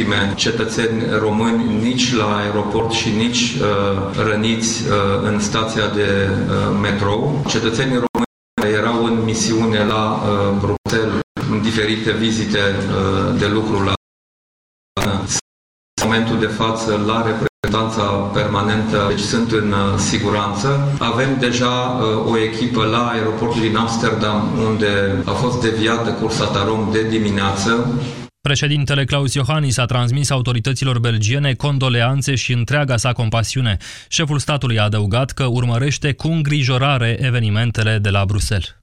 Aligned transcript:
victime 0.00 0.32
cetățeni 0.36 1.02
români 1.18 1.82
nici 1.82 2.14
la 2.14 2.36
aeroport 2.36 2.90
și 2.90 3.10
nici 3.10 3.38
uh, 3.38 4.24
răniți 4.24 4.82
uh, 4.82 4.94
în 5.22 5.40
stația 5.40 5.86
de 5.94 6.28
uh, 6.30 6.78
metrou. 6.80 7.44
Cetățenii 7.48 8.02
români 8.04 8.74
erau 8.76 9.04
în 9.04 9.24
misiune 9.24 9.84
la 9.84 10.22
uh, 10.22 10.56
Bruxelles 10.60 11.20
în 11.50 11.62
diferite 11.62 12.12
vizite 12.12 12.58
uh, 12.58 13.38
de 13.38 13.46
lucru 13.46 13.82
la 13.82 13.92
momentul 16.04 16.38
de 16.38 16.46
față 16.46 17.02
la 17.06 17.24
reprezentanța 17.26 18.02
permanentă, 18.12 19.04
deci 19.08 19.20
sunt 19.20 19.52
în 19.52 19.72
uh, 19.72 19.98
siguranță. 19.98 20.88
Avem 20.98 21.36
deja 21.38 21.66
uh, 22.00 22.32
o 22.32 22.38
echipă 22.38 22.84
la 22.84 23.08
aeroportul 23.08 23.60
din 23.60 23.76
Amsterdam, 23.76 24.48
unde 24.68 25.22
a 25.24 25.30
fost 25.30 25.60
deviată 25.60 26.10
cursa 26.10 26.44
Tarom 26.44 26.88
de 26.92 27.02
dimineață. 27.02 27.86
Președintele 28.42 29.04
Claus 29.04 29.34
Iohannis 29.34 29.76
a 29.76 29.84
transmis 29.84 30.30
autorităților 30.30 30.98
belgiene 30.98 31.54
condoleanțe 31.54 32.34
și 32.34 32.52
întreaga 32.52 32.96
sa 32.96 33.12
compasiune. 33.12 33.76
Șeful 34.08 34.38
statului 34.38 34.78
a 34.78 34.82
adăugat 34.82 35.30
că 35.30 35.44
urmărește 35.44 36.12
cu 36.12 36.28
îngrijorare 36.28 37.16
evenimentele 37.20 37.98
de 37.98 38.10
la 38.10 38.24
Bruxelles. 38.24 38.79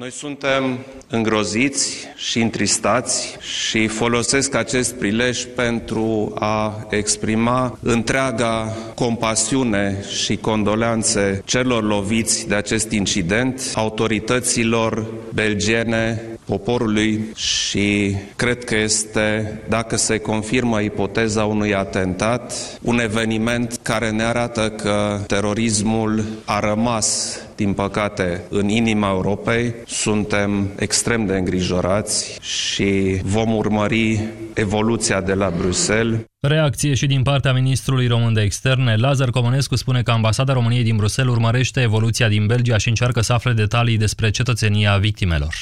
Noi 0.00 0.12
suntem 0.12 0.78
îngroziți 1.08 1.96
și 2.16 2.40
întristați 2.40 3.36
și 3.40 3.86
folosesc 3.86 4.54
acest 4.54 4.94
prilej 4.94 5.44
pentru 5.44 6.32
a 6.38 6.86
exprima 6.90 7.78
întreaga 7.82 8.76
compasiune 8.94 10.04
și 10.22 10.36
condoleanțe 10.36 11.42
celor 11.44 11.84
loviți 11.84 12.48
de 12.48 12.54
acest 12.54 12.90
incident, 12.90 13.72
autorităților 13.74 15.06
belgiene, 15.34 16.22
poporului 16.44 17.24
și 17.34 18.16
cred 18.36 18.64
că 18.64 18.76
este, 18.76 19.60
dacă 19.68 19.96
se 19.96 20.18
confirmă 20.18 20.80
ipoteza 20.80 21.44
unui 21.44 21.74
atentat, 21.74 22.52
un 22.82 23.00
eveniment 23.00 23.78
care 23.82 24.10
ne 24.10 24.22
arată 24.22 24.70
că 24.70 25.18
terorismul 25.26 26.24
a 26.44 26.60
rămas 26.60 27.38
din 27.60 27.72
păcate, 27.72 28.44
în 28.48 28.68
inima 28.68 29.08
Europei. 29.08 29.74
Suntem 29.86 30.70
extrem 30.78 31.26
de 31.26 31.36
îngrijorați 31.36 32.38
și 32.40 33.20
vom 33.22 33.56
urmări 33.56 34.20
evoluția 34.54 35.20
de 35.20 35.34
la 35.34 35.52
Bruxelles. 35.58 36.20
Reacție 36.40 36.94
și 36.94 37.06
din 37.06 37.22
partea 37.22 37.52
ministrului 37.52 38.06
român 38.06 38.32
de 38.32 38.40
externe, 38.40 38.96
Lazar 38.96 39.30
Comănescu 39.30 39.76
spune 39.76 40.02
că 40.02 40.10
ambasada 40.10 40.52
României 40.52 40.82
din 40.82 40.96
Bruxelles 40.96 41.34
urmărește 41.34 41.80
evoluția 41.80 42.28
din 42.28 42.46
Belgia 42.46 42.76
și 42.76 42.88
încearcă 42.88 43.20
să 43.20 43.32
afle 43.32 43.52
detalii 43.52 43.98
despre 43.98 44.30
cetățenia 44.30 44.96
victimelor. 44.96 45.54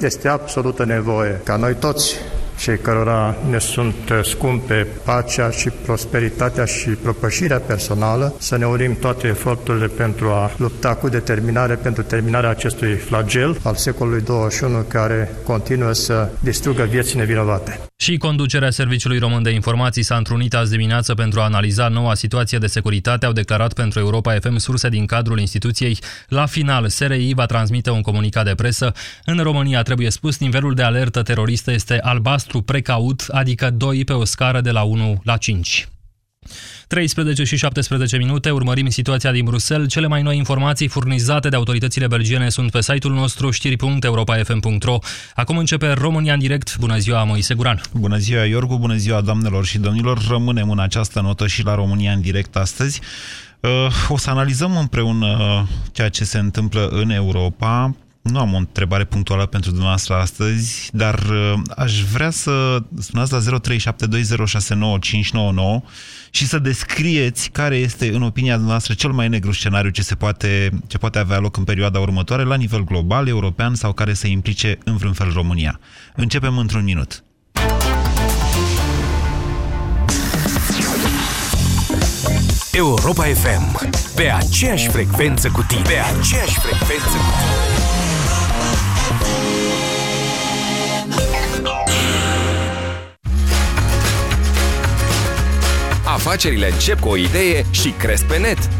Este 0.00 0.28
absolută 0.28 0.84
nevoie 0.84 1.40
ca 1.44 1.56
noi 1.56 1.74
toți 1.74 2.14
cei 2.60 2.78
cărora 2.78 3.36
ne 3.50 3.58
sunt 3.58 3.94
scumpe 4.22 4.86
pacea 5.04 5.50
și 5.50 5.70
prosperitatea 5.70 6.64
și 6.64 6.88
propășirea 6.88 7.58
personală, 7.58 8.34
să 8.38 8.56
ne 8.56 8.66
unim 8.66 8.96
toate 8.96 9.26
eforturile 9.26 9.86
pentru 9.86 10.28
a 10.28 10.50
lupta 10.56 10.94
cu 10.94 11.08
determinare 11.08 11.74
pentru 11.74 12.02
terminarea 12.02 12.50
acestui 12.50 12.94
flagel 12.94 13.58
al 13.62 13.74
secolului 13.74 14.20
21 14.20 14.84
care 14.88 15.30
continuă 15.44 15.92
să 15.92 16.28
distrugă 16.40 16.82
vieți 16.82 17.16
nevinovate. 17.16 17.89
Și 18.02 18.16
conducerea 18.16 18.70
Serviciului 18.70 19.18
Român 19.18 19.42
de 19.42 19.50
Informații 19.50 20.02
s-a 20.02 20.16
întrunit 20.16 20.54
azi 20.54 20.70
dimineață 20.70 21.14
pentru 21.14 21.40
a 21.40 21.44
analiza 21.44 21.88
noua 21.88 22.14
situație 22.14 22.58
de 22.58 22.66
securitate, 22.66 23.26
au 23.26 23.32
declarat 23.32 23.72
pentru 23.72 23.98
Europa 23.98 24.34
FM 24.40 24.56
surse 24.56 24.88
din 24.88 25.06
cadrul 25.06 25.38
instituției. 25.38 25.98
La 26.28 26.46
final, 26.46 26.88
SRI 26.88 27.34
va 27.34 27.46
transmite 27.46 27.90
un 27.90 28.00
comunicat 28.00 28.44
de 28.44 28.54
presă. 28.54 28.92
În 29.24 29.38
România, 29.38 29.82
trebuie 29.82 30.10
spus, 30.10 30.38
nivelul 30.38 30.74
de 30.74 30.82
alertă 30.82 31.22
teroristă 31.22 31.72
este 31.72 31.98
albastru 32.00 32.62
precaut, 32.62 33.24
adică 33.28 33.70
2 33.70 34.04
pe 34.04 34.12
o 34.12 34.24
scară 34.24 34.60
de 34.60 34.70
la 34.70 34.82
1 34.82 35.20
la 35.24 35.36
5. 35.36 35.88
13 36.90 37.44
și 37.44 37.56
17 37.56 38.16
minute, 38.16 38.50
urmărim 38.50 38.88
situația 38.88 39.32
din 39.32 39.44
Bruxelles. 39.44 39.88
Cele 39.88 40.06
mai 40.06 40.22
noi 40.22 40.36
informații 40.36 40.88
furnizate 40.88 41.48
de 41.48 41.56
autoritățile 41.56 42.06
belgiene 42.06 42.48
sunt 42.48 42.70
pe 42.70 42.82
site-ul 42.82 43.14
nostru 43.14 43.50
știri.europa.fm.ro. 43.50 44.98
Acum 45.34 45.58
începe 45.58 45.92
România 45.92 46.32
în 46.32 46.38
direct. 46.38 46.76
Bună 46.78 46.98
ziua, 46.98 47.24
Moise 47.24 47.54
Guran! 47.54 47.80
Bună 47.92 48.16
ziua, 48.16 48.44
Iorgu! 48.44 48.78
Bună 48.78 48.96
ziua, 48.96 49.20
doamnelor 49.20 49.64
și 49.64 49.78
domnilor! 49.78 50.26
Rămânem 50.28 50.70
în 50.70 50.78
această 50.78 51.20
notă 51.20 51.46
și 51.46 51.64
la 51.64 51.74
România 51.74 52.12
în 52.12 52.20
direct 52.20 52.56
astăzi. 52.56 53.00
Uh, 53.60 53.70
o 54.08 54.16
să 54.16 54.30
analizăm 54.30 54.76
împreună 54.76 55.66
ceea 55.92 56.08
ce 56.08 56.24
se 56.24 56.38
întâmplă 56.38 56.86
în 56.86 57.10
Europa, 57.10 57.94
nu 58.22 58.38
am 58.38 58.54
o 58.54 58.56
întrebare 58.56 59.04
punctuală 59.04 59.46
pentru 59.46 59.70
dumneavoastră 59.70 60.14
astăzi, 60.14 60.90
dar 60.92 61.18
uh, 61.18 61.54
aș 61.76 62.02
vrea 62.02 62.30
să 62.30 62.82
spuneați 62.98 63.32
la 63.32 63.58
0372069599 63.60 63.62
și 66.30 66.46
să 66.46 66.58
descrieți 66.58 67.50
care 67.50 67.76
este, 67.76 68.14
în 68.14 68.22
opinia 68.22 68.52
dumneavoastră, 68.52 68.94
cel 68.94 69.10
mai 69.10 69.28
negru 69.28 69.52
scenariu 69.52 69.90
ce, 69.90 70.02
se 70.02 70.14
poate, 70.14 70.70
ce 70.86 70.98
poate 70.98 71.18
avea 71.18 71.38
loc 71.38 71.56
în 71.56 71.64
perioada 71.64 71.98
următoare 71.98 72.42
la 72.42 72.56
nivel 72.56 72.84
global, 72.84 73.28
european 73.28 73.74
sau 73.74 73.92
care 73.92 74.14
să 74.14 74.26
implice 74.26 74.78
în 74.84 74.96
vreun 74.96 75.12
fel 75.12 75.32
România. 75.32 75.80
Începem 76.14 76.58
într-un 76.58 76.84
minut. 76.84 77.24
Europa 82.72 83.24
FM. 83.24 83.88
Pe 84.14 84.30
aceeași 84.30 84.88
frecvență 84.88 85.48
cu 85.48 85.64
tine. 85.68 85.82
Pe 85.82 85.98
aceeași 86.18 86.58
frecvență 86.58 87.16
cu 87.16 87.32
tine. 87.38 88.09
Afacerile 96.04 96.70
încep 96.70 97.00
cu 97.00 97.08
o 97.08 97.16
idee 97.16 97.64
și 97.70 97.90
cresc 97.90 98.24
pe 98.24 98.38
net. 98.38 98.79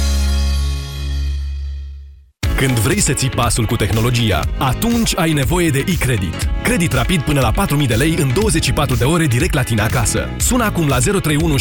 Când 2.65 2.79
vrei 2.79 2.99
să 2.99 3.13
ții 3.13 3.29
pasul 3.29 3.65
cu 3.65 3.75
tehnologia, 3.75 4.39
atunci 4.57 5.17
ai 5.17 5.33
nevoie 5.33 5.69
de 5.69 5.83
e-credit. 5.87 6.49
Credit 6.63 6.93
rapid 6.93 7.21
până 7.21 7.39
la 7.39 7.65
4.000 7.65 7.87
de 7.87 7.93
lei 7.93 8.15
în 8.17 8.33
24 8.33 8.95
de 8.95 9.03
ore 9.03 9.25
direct 9.25 9.53
la 9.53 9.63
tine 9.63 9.81
acasă. 9.81 10.29
Sună 10.37 10.63
acum 10.63 10.87
la 10.87 10.97
031 11.21 11.57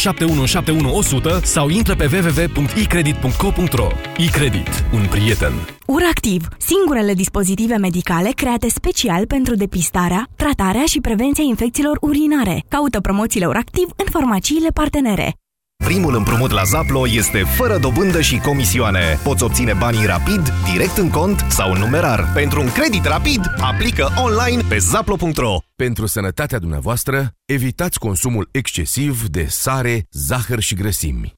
sau 1.43 1.69
intră 1.69 1.95
pe 1.95 2.11
www.ecredit.co.ro 2.13 3.87
E-credit. 4.17 4.85
Un 4.93 5.07
prieten. 5.11 5.53
URACTIV. 5.87 6.49
Singurele 6.59 7.15
dispozitive 7.15 7.77
medicale 7.77 8.31
create 8.31 8.69
special 8.69 9.27
pentru 9.27 9.55
depistarea, 9.55 10.29
tratarea 10.37 10.85
și 10.85 11.01
prevenția 11.01 11.45
infecțiilor 11.47 11.99
urinare. 12.01 12.65
Caută 12.69 13.01
promoțiile 13.01 13.47
URACTIV 13.47 13.89
în 13.97 14.07
farmaciile 14.11 14.69
partenere. 14.69 15.40
Primul 15.85 16.15
împrumut 16.15 16.51
la 16.51 16.63
Zaplo 16.63 17.09
este 17.09 17.39
fără 17.39 17.79
dobândă 17.79 18.21
și 18.21 18.39
comisioane. 18.39 19.19
Poți 19.23 19.43
obține 19.43 19.73
banii 19.73 20.07
rapid, 20.07 20.53
direct 20.73 20.97
în 20.97 21.11
cont 21.11 21.47
sau 21.49 21.73
în 21.73 21.79
numerar. 21.79 22.31
Pentru 22.35 22.61
un 22.61 22.73
credit 22.73 23.05
rapid, 23.05 23.41
aplică 23.61 24.09
online 24.17 24.63
pe 24.69 24.79
zaplo.ro. 24.79 25.57
Pentru 25.77 26.07
sănătatea 26.07 26.59
dumneavoastră, 26.59 27.33
evitați 27.45 27.99
consumul 27.99 28.49
excesiv 28.51 29.29
de 29.29 29.47
sare, 29.49 30.07
zahăr 30.11 30.61
și 30.61 30.75
grăsimi. 30.75 31.33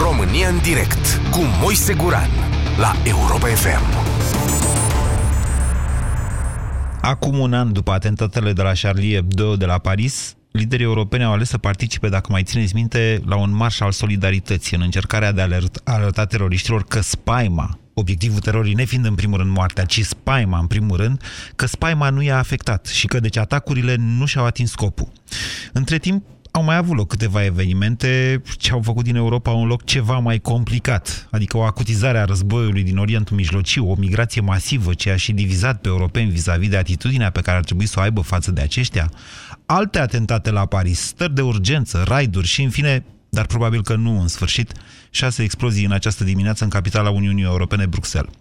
România 0.00 0.48
în 0.48 0.58
direct 0.62 1.20
cu 1.30 1.40
Moise 1.60 1.94
Guran 1.94 2.30
la 2.78 2.92
Europa 3.04 3.46
FM. 3.46 4.10
Acum 7.00 7.38
un 7.38 7.52
an 7.52 7.72
după 7.72 7.90
atentatele 7.90 8.52
de 8.52 8.62
la 8.62 8.72
Charlie 8.82 9.14
Hebdo 9.14 9.56
de 9.56 9.64
la 9.64 9.78
Paris, 9.78 10.34
liderii 10.52 10.84
europeni 10.84 11.24
au 11.24 11.32
ales 11.32 11.48
să 11.48 11.58
participe, 11.58 12.08
dacă 12.08 12.28
mai 12.30 12.42
țineți 12.42 12.74
minte, 12.74 13.20
la 13.24 13.36
un 13.36 13.54
marș 13.54 13.80
al 13.80 13.92
solidarității 13.92 14.76
în 14.76 14.82
încercarea 14.82 15.32
de 15.32 15.40
a 15.40 15.92
arăta 15.92 16.24
teroriștilor 16.24 16.84
că 16.84 17.00
spaima, 17.00 17.78
obiectivul 17.94 18.38
terorii 18.38 18.74
nefiind 18.74 19.04
în 19.04 19.14
primul 19.14 19.38
rând 19.38 19.50
moartea, 19.50 19.84
ci 19.84 20.04
spaima 20.04 20.58
în 20.58 20.66
primul 20.66 20.96
rând, 20.96 21.22
că 21.56 21.66
spaima 21.66 22.10
nu 22.10 22.22
i-a 22.22 22.38
afectat 22.38 22.86
și 22.86 23.06
că 23.06 23.20
deci 23.20 23.36
atacurile 23.36 23.96
nu 23.98 24.26
și-au 24.26 24.44
atins 24.44 24.70
scopul. 24.70 25.12
Între 25.72 25.98
timp, 25.98 26.24
au 26.52 26.62
mai 26.62 26.76
avut 26.76 26.96
loc 26.96 27.08
câteva 27.08 27.44
evenimente 27.44 28.42
ce 28.56 28.72
au 28.72 28.80
făcut 28.82 29.04
din 29.04 29.16
Europa 29.16 29.50
un 29.50 29.66
loc 29.66 29.84
ceva 29.84 30.18
mai 30.18 30.38
complicat, 30.38 31.28
adică 31.30 31.56
o 31.56 31.62
acutizare 31.62 32.18
a 32.18 32.24
războiului 32.24 32.82
din 32.82 32.98
Orientul 32.98 33.36
Mijlociu, 33.36 33.90
o 33.90 33.94
migrație 33.98 34.40
masivă 34.40 34.94
ce 34.94 35.10
a 35.10 35.16
și 35.16 35.32
divizat 35.32 35.80
pe 35.80 35.88
europeni 35.88 36.30
vis-a-vis 36.30 36.66
-vis 36.66 36.70
de 36.70 36.76
atitudinea 36.76 37.30
pe 37.30 37.40
care 37.40 37.56
ar 37.56 37.64
trebui 37.64 37.86
să 37.86 37.94
o 37.98 38.02
aibă 38.02 38.20
față 38.20 38.50
de 38.50 38.60
aceștia, 38.60 39.10
alte 39.74 39.98
atentate 39.98 40.50
la 40.50 40.66
Paris, 40.66 41.00
stări 41.00 41.34
de 41.34 41.40
urgență, 41.40 42.04
raiduri 42.06 42.46
și, 42.46 42.62
în 42.62 42.70
fine, 42.70 43.04
dar 43.28 43.46
probabil 43.46 43.82
că 43.82 43.94
nu 43.94 44.20
în 44.20 44.28
sfârșit, 44.28 44.72
șase 45.10 45.42
explozii 45.42 45.84
în 45.84 45.92
această 45.92 46.24
dimineață 46.24 46.64
în 46.64 46.70
capitala 46.70 47.10
Uniunii 47.10 47.44
Europene, 47.44 47.86
Bruxelles. 47.86 48.32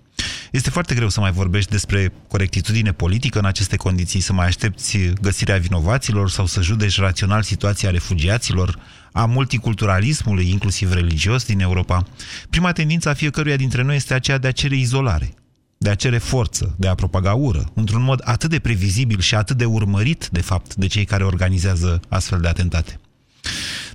Este 0.52 0.70
foarte 0.70 0.96
greu 0.96 1.10
să 1.10 1.20
mai 1.20 1.32
vorbești 1.32 1.72
despre 1.72 2.14
corectitudine 2.28 2.92
politică 2.92 3.40
în 3.40 3.46
aceste 3.46 3.76
condiții, 3.76 4.20
să 4.20 4.34
mai 4.34 4.46
aștepți 4.46 4.98
găsirea 5.22 5.58
vinovaților 5.58 6.30
sau 6.30 6.46
să 6.46 6.62
judeci 6.62 7.00
rațional 7.00 7.42
situația 7.42 7.90
refugiaților, 7.90 8.80
a 9.12 9.26
multiculturalismului, 9.26 10.50
inclusiv 10.50 10.94
religios, 10.94 11.46
din 11.46 11.60
Europa. 11.60 12.04
Prima 12.50 12.72
tendință 12.72 13.10
a 13.10 13.14
fiecăruia 13.14 13.56
dintre 13.56 13.82
noi 13.82 13.96
este 13.96 14.14
aceea 14.14 14.38
de 14.38 14.48
a 14.48 14.52
cere 14.52 14.76
izolare, 14.76 15.34
de 15.84 15.90
a 15.90 15.96
cere 15.96 16.18
forță, 16.18 16.76
de 16.78 16.88
a 16.88 16.96
propaga 16.96 17.34
ură, 17.34 17.72
într-un 17.74 18.02
mod 18.02 18.22
atât 18.24 18.50
de 18.50 18.60
previzibil 18.60 19.20
și 19.20 19.36
atât 19.36 19.58
de 19.58 19.66
urmărit, 19.66 20.28
de 20.32 20.42
fapt, 20.42 20.76
de 20.76 20.88
cei 20.88 21.06
care 21.06 21.24
organizează 21.24 22.00
astfel 22.10 22.40
de 22.40 22.48
atentate. 22.48 23.00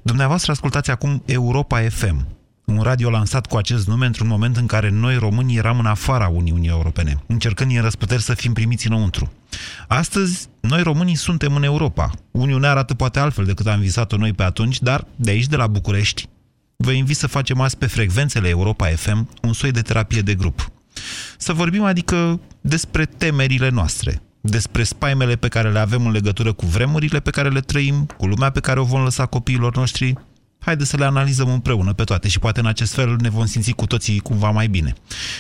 Dumneavoastră 0.03 0.53
ascultați 0.53 0.91
acum 0.91 1.23
Europa 1.27 1.81
FM, 1.88 2.27
un 2.65 2.81
radio 2.81 3.11
lansat 3.11 3.47
cu 3.47 3.56
acest 3.56 3.87
nume 3.87 4.06
într-un 4.06 4.27
moment 4.27 4.56
în 4.56 4.67
care 4.67 4.91
noi 4.91 5.17
românii 5.17 5.56
eram 5.56 5.79
în 5.79 5.87
afara 5.87 6.29
Uniunii 6.29 6.69
Europene, 6.69 7.23
încercând 7.27 7.71
în 7.77 7.83
răsputeri 7.83 8.23
să 8.23 8.35
fim 8.35 8.53
primiți 8.53 8.87
înăuntru. 8.87 9.33
Astăzi, 9.88 10.47
noi 10.61 10.83
românii 10.83 11.15
suntem 11.15 11.55
în 11.56 11.62
Europa. 11.62 12.11
Uniunea 12.31 12.71
arată 12.71 12.94
poate 12.94 13.19
altfel 13.19 13.44
decât 13.44 13.67
am 13.67 13.81
visat-o 13.81 14.17
noi 14.17 14.33
pe 14.33 14.43
atunci, 14.43 14.81
dar 14.81 15.06
de 15.17 15.31
aici, 15.31 15.47
de 15.47 15.56
la 15.56 15.67
București, 15.67 16.29
vă 16.77 16.91
invit 16.91 17.17
să 17.17 17.27
facem 17.27 17.61
azi 17.61 17.77
pe 17.77 17.87
frecvențele 17.87 18.49
Europa 18.49 18.87
FM 18.87 19.29
un 19.43 19.53
soi 19.53 19.71
de 19.71 19.83
terapie 19.83 20.21
de 20.21 20.35
grup. 20.35 20.71
Să 21.38 21.52
vorbim 21.52 21.84
adică 21.84 22.40
despre 22.60 23.04
temerile 23.04 23.69
noastre, 23.69 24.22
despre 24.40 24.82
spaimele 24.82 25.37
pe 25.37 25.48
care 25.48 25.70
le 25.70 25.78
avem 25.78 26.06
în 26.06 26.12
legătură 26.12 26.52
cu 26.52 26.66
vremurile 26.66 27.20
pe 27.20 27.31
care 27.31 27.48
le 27.48 27.60
trăim, 27.60 28.06
cu 28.16 28.26
lumea 28.26 28.50
pe 28.50 28.60
care 28.60 28.81
o 28.81 28.84
vom 28.84 29.02
lăsa 29.02 29.26
copiilor 29.26 29.76
noștri, 29.76 30.14
haideți 30.58 30.90
să 30.90 30.96
le 30.96 31.04
analizăm 31.04 31.48
împreună 31.48 31.93
pe 31.93 32.04
toate 32.04 32.28
și 32.28 32.38
poate 32.38 32.60
în 32.60 32.66
acest 32.66 32.94
fel 32.94 33.16
ne 33.20 33.28
vom 33.28 33.46
simți 33.46 33.72
cu 33.72 33.87
toții 33.87 34.20
cumva 34.20 34.50
mai 34.50 34.69
bine. 34.69 34.93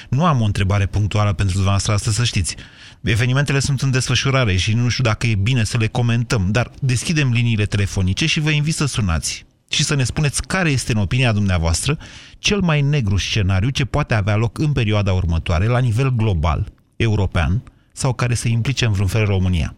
Nu 0.08 0.24
am 0.24 0.40
o 0.40 0.44
întrebare 0.44 0.86
punctuală 0.86 1.32
pentru 1.32 1.54
dumneavoastră 1.54 1.92
astăzi, 1.92 2.16
să 2.16 2.24
știți. 2.24 2.56
Evenimentele 3.02 3.58
sunt 3.58 3.82
în 3.82 3.90
desfășurare 3.90 4.56
și 4.56 4.72
nu 4.72 4.88
știu 4.88 5.04
dacă 5.04 5.26
e 5.26 5.34
bine 5.34 5.64
să 5.64 5.76
le 5.76 5.86
comentăm, 5.86 6.48
dar 6.50 6.70
deschidem 6.80 7.32
liniile 7.32 7.66
telefonice 7.66 8.26
și 8.26 8.40
vă 8.40 8.50
invit 8.50 8.74
să 8.74 8.86
sunați 8.86 9.45
și 9.70 9.82
să 9.82 9.94
ne 9.94 10.02
spuneți 10.02 10.46
care 10.46 10.70
este, 10.70 10.92
în 10.92 10.98
opinia 10.98 11.32
dumneavoastră, 11.32 11.96
cel 12.38 12.60
mai 12.60 12.80
negru 12.80 13.16
scenariu 13.16 13.68
ce 13.68 13.84
poate 13.84 14.14
avea 14.14 14.36
loc 14.36 14.58
în 14.58 14.72
perioada 14.72 15.12
următoare, 15.12 15.66
la 15.66 15.78
nivel 15.78 16.10
global, 16.16 16.66
european, 16.96 17.62
sau 17.92 18.12
care 18.12 18.34
să 18.34 18.48
implice 18.48 18.84
în 18.84 18.92
vreun 18.92 19.08
fel 19.08 19.24
România. 19.24 19.74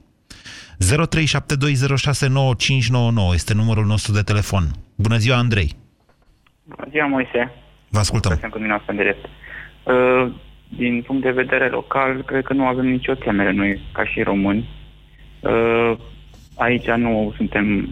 0372069599 0.78 0.84
este 3.32 3.54
numărul 3.54 3.84
nostru 3.84 4.12
de 4.12 4.22
telefon. 4.22 4.64
Bună 4.94 5.16
ziua, 5.16 5.36
Andrei! 5.36 5.76
Bună 6.64 6.86
ziua, 6.90 7.06
Moise! 7.06 7.52
Vă 7.88 7.98
ascultăm! 7.98 8.38
Sunt 8.40 8.52
cu 8.52 8.58
în 8.86 8.96
direct. 8.96 9.24
Uh, 9.24 9.30
din 10.68 11.02
punct 11.06 11.22
de 11.22 11.30
vedere 11.30 11.68
local, 11.68 12.22
cred 12.22 12.44
că 12.44 12.52
nu 12.52 12.66
avem 12.66 12.86
nicio 12.86 13.14
temere 13.14 13.52
noi, 13.52 13.80
ca 13.92 14.04
și 14.04 14.22
români. 14.22 14.68
Uh, 15.40 15.92
aici 16.56 16.90
nu 16.90 17.32
suntem 17.36 17.82
uh, 17.82 17.88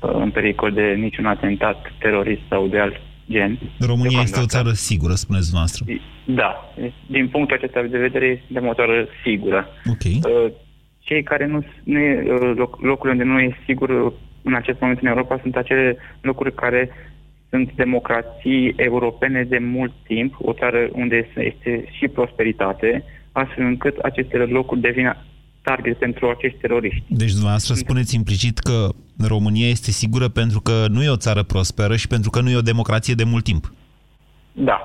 în 0.00 0.30
pericol 0.30 0.72
de 0.72 0.82
niciun 0.82 1.26
atentat 1.26 1.92
terorist 1.98 2.42
sau 2.48 2.66
de 2.66 2.78
alt 2.78 2.96
gen. 3.30 3.58
România 3.80 4.20
este 4.20 4.40
o 4.40 4.46
țară 4.46 4.70
sigură, 4.70 5.12
spuneți 5.12 5.50
noastră. 5.52 5.84
Da. 6.24 6.74
Din 7.06 7.28
punctul 7.28 7.56
acesta 7.56 7.82
de 7.82 7.98
vedere, 7.98 8.42
suntem 8.46 8.66
o 8.66 8.74
țară 8.74 9.06
sigură. 9.24 9.68
Ok. 9.90 10.30
Cei 10.98 11.22
care 11.22 11.46
nu, 11.46 11.64
nu 11.84 11.98
e, 11.98 12.22
loc, 12.54 12.80
locurile 12.80 13.12
unde 13.12 13.24
nu 13.24 13.40
e 13.40 13.58
sigur 13.64 14.12
în 14.42 14.54
acest 14.54 14.80
moment 14.80 14.98
în 15.00 15.08
Europa 15.08 15.38
sunt 15.42 15.56
acele 15.56 15.96
locuri 16.20 16.54
care 16.54 16.90
sunt 17.50 17.72
democrații 17.72 18.74
europene 18.76 19.44
de 19.44 19.58
mult 19.58 19.92
timp, 20.06 20.34
o 20.38 20.52
țară 20.52 20.88
unde 20.92 21.28
este 21.34 21.84
și 21.90 22.08
prosperitate, 22.08 23.04
astfel 23.32 23.64
încât 23.64 23.98
aceste 23.98 24.36
locuri 24.36 24.80
devin 24.80 25.16
target 25.68 25.98
pentru 25.98 26.28
acești 26.28 26.58
teroriști. 26.58 27.04
Deci 27.08 27.36
dumneavoastră 27.38 27.74
spuneți 27.74 28.14
implicit 28.14 28.58
că 28.58 28.88
România 29.34 29.68
este 29.68 29.90
sigură 29.90 30.28
pentru 30.28 30.60
că 30.60 30.76
nu 30.94 31.02
e 31.02 31.16
o 31.16 31.24
țară 31.26 31.42
prosperă 31.42 31.96
și 31.96 32.06
pentru 32.06 32.30
că 32.30 32.40
nu 32.40 32.50
e 32.50 32.62
o 32.62 32.70
democrație 32.72 33.14
de 33.14 33.24
mult 33.32 33.44
timp. 33.44 33.64
Da. 34.52 34.78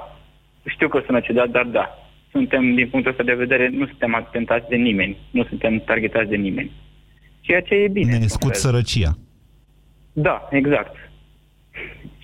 Știu 0.65 0.87
că 0.87 1.01
sună 1.05 1.19
ciudat, 1.19 1.49
dar 1.49 1.65
da. 1.65 1.85
Suntem, 2.31 2.75
din 2.75 2.87
punctul 2.89 3.11
ăsta 3.11 3.23
de 3.23 3.33
vedere, 3.33 3.69
nu 3.69 3.85
suntem 3.85 4.15
atentați 4.15 4.69
de 4.69 4.75
nimeni. 4.75 5.17
Nu 5.31 5.43
suntem 5.45 5.79
targetați 5.85 6.29
de 6.29 6.35
nimeni. 6.35 6.71
Ceea 7.39 7.61
ce 7.61 7.73
e 7.73 7.87
bine. 7.87 8.17
Ne 8.17 8.27
scut 8.27 8.55
sărăcia. 8.55 9.17
Da, 10.13 10.47
exact. 10.51 10.95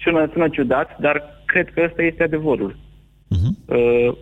Sună, 0.04 0.30
sună 0.34 0.50
ciudat, 0.50 1.00
dar 1.00 1.24
cred 1.46 1.70
că 1.74 1.84
ăsta 1.88 2.02
este 2.02 2.24
adevărul. 2.24 2.72
Uh-huh. 3.36 3.52
Uh, 3.66 4.18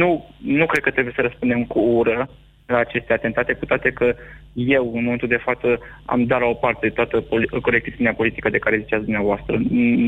nu, 0.00 0.10
nu 0.38 0.66
cred 0.66 0.82
că 0.82 0.90
trebuie 0.90 1.14
să 1.16 1.22
răspundem 1.22 1.64
cu 1.64 1.78
ură 1.78 2.28
la 2.72 2.78
aceste 2.78 3.12
atentate, 3.12 3.52
cu 3.52 3.64
toate 3.64 3.90
că 3.90 4.14
eu, 4.52 4.92
în 4.94 5.04
momentul 5.04 5.28
de 5.28 5.44
față, 5.44 5.78
am 6.04 6.26
dat 6.26 6.40
la 6.40 6.46
o 6.46 6.54
parte 6.54 6.88
toată 6.88 7.20
poli- 7.20 7.60
corectitudinea 7.60 8.14
politică 8.14 8.48
de 8.50 8.58
care 8.58 8.78
ziceați 8.78 9.04
dumneavoastră. 9.04 9.60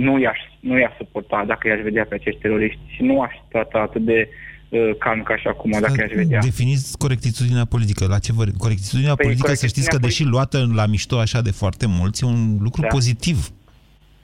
Nu 0.07 0.19
i-aș, 0.19 0.39
nu 0.61 0.79
i-aș 0.79 0.95
suporta 0.97 1.45
dacă 1.47 1.69
i-aș 1.69 1.81
vedea 1.81 2.05
pe 2.05 2.15
acești 2.15 2.41
teroriști 2.41 2.81
și 2.87 3.03
nu 3.03 3.21
aș 3.21 3.35
trata 3.49 3.79
atât 3.79 4.03
de 4.03 4.29
uh, 4.69 4.91
calm 4.99 5.23
ca 5.23 5.37
și 5.37 5.47
acum, 5.47 5.71
dacă 5.71 5.95
i-aș 5.99 6.13
vedea. 6.13 6.41
Definiți 6.41 6.99
corectitudinea 6.99 7.65
politică. 7.65 8.07
La 8.09 8.19
ce 8.19 8.33
vă... 8.33 8.45
Corectitudinea 8.59 9.15
păi, 9.15 9.25
politică, 9.25 9.53
să 9.55 9.67
știți 9.67 9.89
că, 9.89 9.99
deși 9.99 10.25
luată 10.25 10.59
la 10.75 10.87
mișto 10.87 11.19
așa 11.19 11.41
de 11.41 11.51
foarte 11.51 11.87
mulți, 11.89 12.25
e 12.25 12.27
un 12.27 12.57
lucru 12.61 12.81
da. 12.81 12.87
pozitiv. 12.87 13.49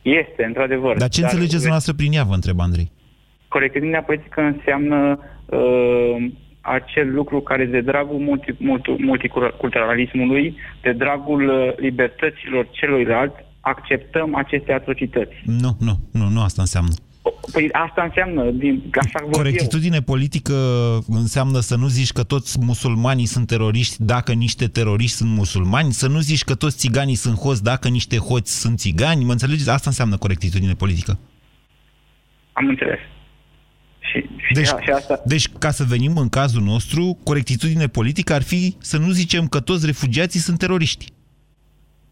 Este, 0.02 0.44
într-adevăr. 0.44 0.96
Dar 0.96 1.08
ce 1.08 1.20
dar, 1.20 1.30
înțelegeți 1.30 1.64
dumneavoastră 1.64 1.92
prin 1.92 2.12
ea, 2.12 2.24
vă 2.24 2.34
întreb, 2.34 2.60
Andrei? 2.60 2.90
Corectitudinea 3.48 4.02
politică 4.02 4.40
înseamnă 4.40 5.18
uh, 5.46 6.30
acel 6.60 7.12
lucru 7.14 7.40
care 7.40 7.64
de 7.64 7.80
dragul 7.80 8.18
multi, 8.18 8.54
multi, 8.58 8.90
multiculturalismului, 8.98 10.56
de 10.82 10.92
dragul 10.92 11.48
uh, 11.48 11.76
libertăților 11.76 12.68
celuilalt, 12.70 13.32
acceptăm 13.60 14.34
aceste 14.34 14.72
atrocități. 14.72 15.34
Nu, 15.44 15.76
nu, 15.80 15.92
nu, 16.12 16.28
nu 16.28 16.40
asta 16.40 16.62
înseamnă. 16.62 16.90
Păi 17.52 17.68
asta 17.72 18.02
înseamnă, 18.02 18.50
din, 18.50 18.82
așa 18.94 19.26
Corectitudine 19.30 19.94
eu. 19.94 20.02
politică 20.02 20.54
înseamnă 21.08 21.58
să 21.60 21.76
nu 21.76 21.86
zici 21.86 22.12
că 22.12 22.22
toți 22.22 22.58
musulmanii 22.64 23.26
sunt 23.26 23.46
teroriști 23.46 24.04
dacă 24.04 24.32
niște 24.32 24.66
teroriști 24.66 25.16
sunt 25.16 25.30
musulmani, 25.30 25.92
să 25.92 26.08
nu 26.08 26.18
zici 26.18 26.44
că 26.44 26.54
toți 26.54 26.78
țiganii 26.78 27.14
sunt 27.14 27.36
hoți 27.36 27.64
dacă 27.64 27.88
niște 27.88 28.16
hoți 28.16 28.60
sunt 28.60 28.78
țigani, 28.78 29.24
mă 29.24 29.32
înțelegeți? 29.32 29.70
Asta 29.70 29.88
înseamnă 29.88 30.16
corectitudine 30.16 30.72
politică. 30.72 31.18
Am 32.52 32.66
înțeles. 32.66 32.98
Și, 34.54 34.64
și, 34.64 34.72
deci, 34.74 34.82
și 34.82 34.90
asta... 34.90 35.22
deci, 35.24 35.48
ca 35.58 35.70
să 35.70 35.84
venim 35.84 36.16
în 36.16 36.28
cazul 36.28 36.62
nostru, 36.62 37.18
corectitudine 37.24 37.86
politică 37.86 38.32
ar 38.32 38.42
fi 38.42 38.76
să 38.78 38.98
nu 38.98 39.10
zicem 39.10 39.46
că 39.46 39.60
toți 39.60 39.86
refugiații 39.86 40.40
sunt 40.40 40.58
teroriști. 40.58 41.06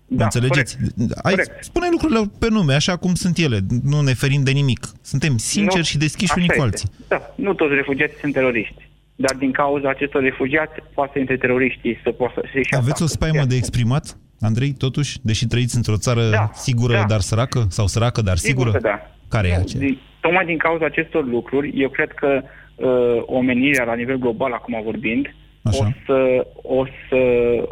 Da, 0.06 0.24
înțelegeți? 0.24 0.76
Corect. 0.76 1.20
Hai, 1.22 1.34
corect. 1.34 1.64
spune 1.64 1.88
lucrurile 1.90 2.30
pe 2.38 2.48
nume, 2.50 2.74
așa 2.74 2.96
cum 2.96 3.14
sunt 3.14 3.38
ele, 3.38 3.58
nu 3.82 4.00
ne 4.00 4.14
ferim 4.14 4.42
de 4.42 4.50
nimic. 4.50 4.86
Suntem 5.02 5.36
sinceri 5.36 5.76
nu, 5.76 5.82
și 5.82 5.98
deschiși 5.98 6.32
unii 6.36 6.48
cu 6.48 6.62
alții. 6.62 6.88
Da, 7.08 7.34
nu 7.34 7.54
toți 7.54 7.74
refugiații 7.74 8.16
sunt 8.20 8.32
teroriști. 8.32 8.88
Dar 9.16 9.34
din 9.34 9.52
cauza 9.52 9.88
acestor 9.88 10.22
refugiați, 10.22 10.72
poate 10.94 11.10
să 11.12 11.18
intre 11.18 11.36
teroriștii 11.36 12.00
să 12.02 12.10
poată 12.10 12.42
să 12.52 12.76
Aveți 12.76 13.02
o 13.02 13.06
spaimă 13.06 13.44
de 13.44 13.56
exprimat, 13.56 14.16
Andrei, 14.40 14.72
totuși, 14.72 15.18
deși 15.22 15.46
trăiți 15.46 15.76
într-o 15.76 15.96
țară 15.96 16.28
da, 16.30 16.50
sigură, 16.54 16.92
da. 16.92 17.04
dar 17.04 17.20
săracă? 17.20 17.66
Sau 17.68 17.86
săracă, 17.86 18.22
dar 18.22 18.36
sigură? 18.36 18.70
Sigur 18.70 18.82
că 18.82 18.88
da. 18.88 19.16
Care 19.28 19.48
e 19.48 19.54
aceea? 19.54 19.96
Tocmai 20.28 20.52
din 20.52 20.64
cauza 20.66 20.85
acestor 20.85 21.25
lucruri, 21.37 21.68
eu 21.85 21.88
cred 21.88 22.11
că 22.12 22.30
uh, 22.42 23.23
omenirea 23.38 23.85
la 23.85 23.94
nivel 23.94 24.18
global, 24.25 24.52
acum 24.52 24.80
vorbind, 24.85 25.25
Așa. 25.62 25.85
o 25.85 25.88
să, 26.06 26.47
o, 26.62 26.85
să, 27.08 27.20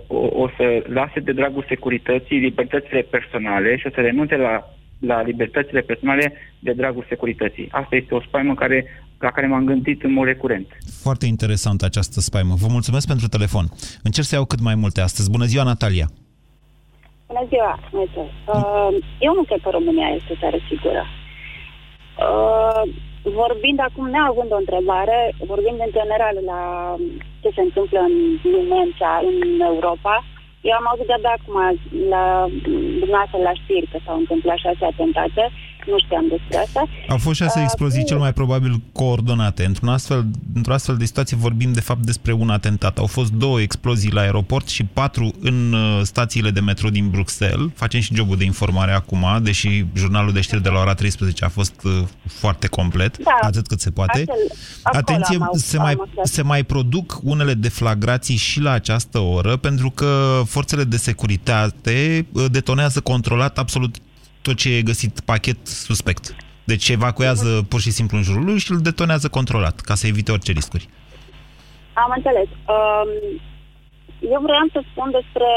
o, 0.07 0.43
o 0.43 0.49
să 0.57 0.65
lase 0.99 1.21
de 1.21 1.33
dragul 1.33 1.65
securității 1.69 2.39
libertățile 2.39 3.01
personale 3.01 3.77
și 3.77 3.87
o 3.87 3.91
să 3.95 4.01
renunțe 4.01 4.37
la, 4.37 4.55
la 4.99 5.23
libertățile 5.23 5.81
personale 5.81 6.33
de 6.59 6.73
dragul 6.73 7.05
securității. 7.09 7.69
Asta 7.71 7.97
este 7.97 8.15
o 8.15 8.21
spaimă 8.21 8.55
care, 8.55 8.79
la 9.19 9.31
care 9.31 9.47
m-am 9.47 9.65
gândit 9.65 10.03
în 10.03 10.13
mod 10.13 10.27
recurent. 10.27 10.67
Foarte 11.03 11.27
interesant 11.27 11.83
această 11.83 12.21
spaimă. 12.21 12.55
Vă 12.55 12.67
mulțumesc 12.71 13.07
pentru 13.07 13.27
telefon. 13.27 13.65
Încerc 14.03 14.27
să 14.27 14.35
iau 14.35 14.45
cât 14.45 14.61
mai 14.61 14.75
multe 14.75 15.01
astăzi. 15.01 15.31
Bună 15.31 15.45
ziua, 15.45 15.65
Natalia! 15.65 16.07
Bună 17.27 17.45
ziua, 17.49 17.73
Uh, 17.93 18.89
eu 19.19 19.33
nu 19.35 19.43
cred 19.43 19.61
că 19.63 19.71
România 19.71 20.09
este 20.19 20.33
o 20.33 20.37
țară 20.41 20.57
sigură. 20.69 21.03
Uh, 22.17 22.83
vorbind 23.23 23.81
acum, 23.81 24.09
neavând 24.11 24.53
o 24.53 24.57
întrebare, 24.57 25.35
vorbind 25.47 25.79
în 25.87 25.93
general 25.99 26.37
la 26.45 26.61
ce 27.41 27.51
se 27.55 27.61
întâmplă 27.61 27.99
în 28.01 28.15
lume, 28.53 28.81
în 29.31 29.61
Europa, 29.61 30.25
eu 30.69 30.75
am 30.77 30.87
auzit 30.91 31.07
de-abia 31.07 31.35
acum 31.39 31.57
la 32.15 32.47
dumneavoastră 33.01 33.39
la 33.49 33.55
știri 33.61 33.91
că 33.93 33.99
s-au 34.05 34.17
întâmplat 34.19 34.57
șase 34.57 34.85
atentate 34.85 35.45
nu 35.91 35.99
știam 36.05 36.25
despre 36.29 36.57
asta. 36.67 36.89
Au 37.09 37.19
fost 37.19 37.37
șase 37.37 37.59
Uh, 37.59 37.65
explozii 37.65 38.01
cu- 38.01 38.07
cel 38.07 38.19
mai 38.19 38.33
probabil 38.33 38.81
coordonate. 38.93 39.65
Într-un 39.65 39.89
astfel, 39.89 40.27
într-o 40.55 40.73
astfel 40.73 40.97
de 40.97 41.05
situație 41.05 41.37
vorbim 41.37 41.73
de 41.73 41.81
fapt 41.81 42.05
despre 42.05 42.33
un 42.33 42.51
atentat. 42.51 42.99
Au 42.99 43.07
fost 43.07 43.31
două 43.33 43.61
explozii 43.61 44.13
la 44.13 44.21
aeroport 44.21 44.69
și 44.69 44.85
patru 44.85 45.33
în 45.41 45.73
uh, 45.73 46.01
stațiile 46.03 46.51
de 46.51 46.61
metro 46.61 46.89
din 46.89 47.11
Bruxelles. 47.11 47.69
Facem 47.75 48.01
și 48.01 48.15
jobul 48.15 48.37
de 48.37 48.45
informare 48.45 48.93
acum, 48.93 49.27
deși 49.43 49.85
jurnalul 49.95 50.33
de 50.33 50.41
știri 50.41 50.63
de 50.63 50.69
la 50.69 50.81
ora 50.81 50.95
13 50.95 51.45
a 51.45 51.49
fost 51.49 51.75
uh, 51.85 51.93
foarte 52.25 52.67
complet, 52.67 53.19
Da. 53.19 53.31
atât 53.41 53.67
cât 53.67 53.81
se 53.81 53.91
poate. 53.91 54.13
Acel- 54.19 54.35
acolo 54.83 55.01
Atenție, 55.01 55.37
am 55.37 55.43
au- 55.43 55.55
se 55.57 55.77
am 55.77 55.83
mai, 55.83 55.93
aflat. 55.93 56.27
se 56.27 56.43
mai 56.43 56.63
produc 56.65 57.21
unele 57.23 57.55
deflagrații 57.55 58.37
și 58.37 58.61
la 58.61 58.71
această 58.71 59.19
oră, 59.19 59.57
pentru 59.57 59.91
că 59.91 60.43
forțele 60.47 60.85
de 60.85 60.97
securitate 60.97 62.27
uh, 62.33 62.45
detonează 62.51 63.01
controlat 63.01 63.59
absolut 63.59 63.97
tot 64.47 64.57
ce 64.63 64.69
e 64.77 64.91
găsit 64.93 65.15
pachet 65.31 65.61
suspect. 65.89 66.25
Deci 66.71 66.87
evacuează 66.99 67.51
pur 67.71 67.81
și 67.87 67.97
simplu 67.99 68.15
în 68.17 68.27
jurul 68.29 68.45
lui 68.49 68.59
și 68.65 68.71
îl 68.73 68.81
detonează 68.91 69.27
controlat, 69.39 69.77
ca 69.89 69.95
să 70.01 70.05
evite 70.07 70.31
orice 70.37 70.53
riscuri. 70.59 70.87
Am 72.05 72.11
înțeles. 72.19 72.49
Um, 72.75 73.11
eu 74.35 74.41
vreau 74.49 74.65
să 74.75 74.79
spun 74.91 75.09
despre 75.19 75.51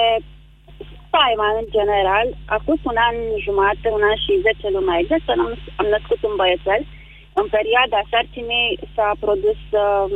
spaima 1.05 1.48
în 1.62 1.67
general. 1.77 2.27
Acum 2.58 2.77
un 2.91 2.98
an 3.10 3.15
jumate, 3.46 3.88
un 3.98 4.03
an 4.10 4.17
și 4.24 4.34
10 4.48 4.74
luni 4.74 4.89
mai 4.89 5.00
exact, 5.01 5.25
am, 5.29 5.41
am 5.81 5.88
născut 5.96 6.19
un 6.29 6.36
băiețel. 6.39 6.81
În 7.39 7.48
perioada 7.58 8.00
sarcinii 8.12 8.69
s-a 8.93 9.10
produs 9.24 9.62
um, 9.84 10.12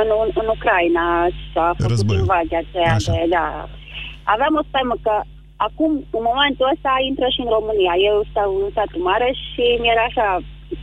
în, 0.00 0.08
în 0.40 0.46
Ucraina, 0.56 1.06
s-a 1.52 1.66
făcut 1.76 1.92
Războiul. 1.92 2.22
invazia 2.24 2.60
aceea 2.64 2.94
Așa. 2.98 3.12
de, 3.12 3.22
da. 3.36 3.46
Aveam 4.34 4.54
o 4.60 4.66
spaimă 4.68 4.96
că 5.06 5.14
acum, 5.66 5.92
în 6.18 6.22
momentul 6.30 6.70
ăsta, 6.74 6.92
intră 7.10 7.26
și 7.34 7.40
în 7.44 7.50
România. 7.58 7.94
Eu 8.10 8.16
stau 8.30 8.50
în 8.64 8.70
satul 8.76 9.02
mare 9.10 9.28
și 9.46 9.64
mi-era 9.82 10.04
așa, 10.10 10.28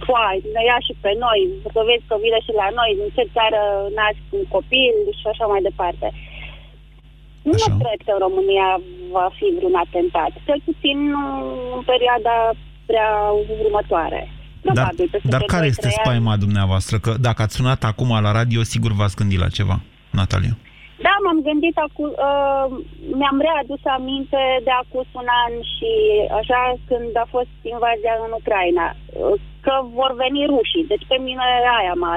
foai, 0.06 0.38
ne 0.56 0.62
ia 0.70 0.78
și 0.88 0.94
pe 1.04 1.12
noi, 1.26 1.40
să 1.76 1.80
vezi 1.90 2.08
că 2.10 2.16
vine 2.26 2.40
și 2.46 2.54
la 2.62 2.68
noi, 2.80 2.92
din 3.00 3.10
ce 3.16 3.24
țară 3.36 3.62
nasc 4.00 4.22
un 4.38 4.44
copil 4.56 4.96
și 5.20 5.26
așa 5.32 5.46
mai 5.52 5.62
departe. 5.70 6.08
Nu 7.50 7.58
Așa. 7.60 7.74
cred 7.82 8.00
că 8.06 8.12
în 8.16 8.22
România 8.28 8.70
va 9.16 9.28
fi 9.38 9.46
vreun 9.58 9.76
atentat, 9.86 10.32
cel 10.48 10.60
puțin 10.68 10.98
nu 11.14 11.24
în 11.78 11.82
perioada 11.92 12.36
prea 12.90 13.10
următoare. 13.66 14.22
Dar, 14.66 14.74
Probabil, 14.74 15.08
peste 15.12 15.28
dar 15.34 15.40
vreo 15.42 15.52
care 15.56 15.66
doi, 15.66 15.74
este 15.74 15.86
trei 15.88 15.98
ani. 15.98 16.04
spaima 16.06 16.36
dumneavoastră? 16.46 16.96
Că 17.06 17.12
dacă 17.28 17.40
ați 17.42 17.56
sunat 17.56 17.82
acum 17.92 18.10
la 18.22 18.32
radio, 18.40 18.60
sigur 18.74 18.92
v-ați 19.00 19.16
gândit 19.16 19.40
la 19.40 19.50
ceva, 19.58 19.78
Natalia. 20.10 20.58
Da, 21.06 21.14
m-am 21.24 21.40
gândit 21.48 21.78
acum, 21.88 22.10
uh, 22.30 22.68
mi-am 23.20 23.38
readus 23.48 23.82
aminte 23.98 24.42
de 24.68 24.74
acum 24.82 25.06
un 25.22 25.28
an 25.44 25.54
și 25.74 25.92
așa 26.40 26.62
când 26.90 27.12
a 27.24 27.28
fost 27.36 27.54
invazia 27.74 28.14
în 28.26 28.32
Ucraina, 28.40 28.88
uh, 28.96 29.36
că 29.66 29.74
vor 30.00 30.12
veni 30.24 30.42
rușii. 30.54 30.90
Deci 30.92 31.06
pe 31.12 31.18
mine 31.28 31.46
aia 31.78 31.96
m-a, 32.04 32.16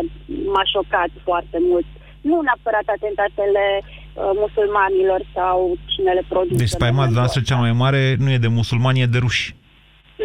m-a 0.52 0.64
șocat 0.72 1.10
foarte 1.28 1.58
mult. 1.70 1.88
Nu 2.28 2.36
neapărat 2.40 2.86
atentatele 2.96 3.64
uh, 3.82 4.30
musulmanilor 4.42 5.20
sau 5.36 5.56
cine 5.92 6.12
le 6.18 6.24
produce. 6.32 6.62
Deci 6.62 6.76
spaima 6.76 6.90
în 6.90 6.98
momentul 6.98 7.20
noastră 7.22 7.40
cea 7.40 7.56
ăsta. 7.56 7.66
mai 7.66 7.74
mare 7.84 8.00
nu 8.22 8.30
e 8.30 8.44
de 8.46 8.56
musulmani, 8.60 9.02
e 9.02 9.14
de 9.14 9.22
ruși. 9.24 9.44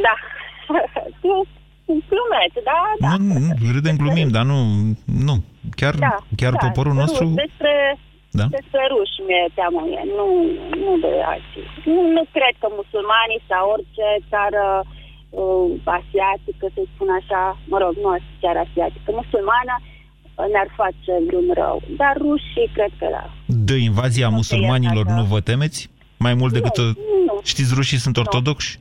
Da. 0.05 0.15
Un 1.85 1.99
Glumeț, 2.09 2.53
da, 2.69 2.79
da. 2.99 3.15
Nu, 3.17 3.33
nu, 3.39 3.71
râdem, 3.73 3.95
glumim, 3.95 4.29
dar 4.29 4.43
nu, 4.43 4.57
nu. 5.27 5.35
Chiar, 5.75 5.93
da, 5.95 6.15
chiar 6.35 6.51
da, 6.51 6.57
poporul 6.57 6.91
ruși, 6.91 7.03
nostru... 7.03 7.25
Despre, 7.25 7.97
Da? 8.39 8.45
despre 8.57 8.83
ruși 8.93 9.17
mi-e 9.27 9.55
teamă 9.57 9.79
mie, 9.87 10.03
nu, 10.19 10.27
nu 10.83 10.91
de 11.03 11.11
alții. 11.33 11.65
Nu, 11.91 11.99
nu 12.15 12.23
cred 12.35 12.53
că 12.61 12.67
musulmanii 12.79 13.41
sau 13.49 13.63
orice 13.75 14.07
țară 14.31 14.65
uh, 15.41 15.67
asiatică, 15.99 16.65
să 16.75 16.81
spun 16.93 17.09
așa, 17.19 17.41
mă 17.71 17.77
rog, 17.83 17.93
nu 18.03 18.09
chiar 18.41 18.57
asiatică, 18.65 19.09
musulmană, 19.21 19.75
uh, 19.81 20.47
ne-ar 20.53 20.69
face 20.81 21.11
vreun 21.27 21.49
rău. 21.61 21.77
Dar 22.01 22.13
rușii, 22.25 22.69
cred 22.77 22.91
că 22.99 23.07
da. 23.15 23.25
De 23.69 23.75
invazia 23.89 24.29
Nu 24.29 24.35
musulmanilor 24.39 25.05
știu, 25.05 25.19
nu 25.19 25.23
vă 25.33 25.39
temeți? 25.49 25.79
Mai 26.25 26.33
mult 26.39 26.53
decât... 26.57 26.77
Nu, 26.77 26.83
uh, 26.87 26.95
nu. 27.27 27.35
Știți, 27.51 27.71
rușii 27.77 28.03
sunt 28.05 28.15
ortodoxi? 28.23 28.71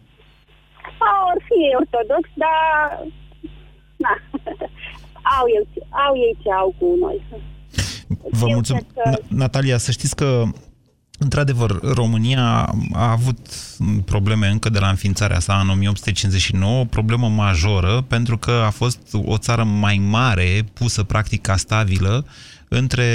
A, 1.09 1.13
or 1.31 1.39
fi 1.49 1.57
ei 1.67 1.79
ortodox, 1.83 2.25
dar... 2.43 2.57
Na. 4.05 4.13
au, 5.37 5.45
eu, 5.57 5.65
au 6.07 6.13
ei 6.27 6.35
ce 6.43 6.51
au 6.61 6.69
cu 6.79 6.87
noi. 7.05 7.19
Vă 8.31 8.47
Eu 8.49 8.55
mulțumesc. 8.55 8.85
cred 8.93 9.05
că- 9.15 9.21
Na- 9.21 9.29
Natalia, 9.29 9.79
să 9.79 9.91
știți 9.91 10.15
că 10.17 10.45
Într-adevăr, 11.19 11.81
România 11.95 12.75
a 12.93 13.11
avut 13.11 13.39
probleme 14.05 14.49
încă 14.49 14.69
de 14.69 14.79
la 14.79 14.89
înființarea 14.89 15.39
sa 15.41 15.59
în 15.63 15.69
1859, 15.69 16.81
o 16.81 16.85
problemă 16.85 17.29
majoră, 17.29 18.05
pentru 18.09 18.39
că 18.39 18.51
a 18.67 18.71
fost 18.71 18.99
o 19.13 19.39
țară 19.39 19.65
mai 19.65 19.97
mare, 20.09 20.65
pusă 20.73 21.03
practic 21.03 21.41
ca 21.41 21.57
stabilă, 21.57 22.27
între 22.69 23.07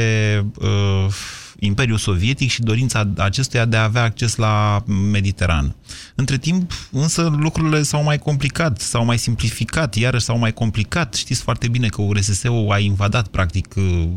uh, 0.60 1.14
Imperiul 1.60 1.98
Sovietic 1.98 2.50
și 2.50 2.62
dorința 2.62 3.10
acestuia 3.18 3.66
de 3.66 3.78
a 3.78 3.84
avea 3.84 4.04
acces 4.04 4.36
la 4.36 4.84
Mediterană. 5.12 5.76
Între 6.16 6.38
timp, 6.38 6.72
însă, 6.92 7.36
lucrurile 7.40 7.82
s-au 7.84 8.04
mai 8.04 8.18
complicat, 8.18 8.80
s-au 8.82 9.06
mai 9.06 9.18
simplificat, 9.18 9.96
iarăși 9.96 10.26
s-au 10.26 10.38
mai 10.38 10.54
complicat. 10.54 11.14
Știți 11.14 11.42
foarte 11.42 11.68
bine 11.68 11.88
că 11.88 12.02
URSS-ul 12.02 12.68
a 12.72 12.80
invadat, 12.80 13.28
practic, 13.28 13.74
uh, 13.78 14.08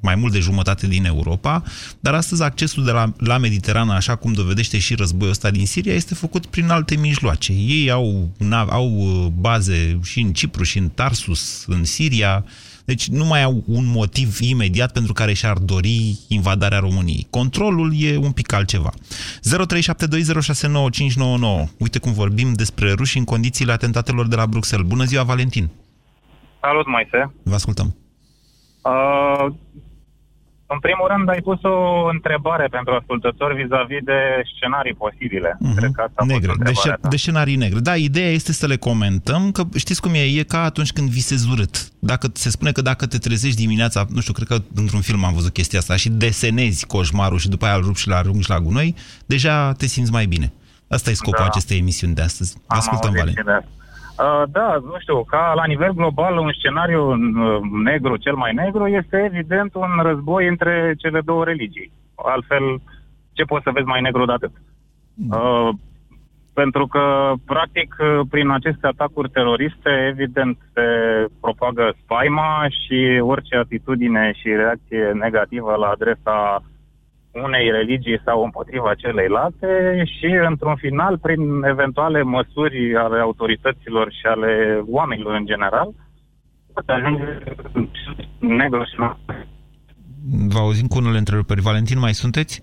mai 0.00 0.14
mult 0.14 0.32
de 0.32 0.38
jumătate 0.38 0.86
din 0.86 1.04
Europa, 1.04 1.62
dar 2.00 2.14
astăzi 2.14 2.42
accesul 2.42 2.84
de 2.84 2.90
la, 2.90 3.12
la 3.16 3.38
Mediterană, 3.38 3.92
așa 3.92 4.16
cum 4.16 4.32
dovedește 4.32 4.78
și 4.78 4.94
războiul 4.94 5.30
ăsta 5.30 5.50
din 5.50 5.66
Siria, 5.66 5.94
este 5.94 6.14
făcut 6.14 6.46
prin 6.46 6.70
alte 6.70 6.96
mijloace. 6.96 7.52
Ei 7.52 7.90
au, 7.90 8.28
au 8.68 8.96
uh, 8.96 9.26
baze 9.40 9.98
și 10.02 10.20
în 10.20 10.32
Cipru 10.32 10.62
și 10.62 10.78
în 10.78 10.88
Tarsus, 10.88 11.64
în 11.66 11.84
Siria, 11.84 12.44
deci 12.84 13.08
nu 13.08 13.24
mai 13.24 13.42
au 13.42 13.64
un 13.66 13.86
motiv 13.86 14.40
imediat 14.40 14.92
pentru 14.92 15.12
care 15.12 15.32
și-ar 15.32 15.58
dori 15.58 16.18
invadarea 16.28 16.78
României. 16.78 17.26
Controlul 17.30 17.92
e 17.96 18.16
un 18.16 18.32
pic 18.32 18.52
altceva. 18.52 18.90
0372069599. 18.90 18.94
Uite 21.78 21.98
cum 21.98 22.12
vorbim 22.12 22.52
despre 22.52 22.92
ruși 22.92 23.18
în 23.18 23.24
condițiile 23.24 23.72
atentatelor 23.72 24.26
de 24.26 24.36
la 24.36 24.46
Bruxelles. 24.46 24.88
Bună 24.88 25.04
ziua, 25.04 25.22
Valentin! 25.22 25.70
Salut, 26.60 26.86
Moise. 26.86 27.32
Vă 27.42 27.54
ascultăm. 27.54 27.96
Uh, 28.82 29.46
în 30.74 30.78
primul 30.86 31.06
rând, 31.12 31.28
ai 31.28 31.40
pus 31.48 31.58
o 31.62 31.76
întrebare 32.14 32.66
pentru 32.70 32.92
ascultători 32.94 33.54
vis-a-vis 33.62 34.02
de 34.04 34.18
scenarii 34.54 34.94
posibile. 34.94 35.56
Mhm. 35.60 35.74
Cred 35.76 35.90
că 35.96 36.00
asta 36.00 36.12
a 36.20 36.24
fost 36.24 36.30
Negre, 36.32 36.46
de, 36.46 36.52
întrebarea 36.58 36.80
sce- 36.94 37.00
ta. 37.02 37.08
de 37.08 37.16
scenarii 37.16 37.56
negre. 37.64 37.78
Da, 37.80 37.96
ideea 37.96 38.30
este 38.30 38.52
să 38.52 38.66
le 38.66 38.76
comentăm, 38.76 39.50
că 39.56 39.62
știți 39.76 40.00
cum 40.00 40.12
e, 40.14 40.22
e 40.40 40.42
ca 40.42 40.60
atunci 40.62 40.92
când 40.92 41.08
visezi 41.08 41.50
urât. 41.52 41.74
Dacă 41.98 42.26
se 42.32 42.50
spune 42.50 42.72
că 42.72 42.82
dacă 42.82 43.06
te 43.06 43.18
trezești 43.18 43.60
dimineața, 43.64 44.06
nu 44.08 44.20
știu, 44.20 44.32
cred 44.32 44.48
că 44.48 44.56
într-un 44.74 45.00
film 45.00 45.24
am 45.24 45.34
văzut 45.34 45.52
chestia 45.52 45.78
asta, 45.78 45.96
și 45.96 46.08
desenezi 46.10 46.86
coșmarul 46.86 47.38
și 47.38 47.48
după 47.48 47.64
aia 47.64 47.74
îl 47.74 47.82
rupi 47.82 47.98
și 48.00 48.08
l 48.08 48.12
arunci 48.12 48.46
la 48.46 48.60
gunoi, 48.60 48.94
deja 49.26 49.72
te 49.72 49.86
simți 49.86 50.12
mai 50.12 50.26
bine. 50.26 50.52
Asta 50.88 51.10
e 51.10 51.14
scopul 51.14 51.38
Da. 51.44 51.46
acestei 51.46 51.78
emisiuni 51.78 52.14
de 52.14 52.22
astăzi. 52.22 52.52
Vă 52.54 52.60
Am 52.66 52.78
ascultăm, 52.78 53.10
auzit 53.20 53.34
Valentin. 54.18 54.38
și 54.38 54.38
de 54.38 54.38
asta. 54.38 54.40
Uh, 54.40 54.42
da, 54.50 54.78
nu 54.84 54.98
știu, 54.98 55.24
ca 55.24 55.52
la 55.54 55.64
nivel 55.66 55.92
global, 55.92 56.38
un 56.38 56.52
scenariu 56.52 57.10
uh, 57.10 57.60
negru, 57.84 58.16
cel 58.16 58.34
mai 58.34 58.54
negru, 58.54 58.86
este 58.86 59.30
evident 59.32 59.74
un 59.74 60.02
război 60.02 60.48
între 60.48 60.94
cele 60.98 61.20
două 61.20 61.44
religii. 61.44 61.92
Altfel, 62.14 62.80
ce 63.32 63.44
poți 63.44 63.62
să 63.62 63.70
vezi 63.70 63.86
mai 63.86 64.00
negru 64.00 64.24
de 64.24 64.32
atât? 64.32 64.50
Uh, 65.30 65.68
pentru 66.52 66.86
că, 66.86 67.32
practic, 67.46 67.96
uh, 67.98 68.20
prin 68.30 68.50
aceste 68.50 68.86
atacuri 68.86 69.30
teroriste, 69.30 70.06
evident, 70.08 70.58
se 70.72 70.82
propagă 71.40 71.94
spaima 72.02 72.66
și 72.68 73.20
orice 73.20 73.56
atitudine 73.56 74.32
și 74.34 74.48
reacție 74.48 75.10
negativă 75.12 75.74
la 75.74 75.86
adresa 75.86 76.62
unei 77.42 77.70
religii 77.70 78.20
sau 78.24 78.44
împotriva 78.44 78.94
celeilalte 78.94 80.02
și, 80.18 80.26
într-un 80.48 80.76
final, 80.76 81.18
prin 81.18 81.62
eventuale 81.62 82.22
măsuri 82.22 82.96
ale 82.96 83.20
autorităților 83.20 84.12
și 84.12 84.26
ale 84.26 84.82
oamenilor 84.86 85.34
în 85.34 85.46
general, 85.46 85.88
poate 86.72 86.92
ajunge 86.92 87.24
negru 88.38 88.82
și 88.84 88.94
nu. 88.96 89.16
Vă 90.48 90.58
auzim 90.58 90.86
cu 90.86 90.98
unele 90.98 91.18
întreruperi. 91.18 91.60
Valentin, 91.60 91.98
mai 91.98 92.14
sunteți? 92.14 92.62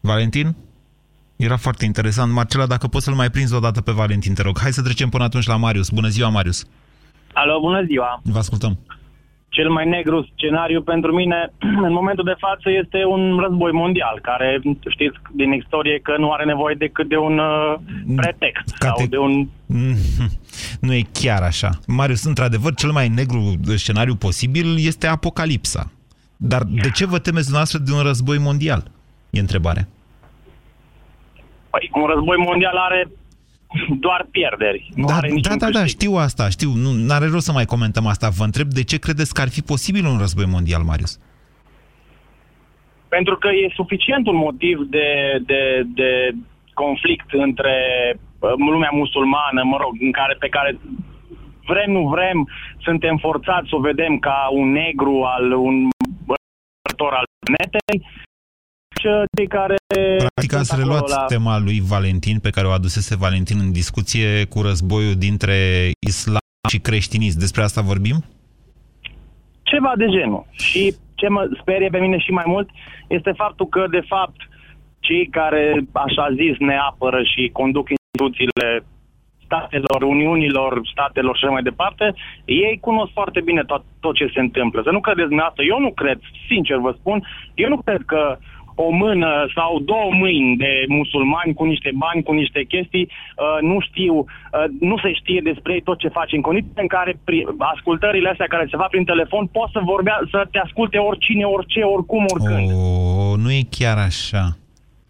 Valentin? 0.00 0.56
Era 1.36 1.56
foarte 1.56 1.84
interesant. 1.84 2.32
Marcela, 2.32 2.66
dacă 2.66 2.86
poți 2.86 3.04
să-l 3.04 3.14
mai 3.14 3.30
prinzi 3.30 3.54
o 3.54 3.58
dată 3.58 3.80
pe 3.80 3.92
Valentin, 3.92 4.34
te 4.34 4.42
rog. 4.42 4.58
Hai 4.58 4.72
să 4.72 4.82
trecem 4.82 5.08
până 5.08 5.24
atunci 5.24 5.46
la 5.46 5.56
Marius. 5.56 5.90
Bună 5.90 6.08
ziua, 6.08 6.28
Marius. 6.28 6.66
Alo, 7.32 7.60
bună 7.60 7.82
ziua! 7.84 8.20
Vă 8.22 8.38
ascultăm. 8.38 8.78
Cel 9.56 9.68
mai 9.68 9.86
negru 9.88 10.28
scenariu 10.34 10.82
pentru 10.82 11.12
mine, 11.14 11.52
în 11.88 11.92
momentul 11.92 12.24
de 12.24 12.34
față, 12.38 12.70
este 12.82 13.04
un 13.04 13.38
război 13.44 13.72
mondial, 13.72 14.18
care 14.22 14.60
știți 14.88 15.16
din 15.32 15.52
istorie 15.52 15.98
că 15.98 16.14
nu 16.18 16.30
are 16.30 16.44
nevoie 16.44 16.74
decât 16.74 17.08
de 17.08 17.16
un 17.16 17.38
uh, 17.38 17.74
pretext 18.16 18.76
Cate- 18.78 18.94
sau 18.96 19.06
de 19.06 19.18
un... 19.18 19.32
Mhm. 19.66 20.30
Nu 20.80 20.92
e 20.94 21.02
chiar 21.12 21.42
așa. 21.42 21.70
Marius, 21.86 22.24
într-adevăr, 22.24 22.74
cel 22.74 22.90
mai 22.90 23.08
negru 23.08 23.40
scenariu 23.76 24.14
posibil 24.14 24.66
este 24.76 25.06
apocalipsa. 25.06 25.90
Dar 26.36 26.62
de 26.62 26.90
ce 26.90 27.06
vă 27.06 27.18
temeți 27.18 27.48
dumneavoastră 27.50 27.78
de 27.78 27.92
un 27.92 28.02
război 28.02 28.38
mondial? 28.38 28.82
E 29.30 29.40
întrebarea. 29.40 29.88
Păi, 31.70 31.90
un 31.94 32.06
război 32.14 32.36
mondial 32.36 32.76
are 32.76 33.08
doar 34.06 34.26
pierderi. 34.30 34.88
Nu 34.94 35.06
da, 35.06 35.14
are 35.14 35.28
da, 35.28 35.34
niciun 35.34 35.58
da, 35.58 35.70
da, 35.70 35.80
câștig. 35.80 36.00
știu 36.00 36.12
asta, 36.14 36.48
știu. 36.48 36.70
Nu 36.74 37.14
are 37.14 37.26
rost 37.26 37.44
să 37.44 37.52
mai 37.52 37.64
comentăm 37.64 38.06
asta. 38.06 38.28
Vă 38.28 38.44
întreb 38.44 38.66
de 38.66 38.84
ce 38.84 38.98
credeți 38.98 39.34
că 39.34 39.40
ar 39.40 39.48
fi 39.48 39.62
posibil 39.62 40.06
un 40.06 40.18
război 40.18 40.46
mondial, 40.46 40.82
Marius? 40.82 41.18
Pentru 43.08 43.36
că 43.36 43.48
e 43.48 43.72
suficient 43.74 44.26
un 44.26 44.36
motiv 44.36 44.78
de, 44.96 45.08
de, 45.46 45.82
de 45.94 46.10
conflict 46.74 47.28
între 47.32 47.76
uh, 48.38 48.52
lumea 48.56 48.90
musulmană, 48.92 49.62
mă 49.64 49.76
rog, 49.80 49.92
în 50.00 50.12
care, 50.12 50.34
pe 50.38 50.48
care 50.48 50.78
vrem, 51.66 51.90
nu 51.90 52.08
vrem, 52.08 52.48
suntem 52.78 53.16
forțați 53.16 53.68
să 53.68 53.76
o 53.76 53.80
vedem 53.80 54.18
ca 54.18 54.48
un 54.50 54.72
negru 54.72 55.22
al 55.34 55.52
un 55.52 55.88
bărător 56.28 57.12
al 57.20 57.26
planetei. 57.38 57.98
Și 59.02 59.08
cei 59.36 59.46
care 59.46 59.76
Practic 60.18 60.52
ați 60.54 60.68
sunt 60.68 60.80
acolo 60.80 60.94
reluat 60.94 61.08
la- 61.08 61.24
tema 61.34 61.58
lui 61.58 61.80
Valentin, 61.92 62.38
pe 62.38 62.50
care 62.50 62.66
o 62.66 62.70
adusese 62.70 63.16
Valentin 63.16 63.58
în 63.60 63.72
discuție 63.72 64.44
cu 64.52 64.62
războiul 64.62 65.14
dintre 65.26 65.56
islam 66.06 66.46
și 66.70 66.78
creștinism. 66.78 67.38
Despre 67.38 67.62
asta 67.62 67.80
vorbim? 67.80 68.16
Ceva 69.62 69.92
de 69.96 70.06
genul. 70.16 70.44
Și 70.52 70.94
ce 71.14 71.28
mă 71.28 71.42
sperie 71.60 71.88
pe 71.88 71.98
mine 71.98 72.18
și 72.18 72.30
mai 72.30 72.44
mult 72.46 72.68
este 73.06 73.32
faptul 73.36 73.66
că, 73.66 73.84
de 73.90 74.02
fapt, 74.12 74.36
cei 75.00 75.26
care, 75.38 75.84
așa 75.92 76.26
zis, 76.40 76.54
ne 76.58 76.76
apără 76.90 77.20
și 77.22 77.50
conduc 77.52 77.86
instituțiile 77.90 78.84
statelor, 79.44 80.02
uniunilor, 80.02 80.80
statelor 80.92 81.36
și 81.36 81.44
așa 81.44 81.52
mai 81.52 81.62
departe, 81.62 82.14
ei 82.44 82.78
cunosc 82.80 83.12
foarte 83.12 83.40
bine 83.40 83.62
tot, 83.64 83.82
tot 84.00 84.14
ce 84.14 84.30
se 84.34 84.40
întâmplă. 84.40 84.80
Să 84.84 84.90
nu 84.90 85.00
credeți 85.00 85.28
dumneavoastră, 85.28 85.64
eu 85.72 85.78
nu 85.80 85.92
cred, 85.92 86.18
sincer 86.48 86.76
vă 86.76 86.94
spun, 86.98 87.26
eu 87.54 87.68
nu 87.68 87.78
cred 87.84 88.02
că 88.06 88.38
o 88.74 88.90
mână 88.90 89.30
sau 89.54 89.78
două 89.80 90.08
mâini 90.22 90.56
de 90.56 90.72
musulmani 90.88 91.54
cu 91.54 91.64
niște 91.64 91.90
bani, 92.04 92.22
cu 92.22 92.32
niște 92.32 92.60
chestii, 92.72 93.08
uh, 93.10 93.58
nu 93.70 93.76
știu, 93.80 94.14
uh, 94.18 94.24
nu 94.80 94.96
se 95.02 95.12
știe 95.12 95.40
despre 95.44 95.72
ei 95.72 95.82
tot 95.82 95.98
ce 95.98 96.08
face. 96.08 96.36
În 96.36 96.42
condiții 96.42 96.72
în 96.74 96.86
care 96.86 97.12
pri- 97.12 97.46
ascultările 97.74 98.28
astea 98.28 98.46
care 98.46 98.66
se 98.70 98.76
fac 98.76 98.88
prin 98.90 99.04
telefon 99.04 99.46
pot 99.46 99.68
să 99.72 99.80
vorbea, 99.84 100.16
să 100.30 100.48
te 100.50 100.58
asculte 100.58 100.98
oricine, 100.98 101.44
orice, 101.44 101.80
oricum, 101.80 102.24
oricând. 102.34 102.70
O, 102.72 103.36
nu 103.36 103.50
e 103.52 103.62
chiar 103.70 103.98
așa. 103.98 104.56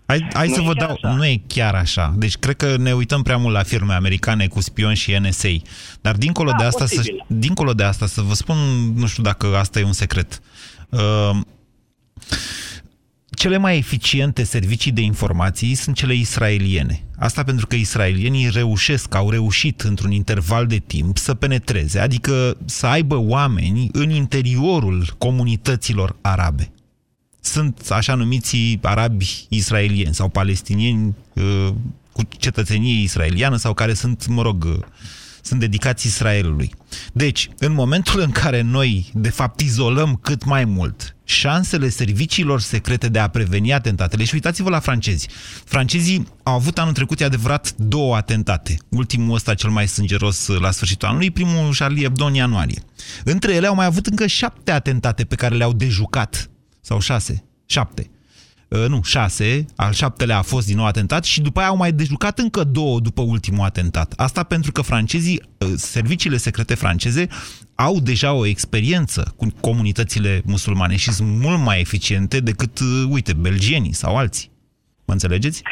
Hai, 0.06 0.26
hai 0.32 0.46
Nu 0.48 0.54
să 0.54 0.60
e 0.60 0.64
vă 0.64 0.72
chiar 0.72 0.86
dau. 0.86 0.96
așa. 1.02 1.16
Nu 1.16 1.24
e 1.24 1.36
chiar 1.46 1.74
așa. 1.74 2.12
Deci 2.16 2.34
cred 2.36 2.54
că 2.56 2.74
ne 2.78 2.92
uităm 2.92 3.22
prea 3.22 3.36
mult 3.36 3.54
la 3.54 3.62
firme 3.62 3.92
americane 3.94 4.46
cu 4.46 4.60
spion 4.60 4.94
și 4.94 5.16
NSA. 5.20 5.48
Dar 6.00 6.14
dincolo 6.14 6.50
Da, 6.50 6.56
de 6.56 6.64
asta, 6.64 6.86
să, 6.86 6.94
posibil. 6.96 7.24
dincolo 7.26 7.72
de 7.72 7.82
asta, 7.82 8.06
să 8.06 8.20
vă 8.20 8.34
spun, 8.34 8.56
nu 8.96 9.06
știu 9.06 9.22
dacă 9.22 9.46
asta 9.56 9.78
e 9.78 9.84
un 9.84 9.92
secret. 9.92 10.40
Uh, 10.90 11.30
cele 13.42 13.56
mai 13.56 13.76
eficiente 13.76 14.42
servicii 14.42 14.92
de 14.92 15.00
informații 15.00 15.74
sunt 15.74 15.96
cele 15.96 16.14
israeliene. 16.14 17.04
Asta 17.18 17.42
pentru 17.42 17.66
că 17.66 17.74
israelienii 17.74 18.48
reușesc, 18.50 19.14
au 19.14 19.30
reușit 19.30 19.80
într-un 19.80 20.10
interval 20.10 20.66
de 20.66 20.76
timp 20.76 21.18
să 21.18 21.34
penetreze, 21.34 21.98
adică 21.98 22.56
să 22.64 22.86
aibă 22.86 23.16
oameni 23.16 23.88
în 23.92 24.10
interiorul 24.10 25.14
comunităților 25.18 26.16
arabe 26.20 26.72
sunt 27.40 27.88
așa 27.90 28.14
numiții 28.14 28.78
arabi 28.82 29.46
israelieni 29.48 30.14
sau 30.14 30.28
palestinieni 30.28 31.14
uh, 31.32 31.68
cu 32.12 32.22
cetățenie 32.38 33.02
israeliană 33.02 33.56
sau 33.56 33.74
care 33.74 33.94
sunt, 33.94 34.26
mă 34.26 34.42
rog, 34.42 34.64
uh, 34.64 34.78
sunt 35.42 35.60
dedicați 35.60 36.06
Israelului. 36.06 36.70
Deci, 37.12 37.48
în 37.58 37.72
momentul 37.72 38.20
în 38.20 38.30
care 38.30 38.60
noi, 38.60 39.10
de 39.14 39.28
fapt, 39.28 39.60
izolăm 39.60 40.18
cât 40.22 40.44
mai 40.44 40.64
mult 40.64 41.16
șansele 41.24 41.88
serviciilor 41.88 42.60
secrete 42.60 43.08
de 43.08 43.18
a 43.18 43.28
preveni 43.28 43.72
atentatele, 43.72 44.24
și 44.24 44.34
uitați-vă 44.34 44.70
la 44.70 44.78
francezi. 44.78 45.28
Francezii 45.64 46.26
au 46.42 46.54
avut 46.54 46.78
anul 46.78 46.92
trecut, 46.92 47.20
e 47.20 47.24
adevărat, 47.24 47.74
două 47.76 48.16
atentate. 48.16 48.76
Ultimul 48.88 49.34
ăsta 49.34 49.54
cel 49.54 49.70
mai 49.70 49.88
sângeros 49.88 50.46
uh, 50.46 50.60
la 50.60 50.70
sfârșitul 50.70 51.08
anului, 51.08 51.30
primul 51.30 51.74
Charlie 51.78 52.02
Hebdo 52.02 52.24
în 52.24 52.34
ianuarie. 52.34 52.82
Între 53.24 53.54
ele 53.54 53.66
au 53.66 53.74
mai 53.74 53.86
avut 53.86 54.06
încă 54.06 54.26
șapte 54.26 54.70
atentate 54.70 55.24
pe 55.24 55.34
care 55.34 55.54
le-au 55.54 55.72
dejucat 55.72 56.50
sau 56.80 57.00
șase, 57.00 57.44
șapte. 57.66 58.10
Uh, 58.72 58.88
nu, 58.88 59.02
șase, 59.02 59.64
al 59.76 59.92
șaptelea 59.92 60.38
a 60.38 60.42
fost 60.42 60.66
din 60.66 60.76
nou 60.76 60.86
atentat 60.86 61.24
și 61.24 61.40
după 61.40 61.58
aia 61.60 61.68
au 61.68 61.76
mai 61.76 61.92
dejucat 61.92 62.38
încă 62.38 62.64
două 62.64 63.00
după 63.00 63.22
ultimul 63.22 63.64
atentat. 63.64 64.12
Asta 64.16 64.42
pentru 64.42 64.72
că 64.72 64.82
francezii, 64.82 65.42
uh, 65.58 65.68
serviciile 65.76 66.36
secrete 66.36 66.74
franceze, 66.74 67.26
au 67.74 68.00
deja 68.00 68.32
o 68.32 68.46
experiență 68.46 69.34
cu 69.36 69.46
comunitățile 69.60 70.42
musulmane 70.44 70.96
și 70.96 71.10
sunt 71.10 71.28
mult 71.40 71.58
mai 71.58 71.80
eficiente 71.80 72.40
decât, 72.40 72.78
uh, 72.80 72.86
uite, 73.08 73.32
belgienii 73.32 73.92
sau 73.92 74.16
alții. 74.16 74.50
Mă 75.04 75.12
înțelegeți? 75.12 75.62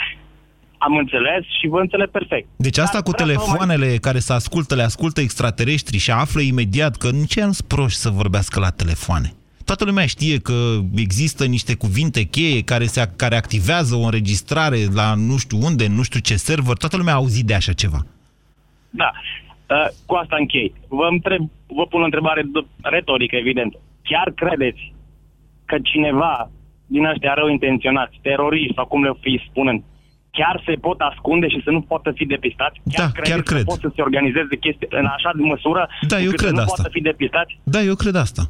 Am 0.78 0.96
înțeles 0.96 1.44
și 1.60 1.66
vă 1.68 1.80
înțeleg 1.80 2.10
perfect. 2.10 2.48
Deci 2.56 2.78
asta 2.78 2.92
Dar 2.92 3.02
cu 3.02 3.10
vreau 3.10 3.28
să 3.28 3.34
vă 3.34 3.40
mai- 3.40 3.56
telefoanele 3.58 3.96
care 3.96 4.18
se 4.18 4.32
ascultă, 4.32 4.74
le 4.74 4.82
ascultă 4.82 5.20
extraterestri 5.20 5.98
și 5.98 6.10
află 6.10 6.40
imediat 6.40 6.96
că 6.96 7.10
nici 7.10 7.34
ei 7.34 7.44
nu 7.44 7.52
sunt 7.52 7.68
proști 7.68 7.98
să 7.98 8.10
vorbească 8.10 8.60
la 8.60 8.70
telefoane. 8.70 9.34
Toată 9.70 9.84
lumea 9.90 10.06
știe 10.16 10.36
că 10.48 10.58
există 11.06 11.44
niște 11.56 11.74
cuvinte 11.84 12.22
cheie 12.22 12.60
care, 12.62 12.84
se, 12.84 13.00
care 13.22 13.36
activează 13.36 13.94
o 13.94 14.04
înregistrare 14.08 14.80
la 15.00 15.08
nu 15.28 15.36
știu 15.44 15.58
unde, 15.68 15.86
nu 15.98 16.02
știu 16.02 16.20
ce 16.28 16.36
server. 16.36 16.76
Toată 16.76 16.96
lumea 16.96 17.14
a 17.14 17.16
auzit 17.22 17.46
de 17.46 17.54
așa 17.54 17.72
ceva. 17.72 18.00
Da. 18.90 19.10
Uh, 19.74 19.88
cu 20.06 20.14
asta 20.14 20.36
închei. 20.38 20.72
Vă, 20.88 21.06
întreb, 21.10 21.42
vă 21.78 21.84
pun 21.86 22.00
o 22.00 22.04
întrebare 22.04 22.42
d- 22.42 22.68
retorică, 22.94 23.36
evident. 23.36 23.72
Chiar 24.02 24.28
credeți 24.42 24.82
că 25.64 25.76
cineva 25.82 26.50
din 26.86 27.04
ăștia 27.04 27.34
rău 27.34 27.48
intenționați, 27.48 28.18
teroriști 28.22 28.74
sau 28.74 28.86
cum 28.86 29.02
le 29.04 29.12
fi 29.20 29.32
spunând, 29.48 29.82
chiar 30.30 30.62
se 30.66 30.74
pot 30.86 30.98
ascunde 31.00 31.48
și 31.48 31.60
să 31.64 31.70
nu 31.70 31.80
poată 31.80 32.10
fi 32.14 32.24
depistați? 32.24 32.80
Chiar 32.94 33.06
Da, 33.06 33.12
credeți 33.12 33.30
chiar 33.30 33.42
că 33.42 33.52
cred. 33.52 33.64
pot 33.64 33.80
să 33.80 33.90
se 33.94 34.02
organizeze 34.02 34.56
chestii 34.64 34.86
în 34.90 35.06
așa 35.16 35.30
de 35.36 35.42
măsură 35.42 35.88
Da, 36.08 36.18
eu 36.18 36.24
încât 36.24 36.38
cred 36.38 36.48
să 36.48 36.54
nu 36.54 36.60
asta. 36.60 36.74
poată 36.74 36.90
fi 36.96 37.00
depistați? 37.00 37.52
Da, 37.74 37.80
eu 37.82 37.94
cred 37.94 38.14
asta. 38.14 38.42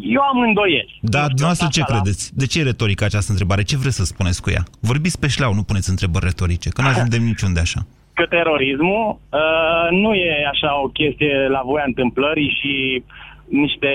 Eu 0.00 0.20
am 0.22 0.38
îndoieli. 0.40 0.98
Da, 1.00 1.18
Nu 1.18 1.24
știu, 1.24 1.34
dumneavoastră 1.34 1.68
ce 1.70 1.80
asta 1.80 1.92
la- 1.94 2.00
credeți? 2.00 2.36
De 2.36 2.46
ce 2.46 2.60
e 2.60 2.62
retorică 2.62 3.04
această 3.04 3.30
întrebare? 3.30 3.62
Ce 3.62 3.76
vreți 3.76 3.96
să 3.96 4.04
spuneți 4.04 4.42
cu 4.42 4.50
ea? 4.50 4.62
Vorbiți 4.80 5.18
pe 5.20 5.28
șleau, 5.28 5.54
nu 5.54 5.62
puneți 5.62 5.90
întrebări 5.90 6.24
retorice, 6.24 6.68
că 6.68 6.82
nu 6.82 6.88
ajungem 6.94 7.22
niciunde 7.22 7.60
așa. 7.60 7.86
că 8.12 8.24
terorismul 8.26 9.18
uh, 9.30 9.86
nu 9.90 10.14
e 10.14 10.46
așa 10.52 10.80
o 10.82 10.86
chestie 10.88 11.46
la 11.48 11.62
voia 11.64 11.84
întâmplării 11.86 12.56
și 12.60 13.02
niște 13.48 13.88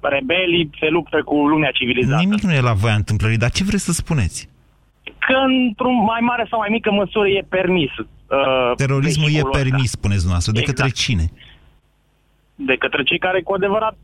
rebelii 0.00 0.70
se 0.80 0.88
luptă 0.88 1.22
cu 1.24 1.34
lumea 1.48 1.70
civilizată. 1.70 2.22
Nimic 2.22 2.40
nu 2.42 2.52
e 2.52 2.60
la 2.60 2.72
voia 2.72 2.94
întâmplării, 2.94 3.36
dar 3.36 3.50
ce 3.50 3.64
vreți 3.64 3.84
să 3.84 3.92
spuneți? 3.92 4.48
Că 5.02 5.34
într-un 5.46 5.94
mai 6.12 6.20
mare 6.20 6.46
sau 6.50 6.58
mai 6.58 6.68
mică 6.70 6.90
măsură 6.92 7.28
e 7.28 7.44
permis. 7.48 7.90
Uh, 7.98 8.74
Terorismul 8.76 9.28
e 9.28 9.30
vehiculul 9.30 9.54
ăsta. 9.54 9.62
permis, 9.68 9.90
spuneți 9.90 10.18
dumneavoastră. 10.26 10.52
De 10.52 10.60
Exact. 10.60 10.78
către 10.78 10.92
cine? 11.02 11.24
De 12.54 12.76
către 12.76 13.02
cei 13.02 13.18
care 13.18 13.42
cu 13.42 13.52
adevărat 13.54 13.96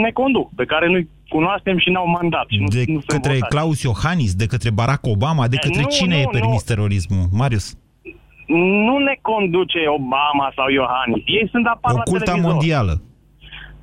ne 0.00 0.10
conduc, 0.10 0.54
pe 0.54 0.64
care 0.64 0.86
nu-i 0.88 1.08
cunoaștem 1.28 1.78
și 1.78 1.90
n-au 1.90 2.06
mandat. 2.08 2.46
Și 2.48 2.58
nu, 2.58 2.66
De 2.68 2.84
nu 2.86 2.92
sunt 2.92 3.04
către 3.04 3.32
votați. 3.32 3.54
Claus 3.54 3.82
Iohannis, 3.82 4.34
de 4.34 4.46
către 4.46 4.70
Barack 4.70 5.06
Obama, 5.06 5.48
de 5.48 5.56
Eh, 5.58 5.62
către 5.66 5.80
nu, 5.82 5.88
cine 5.88 6.14
nu, 6.14 6.20
e 6.20 6.28
permis 6.30 6.62
nu. 6.68 6.74
terorismul? 6.74 7.24
Marius, 7.32 7.74
Nu 8.88 8.98
ne 8.98 9.16
conduce 9.22 9.78
Obama 9.98 10.52
sau 10.56 10.68
Iohannis. 10.68 11.22
Ei 11.26 11.48
sunt 11.50 11.66
apar 11.66 11.92
la 11.92 11.98
oculta 12.06 12.24
televizor. 12.24 12.50
mondială, 12.52 13.02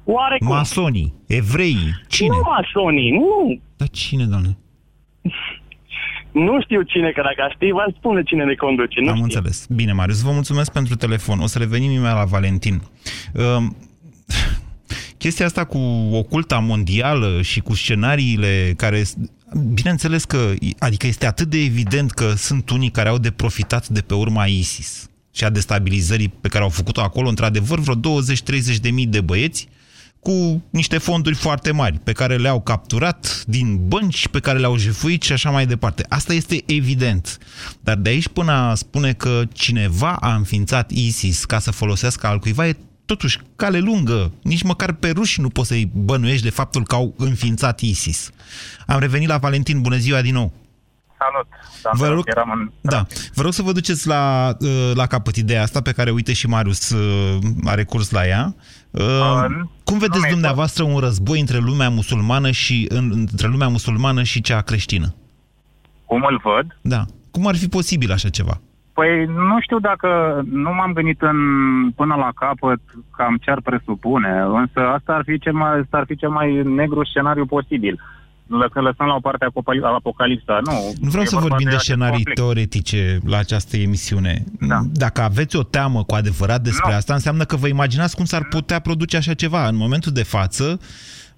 Oarecum. 0.04 0.48
masonii, 0.48 1.14
evreii, 1.28 2.02
cine? 2.08 2.28
Nu 2.36 2.42
masonii, 2.46 3.12
nu. 3.12 3.60
Dar 3.78 3.88
cine, 3.90 4.24
doamne? 4.26 4.58
Nu 6.32 6.62
știu 6.62 6.82
cine, 6.82 7.12
că 7.12 7.22
dacă 7.22 7.42
aș 7.48 7.54
ști, 7.54 7.72
v-aș 7.72 7.94
spune 7.98 8.24
cine 8.24 8.44
ne 8.44 8.54
conduce. 8.54 9.00
Nu 9.00 9.08
Am 9.10 9.14
știu. 9.14 9.24
înțeles. 9.24 9.68
Bine, 9.70 9.94
Marius, 9.94 10.22
vă 10.22 10.32
mulțumesc 10.32 10.72
pentru 10.72 10.96
telefon. 10.96 11.40
O 11.40 11.46
să 11.46 11.58
revenim 11.58 11.92
imediat 11.92 12.16
la 12.16 12.24
Valentin. 12.26 12.82
Um, 13.34 13.76
chestia 15.20 15.46
asta 15.46 15.64
cu 15.64 15.78
oculta 16.12 16.60
mondială 16.60 17.42
și 17.42 17.60
cu 17.60 17.74
scenariile 17.74 18.74
care... 18.78 19.06
Bineînțeles 19.74 20.24
că, 20.24 20.54
adică 20.80 21.08
este 21.08 21.26
atât 21.26 21.50
de 21.50 21.58
evident 21.58 22.12
că 22.12 22.34
sunt 22.38 22.70
unii 22.70 22.90
care 22.90 23.10
au 23.10 23.18
de 23.18 23.32
profitat 23.32 23.88
de 23.88 24.02
pe 24.02 24.14
urma 24.14 24.46
ISIS 24.46 25.10
și 25.32 25.44
a 25.44 25.50
destabilizării 25.50 26.28
pe 26.42 26.48
care 26.48 26.64
au 26.64 26.70
făcut-o 26.70 27.02
acolo, 27.02 27.30
într-adevăr, 27.30 27.80
vreo 27.80 27.96
20-30 27.96 28.76
de 28.82 28.90
mii 28.90 29.06
de 29.06 29.22
băieți 29.22 29.68
cu 30.20 30.64
niște 30.70 30.98
fonduri 30.98 31.36
foarte 31.36 31.72
mari 31.72 32.00
pe 32.04 32.12
care 32.12 32.38
le-au 32.38 32.62
capturat 32.62 33.44
din 33.48 33.88
bănci, 33.88 34.28
pe 34.28 34.40
care 34.40 34.60
le-au 34.60 34.78
jefuit 34.78 35.22
și 35.22 35.32
așa 35.32 35.50
mai 35.50 35.66
departe. 35.66 36.06
Asta 36.10 36.34
este 36.34 36.64
evident. 36.66 37.38
Dar 37.82 37.96
de 37.96 38.10
aici 38.10 38.28
până 38.28 38.52
a 38.52 38.76
spune 38.76 39.14
că 39.14 39.42
cineva 39.54 40.16
a 40.16 40.36
înființat 40.36 40.92
ISIS 40.92 41.46
ca 41.46 41.60
să 41.60 41.72
folosească 41.72 42.28
al 42.28 42.40
cuiva 42.40 42.68
e 42.68 42.78
totuși 43.10 43.40
cale 43.56 43.80
lungă. 43.80 44.32
Nici 44.42 44.64
măcar 44.64 44.92
pe 44.94 45.10
ruși 45.10 45.42
nu 45.42 45.50
poți 45.50 45.68
să-i 45.68 45.92
bănuiești 45.94 46.44
de 46.44 46.50
faptul 46.50 46.84
că 46.84 46.96
au 46.96 47.14
înființat 47.18 47.80
ISIS. 47.80 48.32
Am 48.88 49.00
revenit 49.00 49.28
la 49.28 49.38
Valentin. 49.38 49.82
Bună 49.82 49.96
ziua 49.96 50.22
din 50.22 50.34
nou! 50.34 50.52
Salut! 51.18 51.48
Vă 52.00 52.08
rog, 52.08 52.24
eram 52.26 52.52
în... 52.52 52.72
da, 52.82 53.06
vă 53.34 53.42
rog 53.42 53.54
să 53.54 53.62
vă 53.62 53.72
duceți 53.72 54.08
la, 54.08 54.56
uh, 54.60 54.92
la 54.94 55.06
capăt 55.06 55.36
ideea 55.36 55.62
asta 55.62 55.82
pe 55.82 55.92
care, 55.92 56.12
uite, 56.12 56.34
și 56.34 56.48
Marius 56.48 56.90
uh, 56.90 57.38
a 57.66 57.74
recurs 57.74 58.10
la 58.10 58.28
ea. 58.28 58.56
Uh, 58.92 59.46
Cum 59.84 59.98
vedeți 59.98 60.22
mi-e 60.22 60.32
dumneavoastră 60.32 60.84
un 60.84 60.98
război 60.98 61.40
între 61.40 61.58
lumea 61.58 61.90
musulmană 61.90 62.52
și 62.52 62.86
în, 62.90 63.12
între 63.16 63.48
lumea 63.48 63.68
musulmană 63.68 64.24
și 64.24 64.42
cea 64.42 64.62
creștină? 64.62 65.16
Cum 66.06 66.24
îl 66.30 66.42
văd? 66.44 66.78
Da. 66.82 67.06
Cum 67.32 67.48
ar 67.48 67.56
fi 67.56 67.68
posibil 67.68 68.12
așa 68.12 68.30
ceva? 68.30 68.62
Păi 69.00 69.26
nu 69.26 69.58
știu 69.62 69.80
dacă 69.80 70.10
nu 70.52 70.72
m-am 70.74 70.94
gândit 70.94 71.22
în, 71.22 71.40
până 71.96 72.16
la 72.16 72.32
capăt 72.36 72.82
cam 73.18 73.38
ce 73.42 73.52
ar 73.52 73.62
presupune, 73.62 74.34
însă 74.62 74.80
asta 74.98 75.14
ar 75.14 75.24
fi 75.26 75.40
cel 75.40 75.54
mai, 75.54 75.80
asta 75.80 75.98
ar 75.98 76.06
fi 76.08 76.16
cel 76.16 76.30
mai 76.30 76.62
negru 76.64 77.06
scenariu 77.06 77.46
posibil. 77.46 78.00
Că 78.74 78.82
lăsăm 78.82 79.06
la 79.06 79.16
o 79.16 79.20
parte 79.20 79.46
apocalipsa, 79.96 80.60
nu. 80.66 80.72
Nu 81.02 81.10
vreau 81.10 81.26
să 81.26 81.36
vorbim 81.36 81.70
de, 81.70 81.76
de 81.76 81.78
scenarii 81.78 82.14
conflict. 82.14 82.40
teoretice 82.40 83.20
la 83.26 83.38
această 83.38 83.78
emisiune. 83.78 84.44
Da. 84.60 84.80
Dacă 84.92 85.22
aveți 85.22 85.58
o 85.58 85.64
teamă 85.64 86.04
cu 86.04 86.16
adevărat 86.16 86.62
despre 86.62 86.92
nu. 86.92 86.96
asta, 86.96 87.14
înseamnă 87.14 87.44
că 87.44 87.56
vă 87.56 87.68
imaginați 87.68 88.16
cum 88.16 88.26
s-ar 88.26 88.48
putea 88.50 88.80
produce 88.80 89.18
așa 89.18 89.34
ceva. 89.34 89.68
În 89.68 89.76
momentul 89.76 90.12
de 90.12 90.24
față, 90.24 90.80
Uh, 90.80 91.29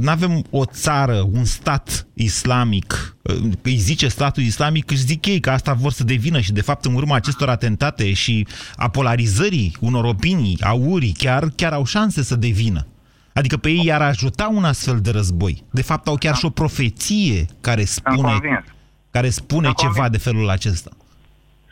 nu 0.00 0.10
avem 0.10 0.44
o 0.50 0.64
țară, 0.64 1.28
un 1.32 1.44
stat 1.44 2.06
islamic, 2.14 3.16
uh, 3.22 3.52
îi 3.62 3.76
zice 3.76 4.08
statul 4.08 4.42
islamic, 4.42 4.90
își 4.90 5.00
zic 5.00 5.26
ei 5.26 5.40
că 5.40 5.50
asta 5.50 5.72
vor 5.72 5.92
să 5.92 6.04
devină 6.04 6.40
și 6.40 6.52
de 6.52 6.60
fapt 6.60 6.84
în 6.84 6.94
urma 6.94 7.14
acestor 7.14 7.48
atentate 7.48 8.12
și 8.12 8.46
a 8.76 8.88
polarizării 8.88 9.76
unor 9.80 10.04
opinii, 10.04 10.58
a 10.60 10.72
urii, 10.72 11.14
chiar, 11.18 11.52
chiar 11.56 11.72
au 11.72 11.84
șanse 11.84 12.22
să 12.22 12.36
devină. 12.36 12.86
Adică 13.32 13.56
pe 13.56 13.68
ei 13.68 13.84
i-ar 13.84 14.02
ajuta 14.02 14.48
un 14.52 14.64
astfel 14.64 15.00
de 15.00 15.10
război. 15.10 15.64
De 15.70 15.82
fapt 15.82 16.06
au 16.06 16.16
chiar 16.16 16.36
și 16.36 16.44
o 16.44 16.50
profeție 16.50 17.46
care 17.60 17.84
spune, 17.84 18.64
care 19.10 19.30
spune 19.30 19.70
ceva 19.76 20.08
de 20.08 20.18
felul 20.18 20.48
acesta. 20.48 20.90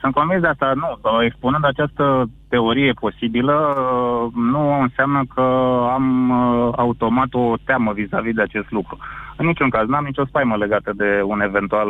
Sunt 0.01 0.15
convins 0.15 0.41
de 0.41 0.47
asta, 0.47 0.73
nu. 0.75 1.23
Expunând 1.23 1.65
această 1.65 2.31
teorie 2.49 2.93
posibilă, 2.93 3.57
nu 4.35 4.81
înseamnă 4.81 5.23
că 5.35 5.43
am 5.93 6.31
uh, 6.31 6.73
automat 6.77 7.35
o 7.35 7.55
teamă 7.65 7.93
vis-a-vis 7.93 8.35
de 8.35 8.43
acest 8.43 8.71
lucru. 8.71 8.99
În 9.37 9.47
niciun 9.47 9.69
caz, 9.69 9.89
n-am 9.89 10.05
nicio 10.05 10.25
spaimă 10.25 10.57
legată 10.57 10.93
de 10.97 11.21
un 11.25 11.41
eventual 11.41 11.89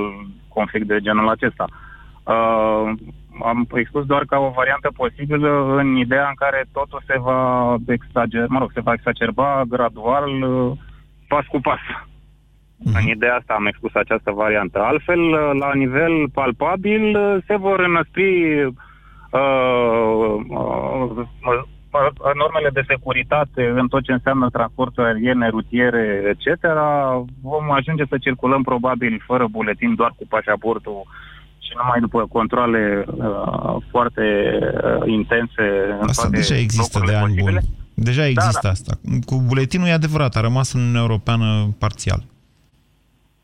conflict 0.49 0.87
de 0.87 1.01
genul 1.01 1.29
acesta. 1.29 1.65
Uh, 2.23 2.93
am 3.45 3.67
expus 3.75 4.07
doar 4.07 4.25
ca 4.25 4.39
o 4.39 4.53
variantă 4.57 4.91
posibilă 4.97 5.77
în 5.77 5.97
ideea 5.97 6.29
în 6.29 6.35
care 6.35 6.65
totul 6.73 7.03
se 7.07 7.19
va 7.19 7.75
exagera, 7.87 8.47
mă 8.49 8.59
rog, 8.59 8.71
se 8.75 8.81
va 8.81 8.93
exacerba 8.93 9.63
gradual, 9.69 10.43
uh, 10.43 10.73
pas 11.29 11.47
cu 11.47 11.61
pas. 11.61 11.81
Mm-hmm. 12.79 13.01
În 13.01 13.09
ideea 13.09 13.35
asta 13.35 13.55
am 13.57 13.67
expus 13.67 13.95
această 13.95 14.31
variantă. 14.31 14.79
Altfel, 14.79 15.21
la 15.63 15.71
nivel 15.75 16.29
palpabil, 16.33 17.17
se 17.47 17.57
vor 17.57 17.81
înăspri 17.81 18.65
uh, 18.65 18.73
uh, 20.49 20.79
uh, 21.49 22.35
normele 22.43 22.71
de 22.73 22.85
securitate 22.87 23.63
în 23.77 23.89
tot 23.89 24.03
ce 24.03 24.13
înseamnă 24.13 24.49
transportul 24.51 25.05
aeriene, 25.05 25.49
rutiere, 25.49 26.05
etc. 26.33 26.65
Vom 27.43 27.71
ajunge 27.71 28.05
să 28.09 28.19
circulăm 28.19 28.63
probabil 28.63 29.23
fără 29.27 29.47
buletin, 29.51 29.95
doar 29.95 30.13
cu 30.17 30.25
pașaportul 30.29 31.07
și 31.59 31.73
numai 31.77 32.01
după 32.01 32.27
controle 32.33 33.05
uh, 33.07 33.77
foarte 33.91 34.25
uh, 34.61 35.07
intense 35.07 35.65
în 36.01 36.09
Asta 36.09 36.23
toate 36.23 36.37
deja 36.37 36.57
există 36.57 37.01
de 37.07 37.15
ani 37.15 37.35
buni. 37.35 37.59
Deja 37.95 38.27
există 38.27 38.59
da, 38.63 38.69
da. 38.69 38.71
asta. 38.71 38.99
Cu 39.25 39.43
buletinul 39.47 39.87
e 39.87 39.93
adevărat, 39.93 40.35
a 40.37 40.41
rămas 40.41 40.73
în 40.73 40.81
Uniunea 40.81 41.01
Europeană 41.01 41.75
parțial. 41.79 42.25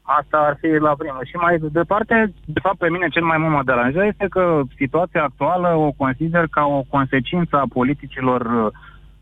Asta 0.06 0.36
ar 0.36 0.56
fi 0.60 0.66
la 0.66 0.94
primă. 0.98 1.18
Și 1.24 1.36
mai 1.36 1.58
departe, 1.72 2.32
de 2.44 2.60
fapt, 2.60 2.78
pe 2.78 2.90
mine 2.90 3.08
cel 3.08 3.24
mai 3.24 3.38
mult 3.38 3.52
mă 3.52 3.62
deranjează 3.64 4.06
este 4.06 4.26
că 4.30 4.60
situația 4.76 5.22
actuală 5.22 5.68
o 5.76 5.90
consider 5.92 6.46
ca 6.50 6.64
o 6.64 6.82
consecință 6.88 7.56
a 7.56 7.72
politicilor 7.72 8.40
uh, 8.40 8.72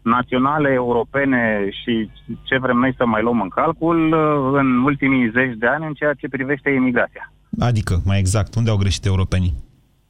naționale, 0.03 0.73
europene 0.73 1.69
și 1.83 2.11
ce 2.43 2.59
vrem 2.59 2.77
noi 2.77 2.95
să 2.97 3.07
mai 3.07 3.23
luăm 3.23 3.41
în 3.41 3.49
calcul 3.49 4.13
uh, 4.13 4.59
în 4.61 4.83
ultimii 4.83 5.31
zeci 5.31 5.57
de 5.59 5.67
ani 5.67 5.87
în 5.87 5.93
ceea 5.93 6.13
ce 6.13 6.29
privește 6.29 6.71
imigrația. 6.71 7.33
Adică, 7.61 8.01
mai 8.05 8.19
exact, 8.19 8.55
unde 8.55 8.71
au 8.71 8.77
greșit 8.77 9.05
europenii? 9.05 9.55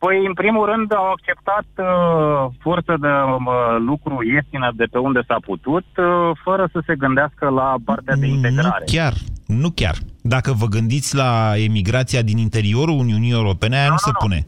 Păi, 0.05 0.27
în 0.27 0.35
primul 0.35 0.67
rând, 0.73 0.95
au 0.95 1.11
acceptat 1.11 1.69
uh, 1.77 2.55
forță 2.59 2.97
de 3.01 3.09
uh, 3.09 3.77
lucru 3.91 4.15
ieftină 4.35 4.73
de 4.77 4.85
pe 4.91 4.99
unde 4.99 5.21
s-a 5.27 5.37
putut, 5.45 5.85
uh, 5.97 6.31
fără 6.45 6.69
să 6.73 6.83
se 6.87 6.95
gândească 6.97 7.49
la 7.49 7.75
partea 7.85 8.17
de 8.17 8.27
integrare. 8.27 8.85
Nu 8.87 8.93
chiar, 8.97 9.15
nu 9.59 9.71
chiar. 9.71 9.97
Dacă 10.23 10.53
vă 10.53 10.67
gândiți 10.67 11.15
la 11.15 11.53
emigrația 11.57 12.23
din 12.23 12.39
interiorul 12.39 12.99
Uniunii 12.99 13.33
Europene, 13.33 13.77
aia 13.77 13.85
nu, 13.85 13.89
nu, 13.89 13.99
nu 14.05 14.11
se 14.11 14.11
nu. 14.13 14.27
pune. 14.27 14.47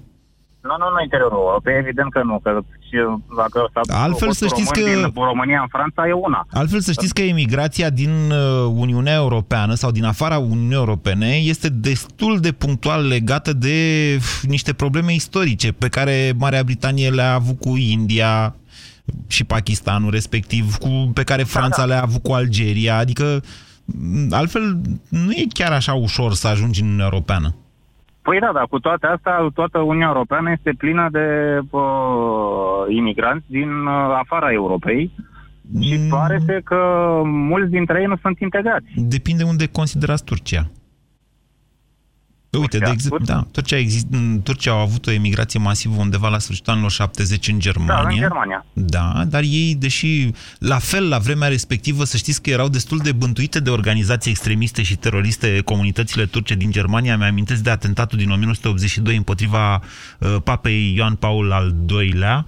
Nu, 0.60 0.74
nu, 0.78 0.90
nu 0.94 1.02
interiorul 1.02 1.38
Europei, 1.38 1.76
evident 1.78 2.10
că 2.12 2.22
nu, 2.22 2.38
că 2.42 2.60
și 2.88 2.96
dacă 3.36 3.70
s-a 3.72 4.02
Altfel 4.02 4.32
să 4.32 4.46
știți 4.46 4.72
că 4.72 4.80
din 4.80 5.12
România 5.14 5.60
în 5.60 5.66
Franța 5.68 6.08
e 6.08 6.12
una. 6.12 6.46
Altfel 6.50 6.80
să 6.80 6.92
știți 6.92 7.14
că 7.14 7.22
emigrația 7.22 7.90
din 7.90 8.10
uh, 8.30 8.72
Uniunea 8.74 9.14
Europeană 9.14 9.74
sau 9.74 9.90
din 9.90 10.04
afara 10.04 10.38
Uniunii 10.38 10.74
Europene 10.74 11.26
este 11.26 11.68
destul 11.68 12.40
de 12.40 12.52
punctual 12.52 13.06
legată 13.06 13.52
de 13.52 13.78
niște 14.42 14.72
probleme 14.72 15.14
istorice 15.14 15.72
pe 15.72 15.88
care 15.88 16.32
Marea 16.38 16.62
Britanie 16.62 17.10
le-a 17.10 17.34
avut 17.34 17.60
cu 17.60 17.76
India 17.76 18.54
și 19.26 19.44
Pakistanul 19.44 20.10
respectiv, 20.10 20.76
cu, 20.76 21.10
pe 21.14 21.22
care 21.22 21.42
Franța 21.42 21.82
da, 21.82 21.88
da. 21.88 21.94
le-a 21.94 22.02
avut 22.02 22.22
cu 22.22 22.32
Algeria, 22.32 22.96
adică 22.96 23.42
altfel 24.30 24.62
nu 25.08 25.30
e 25.30 25.44
chiar 25.52 25.72
așa 25.72 25.92
ușor 25.92 26.32
să 26.32 26.48
ajungi 26.48 26.80
în 26.80 26.86
Uniunea 26.86 27.08
Europeană. 27.12 27.54
Păi 28.22 28.38
da, 28.38 28.50
dar 28.54 28.66
cu 28.70 28.78
toate 28.78 29.06
astea, 29.06 29.50
toată 29.54 29.78
Uniunea 29.78 30.06
Europeană 30.06 30.50
este 30.50 30.74
plină 30.78 31.08
de 31.12 31.58
uh, 31.70 31.82
imigranți 32.88 33.46
din 33.48 33.70
uh, 33.70 34.18
afara 34.22 34.52
Europei 34.52 35.10
și 35.80 35.96
mm. 35.96 36.08
pare 36.08 36.60
că 36.64 36.76
mulți 37.24 37.70
dintre 37.70 38.00
ei 38.00 38.06
nu 38.06 38.16
sunt 38.16 38.38
integrați. 38.38 38.86
Depinde 38.94 39.42
unde 39.42 39.66
considerați 39.66 40.24
Turcia. 40.24 40.70
Uite, 42.60 42.78
de 42.78 42.90
exemplu, 42.90 43.24
da, 43.24 43.46
Turcia, 43.50 43.76
exist, 43.76 44.06
Turcia 44.42 44.70
au 44.70 44.78
avut 44.78 45.06
o 45.06 45.10
emigrație 45.10 45.60
masivă 45.60 45.94
undeva 45.98 46.28
la 46.28 46.38
sfârșitul 46.38 46.72
anilor 46.72 46.90
70 46.90 47.48
în 47.48 47.58
Germania. 47.58 48.02
Da, 48.02 48.08
în 48.08 48.16
Germania. 48.16 48.66
Da, 48.72 49.24
dar 49.28 49.42
ei, 49.42 49.74
deși 49.78 50.30
la 50.58 50.78
fel 50.78 51.08
la 51.08 51.18
vremea 51.18 51.48
respectivă, 51.48 52.04
să 52.04 52.16
știți 52.16 52.42
că 52.42 52.50
erau 52.50 52.68
destul 52.68 52.98
de 52.98 53.12
bântuite 53.12 53.60
de 53.60 53.70
organizații 53.70 54.30
extremiste 54.30 54.82
și 54.82 54.96
teroriste 54.96 55.60
comunitățile 55.64 56.26
turce 56.26 56.54
din 56.54 56.70
Germania. 56.70 57.16
Mi-amintesc 57.16 57.62
de 57.62 57.70
atentatul 57.70 58.18
din 58.18 58.30
1982 58.30 59.16
împotriva 59.16 59.74
uh, 60.18 60.36
papei 60.44 60.94
Ioan 60.96 61.14
Paul 61.14 61.52
al 61.52 61.74
II-lea, 61.88 62.46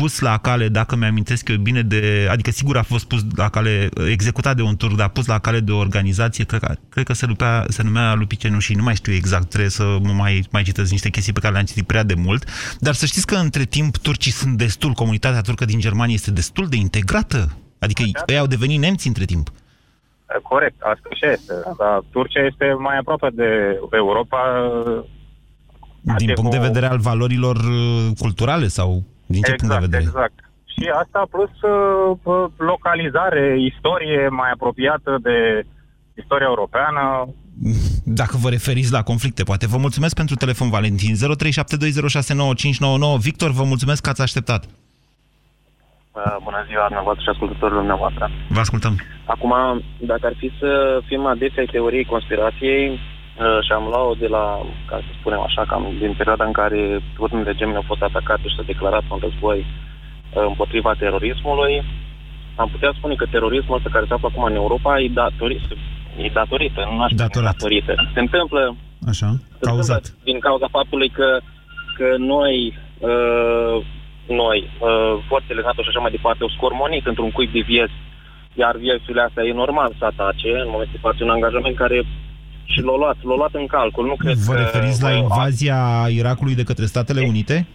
pus 0.00 0.20
la 0.20 0.38
cale, 0.38 0.68
dacă 0.68 0.96
mi-amintesc 0.96 1.48
eu 1.48 1.56
bine, 1.56 1.82
de, 1.82 2.28
adică 2.30 2.50
sigur 2.50 2.76
a 2.76 2.82
fost 2.82 3.04
pus 3.04 3.20
la 3.36 3.48
cale, 3.48 3.88
executat 4.10 4.56
de 4.56 4.62
un 4.62 4.76
tur, 4.76 4.94
dar 4.94 5.08
pus 5.08 5.26
la 5.26 5.38
cale 5.38 5.60
de 5.60 5.72
o 5.72 5.78
organizație, 5.78 6.44
cred 6.44 6.60
că, 6.60 6.74
cred 6.88 7.04
că 7.04 7.12
se, 7.12 7.26
lupea, 7.26 7.64
se 7.68 7.82
numea 7.82 8.14
Lupi 8.14 8.36
Cenușii, 8.36 8.74
nu 8.74 8.82
mai 8.82 8.94
știu 8.94 9.12
exact, 9.12 9.48
trebuie 9.48 9.70
să 9.70 9.98
mă 10.02 10.12
mai, 10.12 10.44
mai 10.50 10.62
citesc 10.62 10.90
niște 10.90 11.10
chestii 11.10 11.32
pe 11.32 11.40
care 11.40 11.52
le-am 11.52 11.64
citit 11.64 11.86
prea 11.86 12.02
de 12.02 12.14
mult, 12.14 12.44
dar 12.78 12.94
să 12.94 13.06
știți 13.06 13.26
că 13.26 13.34
între 13.34 13.64
timp 13.64 13.96
turcii 13.96 14.32
sunt 14.32 14.56
destul, 14.56 14.92
comunitatea 14.92 15.40
turcă 15.40 15.64
din 15.64 15.80
Germania 15.80 16.14
este 16.14 16.30
destul 16.30 16.66
de 16.66 16.76
integrată, 16.76 17.56
adică 17.78 18.02
ei 18.26 18.38
au 18.38 18.46
devenit 18.46 18.80
nemți 18.80 19.06
între 19.06 19.24
timp. 19.24 19.48
Corect, 20.42 20.80
asta 20.80 21.08
și 21.12 21.26
este. 21.32 21.52
Dar 21.78 22.02
Turcia 22.10 22.44
este 22.44 22.76
mai 22.78 22.96
aproape 22.98 23.28
de 23.32 23.78
Europa 23.90 24.38
din 26.16 26.32
punct 26.34 26.50
de 26.50 26.58
vedere 26.58 26.86
al 26.86 26.98
valorilor 26.98 27.56
uh, 27.56 28.16
culturale 28.18 28.66
sau 28.66 29.02
din 29.36 29.42
ce 29.42 29.52
exact, 29.52 29.60
punct 29.60 29.74
de 29.74 29.86
vedere? 29.86 30.02
Exact. 30.02 30.36
Și 30.74 30.84
asta 31.02 31.20
plus 31.34 31.54
uh, 31.62 31.72
localizare, 32.56 33.56
istorie 33.70 34.28
mai 34.28 34.50
apropiată 34.50 35.18
de 35.22 35.66
istoria 36.22 36.46
europeană. 36.52 37.02
Dacă 38.20 38.34
vă 38.42 38.48
referiți 38.48 38.92
la 38.92 39.02
conflicte, 39.02 39.42
poate. 39.42 39.66
Vă 39.66 39.76
mulțumesc 39.76 40.14
pentru 40.14 40.34
telefon, 40.34 40.68
Valentin. 40.70 41.14
0372069599. 41.14 41.18
Victor, 43.28 43.50
vă 43.50 43.64
mulțumesc 43.72 44.02
că 44.02 44.10
ați 44.10 44.22
așteptat. 44.22 44.62
Uh, 44.64 46.36
bună 46.46 46.64
ziua, 46.68 46.84
dumneavoastră 46.84 47.22
și 47.24 47.32
ascultătorilor 47.34 47.80
dumneavoastră. 47.84 48.30
Vă 48.48 48.60
ascultăm. 48.60 48.94
Acum, 49.24 49.52
dacă 49.98 50.26
ar 50.26 50.34
fi 50.38 50.48
să 50.60 51.00
fim 51.06 51.26
adesea 51.26 51.62
ai 51.62 51.72
teoriei 51.72 52.04
conspirației, 52.04 52.84
Uh, 52.88 53.13
și 53.36 53.72
am 53.72 53.84
luat-o 53.92 54.14
de 54.14 54.26
la, 54.26 54.44
ca 54.86 54.96
să 54.96 55.10
spunem 55.18 55.40
așa, 55.40 55.62
cam 55.70 55.82
din 55.98 56.14
perioada 56.20 56.44
în 56.44 56.52
care 56.52 56.80
turnele 57.16 57.54
gemene 57.54 57.76
au 57.76 57.90
fost 57.92 58.02
atacate 58.02 58.48
și 58.48 58.54
s-a 58.56 58.70
declarat 58.72 59.04
un 59.10 59.18
război 59.22 59.58
uh, 59.66 60.44
împotriva 60.50 60.92
terorismului. 60.98 61.74
Am 62.56 62.68
putea 62.68 62.92
spune 62.96 63.14
că 63.14 63.26
terorismul 63.30 63.76
ăsta 63.76 63.88
care 63.92 64.04
se 64.08 64.14
află 64.14 64.28
acum 64.30 64.44
în 64.44 64.54
Europa 64.54 65.00
e 65.00 65.08
datorită, 65.08 65.74
e 66.16 66.28
datorită, 66.40 66.80
nu 66.90 67.02
aș 67.02 67.10
spune 67.10 67.46
datorită. 67.46 67.94
Se 68.14 68.20
întâmplă, 68.20 68.76
așa, 69.10 69.28
cauzat. 69.60 70.04
Întâmplă 70.04 70.24
din 70.30 70.38
cauza 70.38 70.68
faptului 70.76 71.08
că, 71.18 71.28
că 71.96 72.08
noi, 72.18 72.78
uh, 72.98 73.76
noi, 74.42 74.58
uh, 74.66 75.14
forțele 75.28 75.62
NATO 75.64 75.82
și 75.82 75.90
așa 75.90 76.04
mai 76.04 76.14
departe, 76.16 76.42
au 76.42 76.54
scormonit 76.56 77.06
într-un 77.06 77.30
cuib 77.30 77.52
de 77.52 77.62
vieți, 77.72 77.98
iar 78.62 78.74
viețurile 78.76 79.22
astea 79.22 79.44
e 79.44 79.62
normal 79.64 79.90
să 79.98 80.04
atace, 80.04 80.50
în 80.64 80.70
momentul 80.74 80.96
de 80.96 81.06
față 81.06 81.18
un 81.24 81.36
angajament 81.36 81.76
care 81.76 81.98
și 82.64 82.80
l-au 82.80 82.96
luat, 82.96 83.16
l-au 83.22 83.36
luat 83.36 83.54
în 83.54 83.66
calcul. 83.66 84.06
Nu 84.06 84.16
cred 84.16 84.36
Vă 84.36 84.54
referiți 84.54 85.00
că, 85.00 85.06
la 85.06 85.12
invazia 85.12 85.78
a... 86.02 86.08
Irakului 86.08 86.54
de 86.54 86.62
către 86.62 86.84
Statele 86.84 87.26
Unite? 87.32 87.66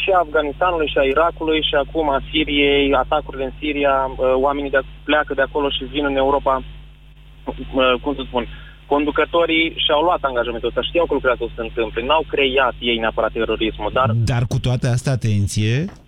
Și 0.00 0.10
Afganistanului 0.22 0.88
și 0.88 0.98
a 0.98 1.02
Irakului 1.02 1.60
și 1.68 1.74
acum 1.74 2.10
a 2.10 2.20
Siriei, 2.30 2.94
atacurile 2.94 3.44
în 3.44 3.52
Siria, 3.58 3.94
oamenii 4.46 4.70
de 4.70 4.80
pleacă 5.04 5.34
de 5.34 5.42
acolo 5.42 5.68
și 5.70 5.84
vin 5.84 6.04
în 6.04 6.16
Europa, 6.16 6.62
cum 8.02 8.14
să 8.14 8.22
spun, 8.26 8.46
conducătorii 8.86 9.66
și-au 9.84 10.02
luat 10.02 10.22
angajamentul 10.22 10.68
ăsta, 10.68 10.82
știau 10.82 11.06
că 11.06 11.12
lucrurile 11.12 11.36
astea 11.36 11.46
o 11.46 11.52
să 11.54 11.58
se 11.60 11.66
întâmple, 11.68 12.00
n-au 12.04 12.24
creat 12.32 12.74
ei 12.78 12.98
neapărat 12.98 13.32
terorismul, 13.32 13.90
dar... 13.92 14.08
Dar 14.32 14.42
cu 14.52 14.58
toate 14.58 14.86
astea, 14.86 15.12
atenție, 15.12 15.74
uh, 15.86 15.99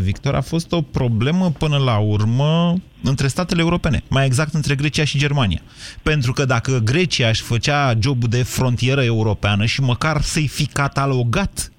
Victor, 0.00 0.34
a 0.34 0.40
fost 0.40 0.72
o 0.72 0.82
problemă 0.82 1.50
până 1.50 1.76
la 1.76 1.98
urmă 1.98 2.74
între 3.02 3.26
statele 3.26 3.60
europene, 3.60 4.02
mai 4.08 4.26
exact 4.26 4.54
între 4.54 4.74
Grecia 4.74 5.04
și 5.04 5.18
Germania. 5.18 5.60
Pentru 6.02 6.32
că 6.32 6.44
dacă 6.44 6.78
Grecia 6.78 7.28
își 7.28 7.42
făcea 7.42 7.94
jobul 8.00 8.28
de 8.28 8.42
frontieră 8.42 9.02
europeană 9.02 9.64
și 9.64 9.80
măcar 9.80 10.20
să-i 10.20 10.48
fi 10.48 10.66
catalogat 10.66 11.70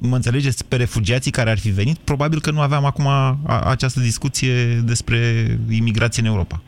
mă 0.00 0.16
înțelegeți, 0.16 0.64
pe 0.64 0.76
refugiații 0.76 1.30
care 1.30 1.50
ar 1.50 1.58
fi 1.58 1.70
venit, 1.70 1.98
probabil 1.98 2.40
că 2.40 2.50
nu 2.50 2.60
aveam 2.60 2.84
acum 2.84 3.06
a, 3.06 3.38
această 3.64 4.00
discuție 4.00 4.64
despre 4.64 5.18
imigrație 5.70 6.22
în 6.22 6.28
Europa. 6.28 6.60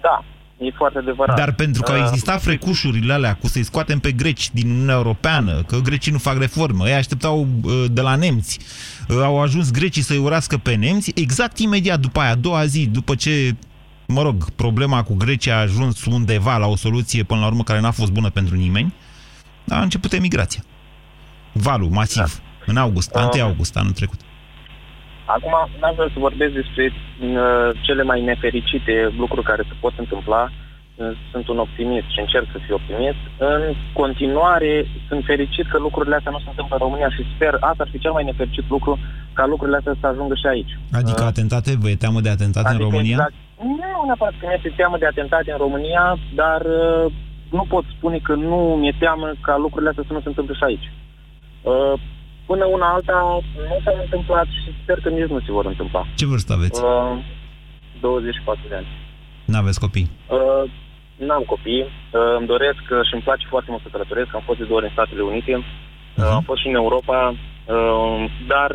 Da, 0.00 0.24
e 0.60 0.70
foarte 0.76 0.98
adevărat. 0.98 1.36
Dar 1.36 1.52
pentru 1.52 1.82
că 1.82 1.92
au 1.92 1.98
Uh, 1.98 2.06
existat 2.08 2.42
frecușurile 2.42 3.12
alea 3.12 3.34
cu 3.34 3.46
să-i 3.46 3.62
scoatem 3.62 3.98
pe 3.98 4.12
greci 4.12 4.50
din 4.52 4.70
Uniunea 4.70 4.94
Europeană, 4.94 5.62
că 5.62 5.76
grecii 5.76 6.12
nu 6.12 6.18
fac 6.18 6.38
reformă, 6.38 6.88
ei 6.88 6.94
așteptau 6.94 7.46
uh, 7.62 7.84
de 7.90 8.00
la 8.00 8.16
nemți, 8.16 8.58
uh, 9.08 9.16
au 9.22 9.40
ajuns 9.40 9.70
grecii 9.70 10.02
să-i 10.02 10.18
urască 10.18 10.56
pe 10.56 10.74
nemți, 10.74 11.12
exact 11.14 11.58
imediat 11.58 12.00
după 12.00 12.20
aia, 12.20 12.30
a 12.30 12.34
doua 12.34 12.64
zi, 12.64 12.86
după 12.86 13.14
ce, 13.14 13.54
mă 14.06 14.22
rog, 14.22 14.50
problema 14.50 15.02
cu 15.02 15.14
Grecia 15.14 15.56
a 15.56 15.60
ajuns 15.60 16.04
undeva 16.04 16.56
la 16.56 16.66
o 16.66 16.76
soluție 16.76 17.22
până 17.22 17.40
la 17.40 17.46
urmă 17.46 17.62
care 17.62 17.80
n-a 17.80 17.90
fost 17.90 18.12
bună 18.12 18.30
pentru 18.30 18.54
nimeni, 18.54 18.94
a 19.68 19.80
început 19.80 20.12
emigrația. 20.12 20.64
Valul, 21.52 21.88
masiv, 21.88 22.16
da. 22.16 22.62
în 22.66 22.76
august, 22.76 23.14
1 23.14 23.24
Uh, 23.24 23.40
august, 23.40 23.76
anul 23.76 23.92
trecut. 23.92 24.20
Acum, 25.36 25.54
n-aș 25.80 25.94
vrea 25.98 26.10
să 26.14 26.26
vorbesc 26.28 26.52
despre 26.60 26.84
uh, 26.92 27.68
cele 27.86 28.02
mai 28.10 28.20
nefericite 28.30 28.94
lucruri 29.22 29.48
care 29.50 29.62
se 29.68 29.74
pot 29.84 29.94
întâmpla. 30.04 30.42
Uh, 30.50 31.10
Sunt 31.32 31.48
un 31.52 31.58
optimist 31.66 32.08
și 32.14 32.20
încerc 32.24 32.46
să 32.52 32.58
fiu 32.64 32.74
optimist. 32.80 33.22
În 33.38 33.62
continuare, 34.00 34.72
sunt 35.08 35.22
fericit 35.24 35.66
că 35.72 35.78
lucrurile 35.86 36.16
astea 36.16 36.34
nu 36.36 36.42
se 36.44 36.50
întâmplă 36.52 36.74
în 36.76 36.84
România 36.86 37.10
și 37.16 37.22
sper, 37.34 37.52
asta 37.60 37.82
ar 37.82 37.90
fi 37.92 37.98
cel 38.04 38.12
mai 38.16 38.24
nefericit 38.30 38.66
lucru, 38.74 38.92
ca 39.32 39.44
lucrurile 39.46 39.76
astea 39.76 39.96
să 40.00 40.06
ajungă 40.06 40.34
și 40.34 40.46
aici. 40.52 40.74
Adică 41.00 41.22
atentate, 41.22 41.70
vă 41.82 41.88
e 41.88 42.04
teamă 42.04 42.20
de 42.20 42.30
atentate 42.36 42.72
în 42.72 42.78
România? 42.86 43.18
Exact, 43.18 43.34
nu 43.78 44.04
neapărat 44.06 44.34
că 44.40 44.46
mi-e 44.46 44.72
teamă 44.76 44.96
de 44.98 45.06
atentate 45.06 45.50
în 45.52 45.60
România, 45.66 46.04
dar 46.34 46.60
uh, 46.60 47.12
nu 47.50 47.64
pot 47.68 47.84
spune 47.96 48.18
că 48.26 48.34
nu 48.34 48.58
mi-e 48.80 48.94
teamă 48.98 49.26
ca 49.40 49.54
lucrurile 49.56 49.90
astea 49.90 50.04
să 50.06 50.12
nu 50.12 50.20
se 50.20 50.28
întâmple 50.28 50.54
și 50.54 50.64
aici. 50.64 50.88
Uh, 51.62 51.94
până 52.50 52.64
una 52.76 52.88
alta 52.96 53.16
nu 53.70 53.76
s-au 53.84 53.98
întâmplat 54.04 54.46
și 54.60 54.68
sper 54.82 54.98
că 55.04 55.08
nici 55.08 55.32
nu 55.34 55.40
se 55.46 55.52
vor 55.56 55.66
întâmpla. 55.72 56.02
Ce 56.20 56.26
vârstă 56.32 56.52
aveți? 56.52 56.78
Uh, 56.84 57.16
24 58.00 58.60
de 58.68 58.74
ani. 58.80 58.88
N-aveți 59.52 59.80
copii? 59.84 60.08
Uh, 60.36 60.64
n-am 61.26 61.44
copii, 61.52 61.84
uh, 61.84 62.34
îmi 62.38 62.50
doresc 62.54 62.82
uh, 62.90 63.00
și 63.08 63.14
îmi 63.14 63.26
place 63.28 63.44
foarte 63.52 63.70
mult 63.70 63.82
să 63.82 63.88
călătoresc, 63.94 64.30
am 64.34 64.44
fost 64.48 64.58
de 64.58 64.64
două 64.64 64.78
ori 64.78 64.88
în 64.88 64.96
Statele 64.96 65.22
Unite, 65.30 65.54
uh, 65.56 66.24
am 66.38 66.44
fost 66.50 66.60
și 66.62 66.68
în 66.72 66.74
Europa, 66.82 67.18
uh, 67.30 68.18
dar 68.52 68.70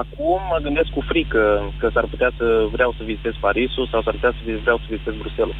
acum 0.00 0.40
mă 0.52 0.58
gândesc 0.66 0.88
cu 0.96 1.02
frică 1.10 1.42
că 1.80 1.86
s-ar 1.94 2.06
putea 2.12 2.30
să 2.38 2.46
vreau 2.76 2.90
să 2.96 3.02
vizitez 3.10 3.34
Parisul 3.46 3.88
sau 3.92 4.00
s-ar 4.02 4.14
putea 4.18 4.32
să 4.36 4.40
vi- 4.46 4.64
vreau 4.66 4.78
să 4.82 4.86
vizitez 4.88 5.14
Bruxelles. 5.22 5.58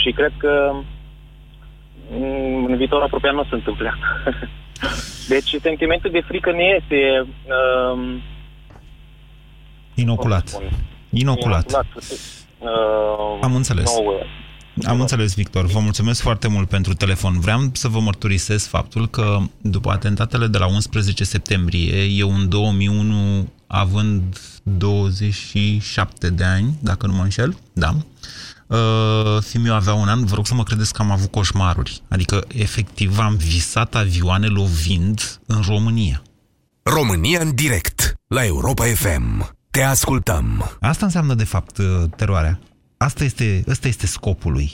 Și 0.00 0.10
cred 0.18 0.32
că 0.42 0.52
mm, 2.10 2.64
în 2.70 2.76
viitor 2.76 3.02
apropiat 3.02 3.34
nu 3.34 3.44
se 3.48 3.54
întâmplă 3.54 3.86
asta. 3.94 4.08
Deci 5.28 5.56
sentimentul 5.62 6.10
de 6.10 6.24
frică 6.26 6.52
ne 6.52 6.64
este 6.80 7.26
uh, 7.46 8.20
Inoculat. 9.94 10.58
Inoculat. 11.10 11.86
Uh, 12.58 12.68
Am 13.40 13.54
înțeles. 13.54 13.94
Nouă. 13.94 14.12
Am 14.84 15.00
înțeles, 15.00 15.34
Victor. 15.34 15.66
Vă 15.66 15.78
mulțumesc 15.78 16.20
foarte 16.20 16.48
mult 16.48 16.68
pentru 16.68 16.94
telefon. 16.94 17.40
Vreau 17.40 17.60
să 17.72 17.88
vă 17.88 18.00
mărturisesc 18.00 18.68
faptul 18.68 19.08
că 19.08 19.38
după 19.60 19.90
atentatele 19.90 20.46
de 20.46 20.58
la 20.58 20.66
11 20.66 21.24
septembrie, 21.24 22.02
eu 22.04 22.34
în 22.34 22.48
2001, 22.48 23.48
având 23.66 24.38
27 24.62 26.30
de 26.30 26.44
ani, 26.44 26.74
dacă 26.80 27.06
nu 27.06 27.12
mă 27.12 27.22
înșel, 27.22 27.56
da, 27.72 27.88
uh, 27.88 28.02
fiul 29.40 29.62
meu 29.62 29.74
avea 29.74 29.94
un 29.94 30.08
an, 30.08 30.24
vă 30.24 30.34
rog 30.34 30.46
să 30.46 30.54
mă 30.54 30.62
credeți 30.62 30.92
că 30.92 31.02
am 31.02 31.10
avut 31.10 31.30
coșmaruri. 31.30 32.00
Adică, 32.10 32.44
efectiv, 32.54 33.18
am 33.18 33.36
visat 33.36 33.94
avioane 33.94 34.46
lovind 34.46 35.40
în 35.46 35.60
România. 35.68 36.22
România 36.82 37.40
în 37.40 37.54
direct 37.54 38.14
la 38.28 38.44
Europa 38.44 38.84
FM. 38.84 39.56
Te 39.70 39.82
ascultăm. 39.82 40.76
Asta 40.80 41.04
înseamnă, 41.04 41.34
de 41.34 41.44
fapt, 41.44 41.78
uh, 41.78 41.84
teroarea. 42.16 42.58
Asta 42.98 43.24
este, 43.24 43.62
ăsta 43.68 43.88
este 43.88 44.06
scopul 44.06 44.52
lui. 44.52 44.70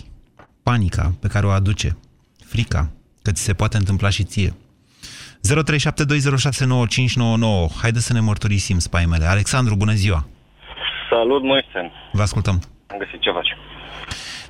Panica 0.62 1.12
pe 1.20 1.28
care 1.28 1.46
o 1.46 1.50
aduce. 1.50 1.98
Frica 2.44 2.90
că 3.22 3.32
ți 3.32 3.42
se 3.42 3.54
poate 3.54 3.76
întâmpla 3.76 4.10
și 4.10 4.24
ție. 4.24 4.50
0372069599. 4.50 4.54
Haideți 7.82 8.06
să 8.06 8.12
ne 8.12 8.20
mărturisim 8.20 8.78
spaimele. 8.78 9.24
Alexandru, 9.24 9.76
bună 9.76 9.92
ziua! 9.92 10.26
Salut, 11.10 11.42
Moise. 11.42 11.92
Vă 12.12 12.22
ascultăm. 12.22 12.62
Am 12.86 12.98
găsit 12.98 13.20
ce 13.20 13.30
faci. 13.30 13.48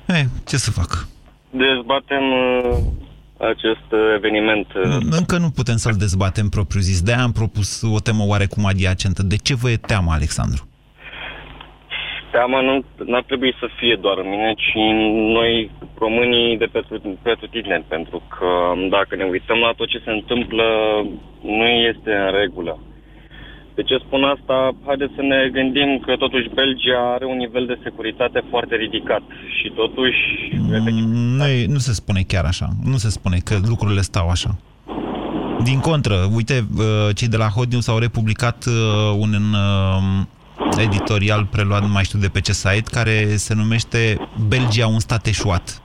E, 0.07 0.25
ce 0.47 0.57
să 0.57 0.71
fac? 0.71 1.07
Dezbatem 1.49 2.23
uh, 2.31 2.77
acest 3.37 3.91
uh, 3.91 3.99
eveniment. 4.15 4.67
Uh, 4.73 4.97
Încă 5.09 5.37
nu 5.37 5.49
putem 5.49 5.75
să-l 5.75 5.95
dezbatem 5.97 6.49
propriu 6.49 6.81
zis. 6.81 7.01
De-aia 7.01 7.23
am 7.23 7.31
propus 7.31 7.81
o 7.81 7.99
temă 7.99 8.23
oarecum 8.27 8.65
adiacentă. 8.65 9.23
De 9.23 9.35
ce 9.35 9.55
vă 9.55 9.69
e 9.69 9.77
teamă, 9.77 10.11
Alexandru? 10.11 10.69
teama 12.31 12.61
nu 12.61 12.83
ar 13.15 13.23
trebui 13.23 13.55
să 13.59 13.67
fie 13.79 13.95
doar 14.01 14.17
în 14.17 14.29
mine, 14.29 14.53
ci 14.53 14.71
în 14.75 14.97
noi, 15.31 15.71
românii 15.97 16.57
de 16.57 16.65
pe 16.65 16.81
pretutindeni, 17.21 17.85
pentru 17.87 18.21
că 18.37 18.49
dacă 18.89 19.15
ne 19.15 19.23
uităm 19.23 19.57
la 19.57 19.71
tot 19.77 19.87
ce 19.87 20.01
se 20.05 20.11
întâmplă, 20.11 20.65
nu 21.41 21.65
este 21.65 22.11
în 22.13 22.31
regulă. 22.31 22.79
De 23.79 23.85
ce 23.85 24.03
spun 24.05 24.23
asta? 24.23 24.75
Haideți 24.85 25.13
să 25.15 25.21
ne 25.21 25.49
gândim 25.51 25.99
că 26.05 26.15
totuși 26.15 26.53
Belgia 26.53 27.01
are 27.15 27.25
un 27.25 27.37
nivel 27.37 27.65
de 27.65 27.79
securitate 27.83 28.43
foarte 28.49 28.75
ridicat 28.75 29.21
și 29.57 29.71
totuși... 29.75 30.21
Nu, 31.37 31.45
e, 31.45 31.65
nu 31.67 31.77
se 31.77 31.93
spune 31.93 32.21
chiar 32.27 32.45
așa. 32.45 32.67
Nu 32.83 32.97
se 32.97 33.09
spune 33.09 33.37
că 33.43 33.55
lucrurile 33.67 34.01
stau 34.01 34.29
așa. 34.29 34.57
Din 35.63 35.79
contră, 35.79 36.15
uite, 36.35 36.65
uh, 36.77 37.15
cei 37.15 37.27
de 37.27 37.37
la 37.37 37.47
Hot 37.47 37.71
News 37.71 37.87
au 37.87 37.97
republicat 37.97 38.65
uh, 38.65 38.73
un 39.19 39.33
uh, 39.33 40.81
editorial 40.85 41.45
preluat, 41.45 41.81
nu 41.81 41.87
mai 41.87 42.03
știu 42.03 42.19
de 42.19 42.27
pe 42.27 42.41
ce 42.41 42.51
site, 42.51 42.89
care 42.91 43.35
se 43.35 43.53
numește 43.55 44.29
Belgia 44.47 44.87
un 44.87 44.99
stat 44.99 45.25
eșuat. 45.25 45.81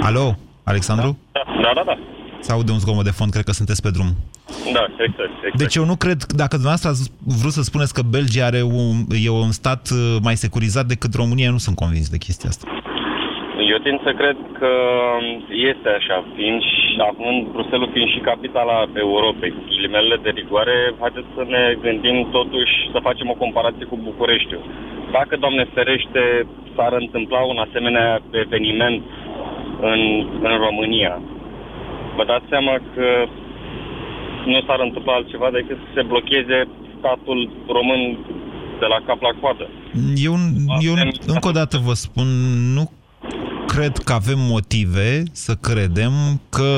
Alo, 0.00 0.36
Alexandru? 0.64 1.18
Da, 1.32 1.72
da, 1.74 1.82
da. 1.86 1.98
Se 2.40 2.52
aude 2.52 2.72
un 2.72 2.78
zgomot 2.78 3.04
de 3.04 3.10
fond, 3.10 3.30
cred 3.30 3.44
că 3.44 3.52
sunteți 3.52 3.82
pe 3.82 3.90
drum. 3.90 4.16
Da, 4.76 4.84
exact, 5.06 5.34
exact. 5.44 5.58
Deci 5.62 5.74
eu 5.80 5.84
nu 5.84 5.96
cred, 6.04 6.20
dacă 6.42 6.54
dumneavoastră 6.60 6.88
ați 6.90 7.04
vrut 7.40 7.54
să 7.58 7.62
spuneți 7.62 7.94
că 7.96 8.02
Belgia 8.16 8.44
are 8.50 8.62
un, 8.62 8.96
e 9.26 9.30
un 9.30 9.52
stat 9.60 9.82
uh, 9.92 10.16
mai 10.22 10.36
securizat 10.44 10.86
decât 10.94 11.12
România, 11.22 11.48
eu 11.48 11.56
nu 11.58 11.66
sunt 11.66 11.76
convins 11.76 12.08
de 12.14 12.24
chestia 12.26 12.48
asta. 12.52 12.64
Eu 13.72 13.78
tind 13.86 14.00
să 14.06 14.12
cred 14.20 14.38
că 14.60 14.72
este 15.70 15.88
așa, 15.98 16.16
fiind 16.34 16.60
și, 16.70 16.86
având 17.10 17.38
Bruselul 17.54 17.92
fiind 17.94 18.10
și 18.14 18.26
capitala 18.30 18.78
Europei, 19.06 19.50
cu 19.56 19.62
ghilimelele 19.68 20.18
de 20.22 20.30
rigoare, 20.40 20.76
haideți 21.00 21.30
să 21.36 21.42
ne 21.54 21.64
gândim 21.84 22.16
totuși 22.38 22.74
să 22.92 23.06
facem 23.08 23.28
o 23.30 23.40
comparație 23.44 23.84
cu 23.90 23.96
Bucureștiul. 24.10 24.64
Dacă, 25.16 25.32
Doamne 25.36 25.64
ferește, 25.74 26.22
s-ar 26.74 26.92
întâmpla 27.04 27.40
un 27.52 27.58
asemenea 27.66 28.08
eveniment 28.44 29.02
în, 29.92 30.00
în 30.48 30.54
România, 30.66 31.14
vă 32.16 32.24
dați 32.24 32.50
seama 32.52 32.74
că 32.94 33.06
nu 34.46 34.60
s-ar 34.66 34.80
întâmpla 34.80 35.12
altceva 35.14 35.48
decât 35.50 35.76
să 35.82 35.88
se 35.94 36.02
blocheze 36.10 36.58
statul 36.98 37.50
român 37.76 38.00
de 38.80 38.86
la 38.92 38.98
cap 39.06 39.20
la 39.28 39.32
coadă. 39.40 39.66
Eu, 40.26 40.34
eu 40.88 40.94
încă 41.26 41.48
o 41.48 41.56
dată 41.60 41.76
vă 41.88 41.92
spun, 41.92 42.26
nu 42.74 42.90
cred 43.78 43.96
că 44.08 44.12
avem 44.12 44.40
motive 44.54 45.22
să 45.44 45.52
credem 45.68 46.12
că 46.56 46.72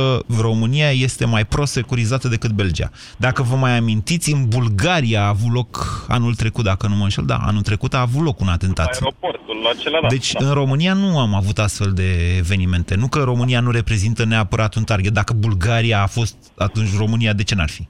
România 0.46 0.90
este 1.06 1.24
mai 1.34 1.44
prosecurizată 1.44 2.28
decât 2.28 2.52
Belgia. 2.62 2.88
Dacă 3.26 3.40
vă 3.50 3.56
mai 3.56 3.72
amintiți, 3.80 4.32
în 4.36 4.42
Bulgaria 4.56 5.20
a 5.22 5.32
avut 5.36 5.52
loc 5.58 5.70
anul 6.16 6.34
trecut, 6.42 6.64
dacă 6.64 6.84
nu 6.90 6.96
mă 6.96 7.06
înșel, 7.08 7.24
da, 7.32 7.38
anul 7.50 7.64
trecut 7.70 7.92
a 7.94 8.00
avut 8.08 8.22
loc 8.28 8.36
un 8.44 8.50
atentat. 8.56 8.90
Aeroportul, 8.92 9.58
acela, 9.74 9.98
da. 10.00 10.08
Deci, 10.16 10.32
da. 10.32 10.38
în 10.46 10.52
România 10.60 10.94
nu 11.02 11.18
am 11.24 11.32
avut 11.34 11.58
astfel 11.58 11.90
de 12.00 12.08
evenimente. 12.42 12.92
Nu 13.02 13.06
că 13.14 13.18
România 13.32 13.60
nu 13.60 13.70
reprezintă 13.70 14.22
neapărat 14.24 14.72
un 14.74 14.84
target. 14.92 15.12
Dacă 15.20 15.32
Bulgaria 15.46 15.98
a 16.02 16.08
fost, 16.16 16.36
atunci 16.66 16.90
România 17.04 17.32
de 17.32 17.44
ce 17.48 17.54
n-ar 17.54 17.72
fi? 17.76 17.84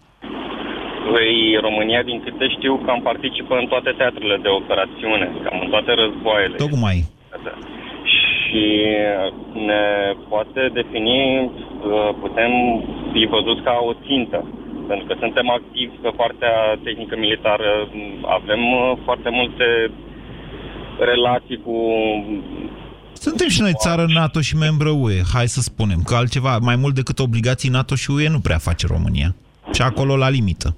Păi, 1.13 1.59
România, 1.67 2.03
din 2.03 2.19
câte 2.25 2.47
știu, 2.57 2.73
cam 2.87 3.01
participă 3.11 3.55
în 3.61 3.67
toate 3.67 3.91
teatrele 4.01 4.37
de 4.45 4.49
operațiune, 4.61 5.27
cam 5.45 5.57
în 5.65 5.69
toate 5.75 5.91
războaiele. 6.03 6.57
Tocmai. 6.57 6.97
Și 8.51 8.65
ne 9.69 9.85
poate 10.29 10.71
defini, 10.73 11.51
putem 12.21 12.51
fi 13.13 13.27
văzuți 13.35 13.63
ca 13.63 13.75
o 13.91 13.93
țintă. 14.07 14.41
Pentru 14.89 15.07
că 15.07 15.15
suntem 15.19 15.51
activi 15.51 15.95
pe 16.03 16.13
partea 16.17 16.55
tehnică 16.85 17.17
militară, 17.19 17.89
avem 18.39 18.61
foarte 19.05 19.29
multe 19.39 19.91
relații 20.99 21.59
cu 21.65 21.77
Suntem 23.13 23.49
și 23.49 23.61
noi 23.61 23.73
țară 23.75 24.05
NATO 24.09 24.41
și 24.41 24.57
membră 24.57 24.91
UE, 24.91 25.21
hai 25.35 25.47
să 25.47 25.61
spunem, 25.61 26.01
că 26.05 26.15
altceva, 26.15 26.59
mai 26.59 26.77
mult 26.77 26.95
decât 26.95 27.19
obligații 27.19 27.71
NATO 27.71 27.95
și 27.95 28.11
UE, 28.11 28.29
nu 28.29 28.41
prea 28.41 28.59
face 28.59 28.87
România. 28.87 29.35
Și 29.73 29.83
acolo 29.83 30.17
la 30.17 30.29
limită. 30.29 30.77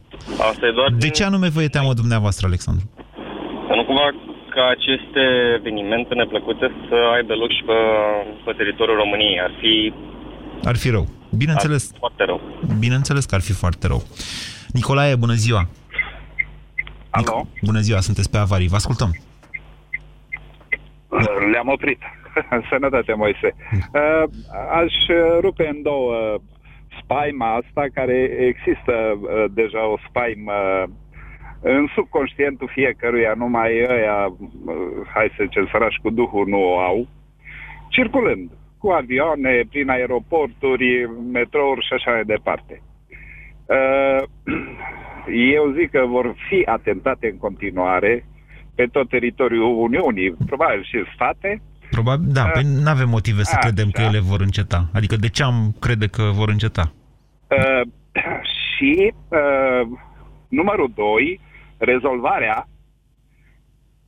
Asta 0.51 0.67
e 0.67 0.73
doar 0.73 0.89
De 0.99 1.09
ce 1.09 1.25
anume 1.25 1.49
vă 1.49 1.63
e 1.63 1.69
teamă 1.69 1.93
dumneavoastră, 1.93 2.47
Alexandru? 2.47 2.91
Să 3.69 3.73
nu 3.77 3.85
cumva 3.85 4.07
ca 4.55 4.65
aceste 4.77 5.23
evenimente 5.59 6.15
neplăcute 6.15 6.67
să 6.89 6.95
aibă 7.15 7.35
loc 7.35 7.51
și 7.51 7.63
pe, 7.69 7.79
pe 8.45 8.53
teritoriul 8.53 8.97
României. 8.97 9.41
Ar 9.41 9.53
fi 9.61 9.93
Ar 10.65 10.77
fi 10.77 10.89
rău. 10.91 11.07
Bineînțeles, 11.37 11.93
foarte 11.99 12.25
rău. 12.25 12.41
bineînțeles 12.79 13.25
că 13.25 13.35
ar 13.35 13.41
fi 13.41 13.53
foarte 13.53 13.87
rău. 13.87 14.03
Nicolae, 14.73 15.15
bună 15.17 15.33
ziua! 15.33 15.63
Alo? 17.11 17.47
Bună 17.63 17.81
ziua, 17.81 18.01
sunteți 18.01 18.31
pe 18.31 18.39
avarii, 18.39 18.69
vă 18.69 18.75
ascultăm. 18.77 19.11
Le-am 21.53 21.69
oprit. 21.69 22.01
Sănătate, 22.71 23.13
Moise. 23.15 23.55
Uh, 23.73 24.25
Aș 24.83 24.93
rupe 25.41 25.67
în 25.69 25.83
două 25.83 26.15
spaima 27.03 27.55
asta, 27.55 27.85
care 27.95 28.19
există 28.51 28.93
uh, 29.21 29.45
deja 29.51 29.87
o 29.89 29.97
spaimă 30.09 30.53
în 31.63 31.89
subconștientul 31.95 32.71
fiecăruia, 32.73 33.33
numai 33.37 33.71
ăia, 33.89 34.27
uh, 34.27 34.75
hai 35.15 35.33
să 35.37 35.43
zicem, 35.47 35.69
sărași 35.73 36.01
cu 36.03 36.11
duhul 36.11 36.49
nu 36.49 36.61
o 36.61 36.79
au, 36.79 37.09
circulând 37.89 38.51
cu 38.79 38.89
avioane, 38.89 39.63
prin 39.71 39.89
aeroporturi, 39.89 41.11
metrouri 41.33 41.87
și 41.87 41.93
așa 41.93 42.11
mai 42.11 42.25
departe. 42.25 42.83
Uh, 43.67 44.23
Eu 45.57 45.73
zic 45.79 45.91
că 45.91 46.05
vor 46.07 46.35
fi 46.49 46.63
atentate 46.65 47.27
în 47.27 47.39
continuare 47.39 48.25
pe 48.75 48.85
tot 48.93 49.09
teritoriul 49.09 49.83
Uniunii, 49.83 50.35
probabil 50.47 50.85
și 50.85 50.97
în 50.97 51.07
state, 51.15 51.63
Probabil, 51.91 52.27
da, 52.33 52.45
păi 52.45 52.63
nu 52.83 52.91
avem 52.91 53.09
motive 53.09 53.43
să 53.43 53.55
așa. 53.57 53.67
credem 53.67 53.91
că 53.91 54.01
ele 54.01 54.21
vor 54.21 54.41
înceta. 54.41 54.89
Adică 54.95 55.17
de 55.17 55.29
ce 55.29 55.43
am 55.43 55.75
crede 55.81 56.07
că 56.07 56.23
vor 56.23 56.49
înceta? 56.49 56.93
Uh, 57.49 57.89
și 58.71 59.13
uh, 59.29 59.99
numărul 60.49 60.91
2, 60.95 61.41
rezolvarea 61.85 62.67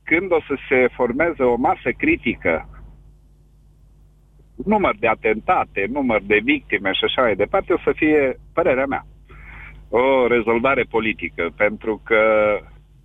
când 0.03 0.31
o 0.31 0.39
să 0.47 0.55
se 0.69 0.87
formeze 0.95 1.43
o 1.43 1.55
masă 1.55 1.89
critică, 1.97 2.69
număr 4.65 4.95
de 4.99 5.07
atentate, 5.07 5.85
număr 5.91 6.21
de 6.25 6.39
victime 6.43 6.91
și 6.93 7.03
așa 7.03 7.21
mai 7.21 7.35
departe, 7.35 7.73
o 7.73 7.77
să 7.83 7.91
fie, 7.95 8.39
părerea 8.53 8.85
mea, 8.85 9.05
o 9.89 10.27
rezolvare 10.27 10.83
politică, 10.89 11.53
pentru 11.55 12.01
că 12.03 12.21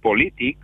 politic, 0.00 0.56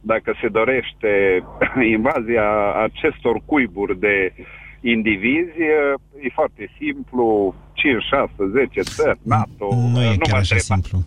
dacă 0.00 0.36
se 0.40 0.48
dorește 0.48 1.10
invazia 1.96 2.74
acestor 2.74 3.40
cuiburi 3.44 3.98
de 3.98 4.32
indivizi, 4.80 5.60
e 6.20 6.28
foarte 6.34 6.70
simplu, 6.78 7.54
5, 7.72 8.02
6, 8.02 8.32
10 8.52 8.80
țări, 8.80 9.18
NATO, 9.22 9.68
Nu 9.92 10.02
e 10.02 10.08
mă 10.08 10.16
chiar 10.16 10.38
așa 10.38 10.54
întreba. 10.56 10.74
simplu. 10.74 10.98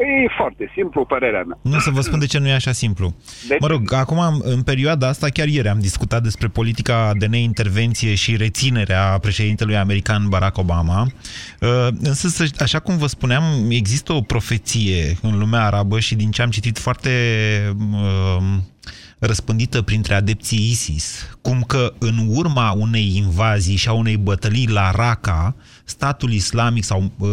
E 0.00 0.28
foarte 0.36 0.70
simplu, 0.74 1.04
părerea 1.04 1.42
mea. 1.42 1.58
Nu 1.62 1.78
să 1.78 1.90
vă 1.90 2.00
spun 2.00 2.18
de 2.18 2.26
ce 2.26 2.38
nu 2.38 2.48
e 2.48 2.52
așa 2.52 2.72
simplu. 2.72 3.14
De 3.48 3.56
Mă 3.60 3.66
rog, 3.66 3.92
acum, 3.92 4.40
în 4.44 4.62
perioada 4.62 5.08
asta, 5.08 5.28
chiar 5.28 5.46
ieri 5.48 5.68
am 5.68 5.80
discutat 5.80 6.22
despre 6.22 6.48
politica 6.48 7.12
de 7.18 7.26
neintervenție 7.26 8.14
și 8.14 8.36
reținerea 8.36 9.18
președintelui 9.20 9.76
american 9.76 10.28
Barack 10.28 10.58
Obama. 10.58 11.06
Uh, 11.60 11.88
Însă, 12.02 12.28
să- 12.28 12.50
așa 12.58 12.78
cum 12.78 12.96
vă 12.96 13.06
spuneam, 13.06 13.42
există 13.68 14.12
o 14.12 14.20
profeție 14.20 15.16
în 15.22 15.38
lumea 15.38 15.64
arabă 15.64 16.00
și 16.00 16.14
din 16.14 16.30
ce 16.30 16.42
am 16.42 16.50
citit 16.50 16.78
foarte 16.78 17.10
uh, 17.92 18.42
răspândită 19.18 19.82
printre 19.82 20.14
adepții 20.14 20.68
ISIS, 20.70 21.36
cum 21.42 21.62
că 21.66 21.92
în 21.98 22.14
urma 22.28 22.70
unei 22.70 23.12
invazii 23.16 23.76
și 23.76 23.88
a 23.88 23.92
unei 23.92 24.16
bătălii 24.16 24.68
la 24.68 24.90
Raqqa, 24.90 25.54
statul 25.90 26.32
islamic 26.32 26.84
sau 26.84 27.10
uh, 27.18 27.28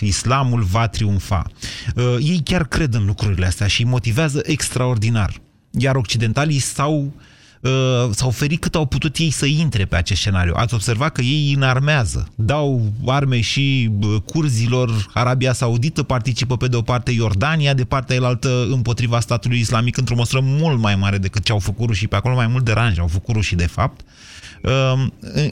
islamul 0.00 0.62
va 0.62 0.88
triumfa. 0.88 1.46
Uh, 1.94 2.16
ei 2.20 2.40
chiar 2.44 2.64
cred 2.64 2.94
în 2.94 3.06
lucrurile 3.06 3.46
astea 3.46 3.66
și 3.66 3.82
îi 3.82 3.88
motivează 3.88 4.40
extraordinar. 4.44 5.40
Iar 5.70 5.96
occidentalii 5.96 6.58
s-au 6.58 7.12
uh, 7.60 7.70
s-au 8.10 8.30
ferit 8.30 8.60
cât 8.60 8.74
au 8.74 8.86
putut 8.86 9.16
ei 9.16 9.30
să 9.30 9.46
intre 9.46 9.84
pe 9.84 9.96
acest 9.96 10.20
scenariu. 10.20 10.52
Ați 10.56 10.74
observat 10.74 11.12
că 11.12 11.20
ei 11.20 11.52
înarmează, 11.52 12.28
dau 12.34 12.92
arme 13.06 13.40
și 13.40 13.88
bă, 13.92 14.18
curzilor, 14.18 15.10
Arabia 15.14 15.52
Saudită 15.52 16.02
participă 16.02 16.56
pe 16.56 16.66
de 16.66 16.76
o 16.76 16.82
parte, 16.82 17.10
Iordania 17.10 17.74
de 17.74 17.84
partea 17.84 18.16
elaltă 18.16 18.66
împotriva 18.70 19.20
statului 19.20 19.58
islamic 19.58 19.96
într-o 19.96 20.16
măsură 20.16 20.40
mult 20.44 20.78
mai 20.78 20.96
mare 20.96 21.18
decât 21.18 21.44
ce 21.44 21.52
au 21.52 21.58
făcut 21.58 21.86
rușii 21.86 22.08
pe 22.08 22.16
acolo, 22.16 22.34
mai 22.34 22.46
mult 22.46 22.64
deranj 22.64 22.98
au 22.98 23.06
făcut 23.06 23.34
rușii 23.34 23.56
de 23.56 23.66
fapt, 23.66 24.00
uh, 24.00 24.06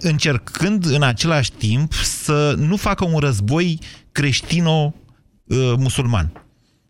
încercând 0.00 0.84
în 0.84 1.02
același 1.02 1.52
timp 1.52 1.92
să 1.92 2.54
nu 2.58 2.76
facă 2.76 3.04
un 3.04 3.18
război 3.18 3.78
creștino-musulman 4.12 6.32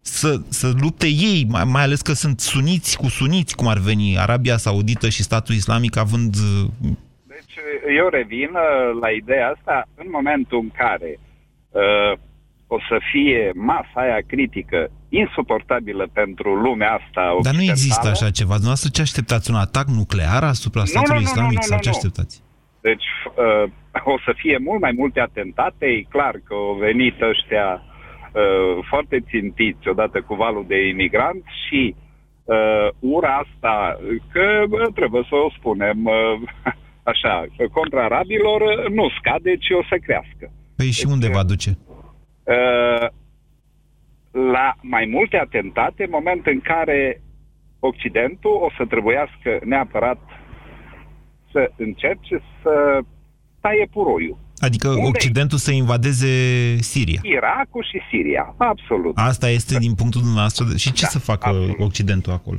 să, 0.03 0.37
să 0.49 0.73
lupte 0.81 1.07
ei, 1.07 1.47
mai, 1.49 1.65
mai 1.65 1.83
ales 1.83 2.01
că 2.01 2.13
sunt 2.13 2.41
suniți 2.41 2.97
cu 2.97 3.09
suniți, 3.09 3.57
cum 3.57 3.67
ar 3.67 3.79
veni 3.79 4.19
Arabia 4.19 4.57
Saudită 4.57 5.09
și 5.09 5.23
statul 5.23 5.55
islamic 5.55 5.97
având... 5.97 6.35
uh, 6.35 6.71
Deci 7.27 7.55
eu 7.99 8.09
revin 8.09 8.51
uh, 8.53 8.99
la 9.01 9.11
ideea 9.11 9.49
asta. 9.49 9.89
În 9.95 10.07
momentul 10.11 10.59
în 10.59 10.71
care 10.71 11.19
uh, 11.71 12.19
o 12.67 12.79
să 12.89 12.99
fie 13.13 13.51
masa 13.55 13.93
aia 13.95 14.19
critică 14.27 14.91
insuportabilă 15.11 16.09
pentru 16.13 16.55
lumea 16.55 16.93
asta 16.93 17.21
Dar 17.21 17.31
nu 17.31 17.39
occidentală. 17.39 17.71
există 17.71 18.09
așa 18.09 18.31
ceva. 18.31 18.53
Dumneavoastră 18.61 18.91
ce 18.93 19.01
așteptați? 19.01 19.51
Un 19.51 19.57
atac 19.57 19.87
nuclear 19.87 20.43
asupra 20.45 20.81
Nu, 20.81 20.87
statului 20.87 21.23
nu, 21.23 21.25
nu, 21.27 21.31
islamic? 21.31 21.57
nu, 21.59 21.63
sau 21.63 21.77
nu, 21.77 21.83
ce 21.83 21.89
nu. 21.89 21.95
așteptați? 21.97 22.43
Deci 22.81 23.07
uh, 23.45 23.71
o 24.15 24.17
să 24.25 24.33
fie 24.37 24.59
mult 24.69 24.81
mai 24.81 24.95
multe 25.01 25.21
atentate. 25.21 25.87
E 25.87 26.03
clar 26.17 26.35
că 26.47 26.55
au 26.55 26.77
venit 26.81 27.17
ăștia 27.33 27.69
uh, 27.83 28.85
foarte 28.89 29.17
țintiți 29.31 29.89
odată 29.89 30.21
cu 30.21 30.35
valul 30.35 30.65
de 30.69 30.89
imigranți 30.89 31.51
și 31.69 31.95
uh, 32.45 32.89
ura 32.99 33.33
asta, 33.45 33.99
că 34.33 34.65
bă, 34.69 34.91
trebuie 34.95 35.23
să 35.29 35.35
o 35.47 35.51
spunem 35.59 35.99
uh, 36.05 36.73
așa, 37.13 37.35
contra 37.73 38.05
arabilor 38.05 38.61
uh, 38.61 38.91
nu 38.99 39.07
scade, 39.19 39.57
ci 39.57 39.71
o 39.81 39.83
să 39.89 39.97
crească. 40.07 40.45
Păi 40.77 40.91
și 40.91 41.07
unde 41.07 41.29
va 41.29 41.43
duce? 41.43 41.79
Uh, 42.45 43.07
la 44.31 44.75
mai 44.81 45.09
multe 45.13 45.37
atentate, 45.37 46.03
în 46.03 46.09
moment 46.13 46.47
în 46.47 46.61
care 46.61 47.23
Occidentul 47.79 48.51
o 48.63 48.69
să 48.77 48.85
trebuiască 48.87 49.51
neapărat 49.65 50.19
să 51.53 51.71
încerce 51.77 52.41
să 52.63 52.99
taie 53.61 53.87
puroiul. 53.93 54.39
Adică 54.59 54.89
Unde? 54.89 55.03
Occidentul 55.07 55.59
să 55.59 55.71
invadeze 55.73 56.27
Siria. 56.77 57.21
Irakul 57.23 57.85
și 57.91 58.01
Siria, 58.11 58.55
absolut. 58.59 59.13
Asta 59.17 59.49
este 59.49 59.79
din 59.79 59.95
punctul 59.95 60.21
dumneavoastră. 60.21 60.65
de- 60.71 60.77
Și 60.77 60.93
ce 60.93 61.05
să 61.07 61.19
facă 61.19 61.75
Occidentul 61.79 62.33
acolo? 62.33 62.59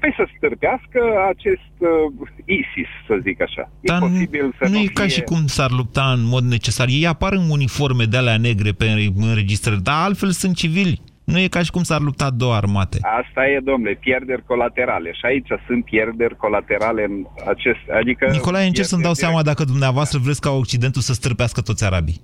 Păi 0.00 0.12
să 0.16 0.28
stârpească 0.36 1.00
acest 1.28 1.74
uh, 1.78 2.28
ISIS, 2.44 2.90
să 3.06 3.18
zic 3.22 3.42
așa. 3.42 3.70
E 3.80 3.86
Dar 3.86 3.98
posibil 3.98 4.54
să 4.58 4.64
nu 4.64 4.70
nu 4.70 4.76
e 4.76 4.80
fie... 4.80 4.92
ca 4.92 5.06
și 5.06 5.20
cum 5.20 5.46
s-ar 5.46 5.70
lupta 5.70 6.04
în 6.16 6.24
mod 6.24 6.44
necesar. 6.44 6.86
Ei 6.88 7.06
apar 7.06 7.32
în 7.32 7.50
uniforme 7.50 8.04
de 8.04 8.16
alea 8.16 8.36
negre 8.36 8.70
pe 8.72 8.86
înregistrări, 9.16 9.82
dar 9.82 10.04
altfel 10.04 10.30
sunt 10.30 10.56
civili. 10.56 11.00
Nu 11.24 11.38
e 11.38 11.48
ca 11.48 11.62
și 11.62 11.70
cum 11.70 11.82
s-ar 11.82 12.00
lupta 12.00 12.30
două 12.30 12.54
armate. 12.54 12.98
Asta 13.02 13.46
e, 13.46 13.60
domnule, 13.64 13.94
pierderi 13.94 14.44
colaterale. 14.46 15.12
Și 15.12 15.20
aici 15.22 15.48
sunt 15.66 15.84
pierderi 15.84 16.36
colaterale 16.36 17.04
în 17.04 17.26
acest... 17.46 17.82
Adică 18.00 18.28
Nicolae, 18.32 18.66
încerc 18.66 18.86
să-mi 18.86 19.02
dau 19.02 19.12
pierderi 19.12 19.34
seama 19.34 19.50
dacă 19.50 19.64
dumneavoastră 19.64 20.18
vreți 20.18 20.40
ca 20.40 20.50
Occidentul 20.50 21.02
să 21.02 21.12
stârpească 21.12 21.60
toți 21.60 21.84
arabii. 21.84 22.20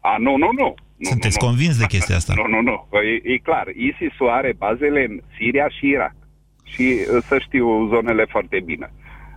A, 0.00 0.16
nu, 0.18 0.36
nu, 0.36 0.50
nu. 0.60 0.74
nu 0.96 1.08
Sunteți 1.12 1.36
nu, 1.40 1.46
nu. 1.46 1.48
convins 1.48 1.78
de 1.78 1.86
chestia 1.86 2.16
asta? 2.16 2.32
Nu, 2.40 2.46
nu, 2.54 2.60
nu. 2.60 2.98
E, 2.98 3.32
e 3.32 3.36
clar. 3.38 3.66
ISIS-ul 3.68 4.28
are 4.28 4.54
bazele 4.58 5.04
în 5.08 5.20
Siria 5.36 5.68
și 5.68 5.86
Irak. 5.86 6.14
Și 6.62 6.98
uh, 6.98 7.22
să 7.28 7.38
știu 7.38 7.88
zonele 7.88 8.24
foarte 8.28 8.62
bine. 8.64 8.92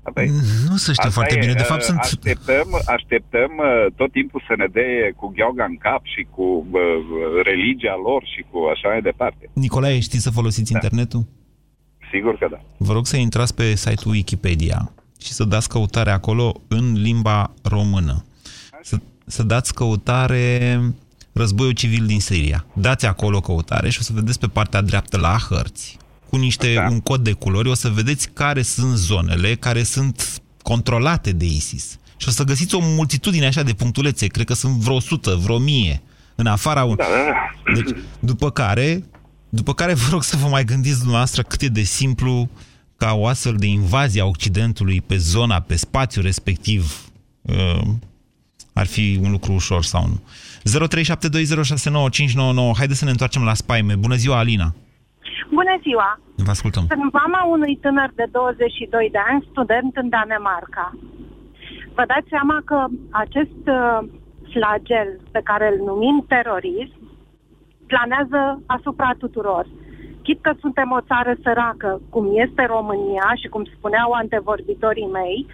Apoi, 0.09 0.27
Nu 0.69 0.75
se 0.75 0.91
știe 0.91 1.07
asta 1.07 1.09
foarte 1.09 1.35
e, 1.35 1.39
bine. 1.39 1.53
De 1.53 1.63
fapt, 1.63 1.81
uh, 1.81 1.85
sunt... 1.85 1.99
Așteptăm, 1.99 2.67
așteptăm 2.85 3.51
uh, 3.57 3.93
tot 3.95 4.11
timpul 4.11 4.43
să 4.47 4.53
ne 4.57 4.67
dea 4.71 5.13
cu 5.15 5.33
gheoga 5.35 5.63
în 5.63 5.77
cap 5.77 6.01
și 6.03 6.27
cu 6.35 6.67
uh, 6.71 6.81
religia 7.43 7.95
lor 8.07 8.21
și 8.33 8.45
cu 8.49 8.57
așa 8.73 8.88
mai 8.88 9.01
departe. 9.01 9.49
Nicolae, 9.53 9.99
știți 9.99 10.23
să 10.23 10.31
folosiți 10.31 10.71
internetul? 10.71 11.23
Sigur 12.11 12.38
că 12.38 12.47
da. 12.51 12.61
Vă 12.77 12.93
rog 12.93 13.05
să 13.05 13.17
intrați 13.17 13.55
pe 13.55 13.75
site-ul 13.75 14.13
Wikipedia 14.13 14.91
și 15.21 15.31
să 15.33 15.43
dați 15.43 15.69
căutare 15.69 16.11
acolo 16.11 16.61
în 16.67 16.93
limba 16.93 17.53
română. 17.63 18.25
Să, 18.81 18.97
să 19.25 19.43
dați 19.43 19.73
căutare 19.73 20.79
războiul 21.33 21.73
civil 21.73 22.05
din 22.05 22.19
Siria. 22.19 22.65
Dați 22.73 23.05
acolo 23.05 23.39
căutare 23.39 23.89
și 23.89 23.97
o 23.99 24.03
să 24.03 24.11
vedeți 24.13 24.39
pe 24.39 24.47
partea 24.47 24.82
dreaptă 24.82 25.17
la 25.17 25.38
hărți 25.49 25.97
cu 26.30 26.36
niște, 26.38 26.73
Da. 26.73 26.88
un 26.89 26.99
cod 26.99 27.23
de 27.23 27.32
culori, 27.32 27.69
o 27.69 27.73
să 27.73 27.89
vedeți 27.89 28.30
care 28.30 28.61
sunt 28.61 28.97
zonele 28.97 29.55
care 29.55 29.84
sunt 29.84 30.41
controlate 30.61 31.32
de 31.32 31.45
ISIS. 31.45 31.97
Și 32.17 32.28
o 32.28 32.32
să 32.32 32.43
găsiți 32.43 32.76
o 32.76 32.80
multitudine 32.82 33.45
așa 33.45 33.63
de 33.63 33.73
punctulețe, 33.73 34.28
cred 34.28 34.45
că 34.45 34.53
sunt 34.53 34.73
vreo 34.73 34.95
100, 34.95 35.36
vreo 35.36 35.55
1000, 35.55 36.01
în 36.36 36.45
afara... 36.45 36.84
Un... 36.84 36.95
Da, 36.95 37.03
da, 37.03 37.32
da. 37.32 37.73
Deci, 37.73 37.97
după 38.19 38.51
care, 38.51 39.03
după 39.49 39.73
care 39.73 39.93
vă 39.93 40.07
rog 40.11 40.23
să 40.23 40.38
vă 40.38 40.47
mai 40.47 40.65
gândiți 40.65 40.97
dumneavoastră 40.97 41.41
cât 41.41 41.61
e 41.61 41.67
de 41.67 41.82
simplu 41.84 42.49
ca 42.97 43.13
o 43.13 43.28
astfel 43.28 43.55
de 43.55 43.65
invazie 43.65 44.21
a 44.21 44.26
Occidentului 44.26 45.01
pe 45.01 45.17
zona, 45.17 45.59
pe 45.59 45.76
spațiul 45.76 46.23
respectiv, 46.23 47.11
uh, 47.41 47.82
ar 48.73 48.86
fi 48.86 49.19
un 49.21 49.32
lucru 49.32 49.53
ușor 49.53 49.84
sau 49.84 50.07
nu. 50.07 50.21
0372069599. 50.88 52.76
Haideți 52.78 52.99
să 52.99 53.05
ne 53.05 53.11
întoarcem 53.11 53.43
la 53.43 53.53
spaime. 53.53 53.95
Bună 53.95 54.15
ziua, 54.15 54.38
Alina! 54.38 54.76
Bună 55.49 55.76
ziua! 55.82 56.19
Vă 56.36 56.49
ascultăm. 56.49 56.84
Sunt 56.88 57.11
mama 57.11 57.43
unui 57.43 57.76
tânăr 57.82 58.11
de 58.15 58.28
22 58.32 59.09
de 59.11 59.21
ani, 59.30 59.47
student 59.51 59.95
în 59.95 60.09
Danemarca. 60.09 60.88
Vă 61.95 62.03
dați 62.07 62.30
seama 62.30 62.61
că 62.65 62.86
acest 63.11 63.61
uh, 63.65 63.99
flagel 64.53 65.19
pe 65.32 65.41
care 65.43 65.65
îl 65.73 65.86
numim 65.86 66.26
terorism 66.28 66.99
planează 67.88 68.61
asupra 68.65 69.11
tuturor. 69.17 69.65
Chit 70.23 70.41
că 70.41 70.51
suntem 70.59 70.91
o 70.91 71.01
țară 71.01 71.36
săracă, 71.43 72.01
cum 72.09 72.26
este 72.34 72.65
România 72.65 73.28
și 73.41 73.47
cum 73.47 73.63
spuneau 73.78 74.11
antevorbitorii 74.11 75.13
mei, 75.19 75.45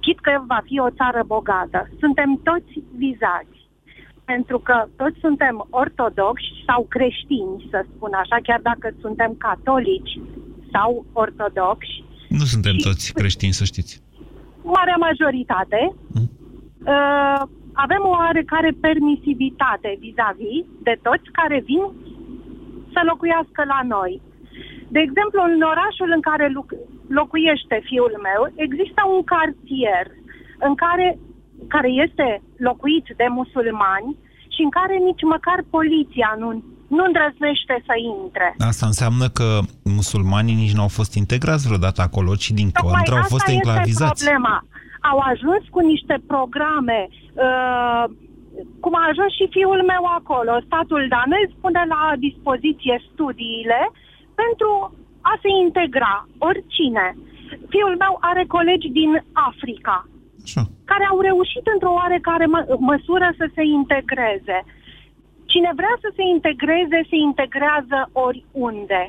chit 0.00 0.20
că 0.20 0.42
va 0.46 0.60
fi 0.64 0.78
o 0.78 0.90
țară 0.90 1.22
bogată. 1.26 1.88
Suntem 1.98 2.40
toți 2.42 2.72
vizați 2.96 3.53
pentru 4.24 4.58
că 4.58 4.84
toți 4.96 5.18
suntem 5.20 5.66
ortodoxi 5.70 6.62
sau 6.66 6.86
creștini, 6.88 7.66
să 7.70 7.84
spun 7.94 8.12
așa, 8.12 8.38
chiar 8.42 8.60
dacă 8.62 8.94
suntem 9.00 9.34
catolici 9.38 10.20
sau 10.72 11.04
ortodoxi. 11.12 12.04
Nu 12.28 12.44
suntem 12.44 12.72
și 12.76 12.84
toți 12.88 13.12
creștini, 13.12 13.52
să 13.52 13.64
știți. 13.64 14.02
Marea 14.62 14.96
majoritate. 15.08 15.80
Mm. 16.14 16.28
Uh, 16.94 17.42
avem 17.72 18.02
o 18.04 18.08
oarecare 18.08 18.70
permisivitate 18.80 19.90
vis-a-vis 20.04 20.64
de 20.82 20.94
toți 21.06 21.26
care 21.38 21.58
vin 21.70 21.84
să 22.92 23.00
locuiască 23.10 23.62
la 23.74 23.80
noi. 23.96 24.12
De 24.94 25.00
exemplu, 25.06 25.38
în 25.50 25.60
orașul 25.72 26.10
în 26.16 26.22
care 26.30 26.46
locuiește 27.18 27.76
fiul 27.88 28.14
meu, 28.28 28.40
există 28.66 29.00
un 29.14 29.22
cartier 29.34 30.04
în 30.66 30.74
care 30.84 31.06
care 31.68 31.88
este 31.88 32.42
locuit 32.56 33.06
de 33.16 33.26
musulmani 33.28 34.16
și 34.54 34.60
în 34.66 34.70
care 34.78 34.94
nici 35.08 35.22
măcar 35.34 35.58
poliția 35.76 36.30
nu, 36.38 36.48
nu 36.96 37.02
îndrăznește 37.08 37.74
să 37.86 37.94
intre. 38.14 38.48
Asta 38.58 38.86
înseamnă 38.86 39.26
că 39.38 39.48
musulmanii 39.98 40.60
nici 40.62 40.76
nu 40.76 40.84
au 40.86 40.92
fost 40.98 41.12
integrați 41.22 41.66
vreodată 41.66 42.00
acolo, 42.02 42.32
ci 42.42 42.50
din 42.60 42.70
contră 42.84 43.14
au 43.14 43.26
fost 43.34 43.48
enclavizați. 43.48 44.24
problema. 44.24 44.56
Au 45.10 45.18
ajuns 45.32 45.62
cu 45.74 45.80
niște 45.92 46.16
programe, 46.32 47.00
uh, 47.46 48.04
cum 48.82 48.94
a 49.00 49.04
ajuns 49.10 49.32
și 49.38 49.52
fiul 49.56 49.80
meu 49.92 50.04
acolo. 50.18 50.52
Statul 50.68 51.02
danez 51.14 51.48
pune 51.62 51.82
la 51.94 52.02
dispoziție 52.26 52.96
studiile 53.10 53.80
pentru 54.42 54.70
a 55.30 55.34
se 55.42 55.50
integra 55.64 56.14
oricine. 56.48 57.06
Fiul 57.72 57.94
meu 58.04 58.14
are 58.30 58.44
colegi 58.56 58.88
din 59.00 59.12
Africa 59.50 59.96
Așa. 60.46 60.62
care 60.90 61.04
au 61.12 61.18
reușit 61.28 61.64
într-o 61.74 61.92
oarecare 62.00 62.46
mă- 62.54 62.66
măsură 62.90 63.28
să 63.40 63.46
se 63.56 63.62
integreze. 63.78 64.58
Cine 65.52 65.70
vrea 65.80 65.94
să 66.04 66.08
se 66.16 66.22
integreze, 66.36 66.98
se 67.10 67.16
integrează 67.28 67.98
oriunde. 68.26 69.02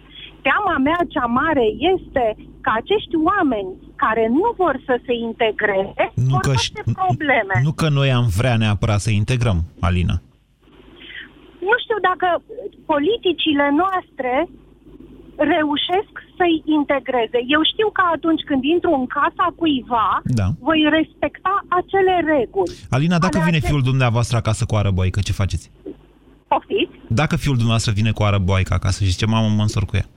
Teama 0.48 0.76
mea 0.88 1.00
cea 1.14 1.26
mare 1.42 1.66
este 1.94 2.26
că 2.66 2.70
acești 2.82 3.16
oameni 3.32 3.70
care 4.04 4.24
nu 4.40 4.48
vor 4.62 4.76
să 4.88 4.96
se 5.06 5.14
integreze 5.30 6.04
Nu 6.16 6.30
vor 6.36 6.40
că, 6.48 6.50
face 6.50 6.82
probleme. 7.02 7.56
nu 7.68 7.72
că 7.82 7.88
noi 8.00 8.10
am 8.20 8.28
vrea 8.40 8.56
neapărat 8.64 9.00
să 9.06 9.12
integrăm, 9.12 9.60
Alina. 9.88 10.16
Nu 11.68 11.76
știu 11.84 11.98
dacă 12.10 12.28
politicile 12.94 13.68
noastre 13.82 14.34
reușesc 15.54 16.14
să-i 16.38 16.58
integreze. 16.80 17.40
Eu 17.56 17.62
știu 17.72 17.90
că 17.98 18.04
atunci 18.16 18.44
când 18.50 18.64
intru 18.64 18.92
în 19.00 19.06
casa 19.18 19.46
cuiva, 19.60 20.08
Da. 20.40 20.48
voi 20.68 20.80
respecta 20.98 21.54
acele 21.80 22.14
reguli. 22.34 22.76
Alina, 22.96 23.18
dacă 23.26 23.38
Ale 23.38 23.46
vine 23.48 23.58
ace- 23.60 23.68
fiul 23.68 23.82
dumneavoastră 23.92 24.36
acasă 24.38 24.64
cu 24.66 24.76
arăboică, 24.76 25.20
ce 25.28 25.32
faceți? 25.42 25.72
Poftiți? 26.48 26.96
Dacă 27.22 27.36
fiul 27.44 27.56
dumneavoastră 27.62 27.92
vine 28.00 28.12
cu 28.18 28.24
arăboică 28.24 28.74
acasă 28.74 29.00
și 29.04 29.10
zice, 29.12 29.26
mamă, 29.26 29.48
mă 29.58 29.62
însor 29.68 29.86
cu 29.86 29.96
ea. 30.02 30.08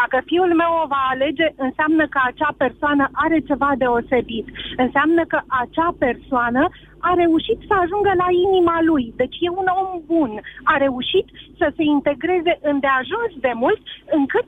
Dacă 0.00 0.16
fiul 0.30 0.52
meu 0.62 0.72
o 0.82 0.86
va 0.94 1.02
alege, 1.14 1.46
înseamnă 1.66 2.04
că 2.12 2.18
acea 2.30 2.52
persoană 2.64 3.04
are 3.24 3.38
ceva 3.48 3.70
deosebit. 3.82 4.46
Înseamnă 4.84 5.22
că 5.32 5.38
acea 5.62 5.90
persoană 6.06 6.62
a 7.08 7.12
reușit 7.22 7.58
să 7.68 7.74
ajungă 7.82 8.12
la 8.22 8.28
inima 8.46 8.76
lui. 8.90 9.04
Deci 9.20 9.36
e 9.46 9.50
un 9.62 9.68
om 9.80 9.90
bun. 10.12 10.32
A 10.72 10.74
reușit 10.86 11.26
să 11.58 11.66
se 11.76 11.82
integreze 11.96 12.52
îndeajuns 12.72 13.32
de 13.46 13.52
mult 13.62 13.80
încât 14.18 14.46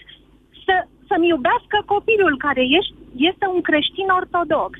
să, 0.67 0.75
să-mi 1.09 1.29
iubească 1.35 1.77
copilul 1.95 2.35
care 2.47 2.63
ești, 2.79 2.95
este 3.31 3.45
un 3.55 3.61
creștin 3.69 4.09
ortodox. 4.21 4.73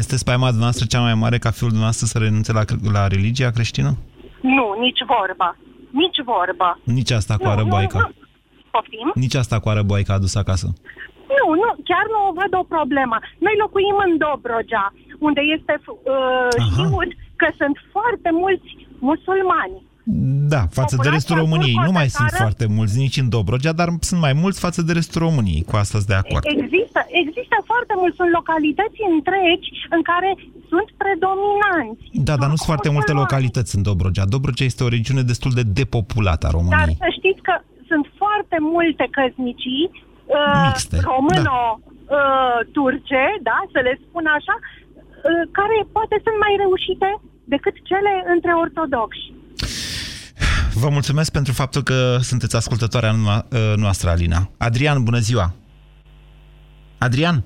Este 0.00 0.16
spaima 0.16 0.48
dumneavoastră 0.54 0.86
cea 0.88 1.00
mai 1.00 1.14
mare 1.14 1.38
ca 1.44 1.50
fiul 1.50 1.68
dumneavoastră 1.74 2.06
să 2.12 2.18
renunțe 2.18 2.52
la, 2.58 2.62
la 2.96 3.06
religia 3.14 3.50
creștină? 3.56 3.90
Nu, 4.56 4.66
nici 4.84 5.02
vorbă. 5.14 5.48
Nici 6.02 6.20
vorbă. 6.32 6.68
Nici 6.98 7.10
asta 7.10 7.34
cu 7.36 7.44
Nu, 7.44 7.50
arăboica. 7.54 7.98
nu, 7.98 8.06
nu. 8.06 8.12
Poftim? 8.74 9.08
Nici 9.14 9.34
asta 9.42 9.56
cu 9.60 9.68
arăboica 9.68 10.12
a 10.12 10.16
adus 10.16 10.34
acasă. 10.42 10.66
Nu, 11.38 11.44
nu, 11.62 11.68
chiar 11.88 12.04
nu 12.14 12.20
văd 12.40 12.52
o 12.60 12.64
problemă. 12.74 13.16
Noi 13.46 13.54
locuim 13.64 13.96
în 14.06 14.12
Dobrogea, 14.24 14.86
unde 15.26 15.40
este 15.56 15.74
uh, 15.84 16.48
știut 16.66 17.10
că 17.40 17.48
sunt 17.60 17.76
foarte 17.94 18.30
mulți 18.42 18.68
musulmani. 19.08 19.76
Da, 20.54 20.62
față 20.78 20.94
de 20.96 21.02
Populația 21.02 21.16
restul 21.18 21.36
României. 21.44 21.78
Nu 21.88 21.92
mai 21.98 22.08
sunt 22.08 22.14
turco-tatară- 22.28 22.42
foarte 22.44 22.66
mulți 22.76 22.94
nici 23.04 23.18
în 23.22 23.28
Dobrogea, 23.36 23.72
dar 23.80 23.88
sunt 24.10 24.20
mai 24.26 24.34
mulți 24.42 24.58
față 24.66 24.80
de 24.86 24.92
restul 24.92 25.20
României. 25.28 25.62
Cu 25.70 25.74
asta 25.82 25.96
sunt 26.00 26.10
de 26.14 26.18
acord. 26.22 26.42
Există, 26.56 27.00
există 27.22 27.56
foarte 27.70 27.94
mulți, 28.00 28.16
sunt 28.20 28.30
localități 28.38 28.98
întregi 29.16 29.68
în 29.96 30.02
care 30.10 30.30
sunt 30.72 30.88
predominanți. 31.02 32.02
Da, 32.28 32.34
dar 32.40 32.48
nu 32.52 32.56
sunt 32.58 32.70
foarte 32.72 32.90
multe 32.96 33.12
localități 33.22 33.72
în 33.76 33.82
Dobrogea. 33.90 34.24
Dobrogea 34.34 34.64
este 34.70 34.82
o 34.86 34.92
regiune 34.96 35.22
destul 35.32 35.52
de 35.58 35.64
depopulată 35.80 36.44
a 36.46 36.48
Dar 36.50 36.56
României. 36.58 36.96
să 37.04 37.08
știți 37.18 37.40
că 37.48 37.54
sunt 37.90 38.04
foarte 38.22 38.56
multe 38.74 39.04
căsnicii 39.18 39.84
uh, 39.92 40.62
Mixte, 40.66 40.96
româno-turce, 41.10 43.22
da, 43.48 43.58
să 43.74 43.78
le 43.86 43.94
spun 44.04 44.24
așa, 44.38 44.54
uh, 44.60 44.64
care 45.58 45.76
poate 45.96 46.16
sunt 46.24 46.36
mai 46.44 46.52
reușite 46.64 47.08
decât 47.54 47.74
cele 47.90 48.12
între 48.34 48.52
ortodoxi. 48.64 49.26
Vă 50.74 50.88
mulțumesc 50.88 51.32
pentru 51.32 51.52
faptul 51.52 51.82
că 51.82 52.18
sunteți 52.20 52.56
ascultătoarea 52.56 53.12
no- 53.12 53.74
noastră, 53.76 54.10
Alina. 54.10 54.50
Adrian, 54.58 55.04
bună 55.04 55.18
ziua! 55.18 55.54
Adrian? 56.98 57.44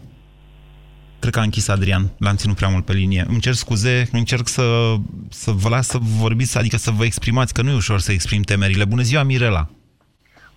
Cred 1.19 1.33
că 1.33 1.39
a 1.39 1.43
închis 1.43 1.69
Adrian, 1.69 2.11
l-am 2.19 2.37
ținut 2.37 2.57
prea 2.57 2.69
mult 2.69 2.85
pe 2.85 2.93
linie. 2.93 3.25
Îmi 3.29 3.41
cer 3.41 3.53
scuze, 3.53 4.09
încerc 4.13 4.49
să, 4.49 4.95
să 5.29 5.51
vă 5.51 5.69
las 5.69 5.87
să 5.87 5.99
vorbiți, 6.01 6.59
adică 6.59 6.77
să 6.77 6.91
vă 6.91 7.05
exprimați, 7.05 7.55
că 7.55 7.63
nu 7.63 7.71
e 7.71 7.75
ușor 7.75 7.99
să 7.99 8.13
exprim 8.13 8.43
temerile. 8.43 8.85
Bună 8.85 9.03
ziua, 9.03 9.23
Mirela! 9.23 9.69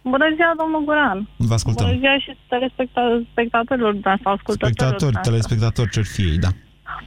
Bună 0.03 0.25
ziua, 0.35 0.53
domnul 0.57 0.83
Guran. 0.83 1.29
Vă 1.37 1.53
ascultăm. 1.53 1.85
Bună 1.85 1.97
ziua 1.99 2.19
și 2.19 2.37
telespectatorilor 2.49 3.93
sau 4.03 4.33
ascultătorilor. 4.33 4.71
Spectatori, 4.71 4.97
dumneavoastră. 4.99 5.31
telespectatori, 5.31 5.89
ce 5.89 6.01
fi 6.01 6.21
ei, 6.21 6.37
da. 6.37 6.49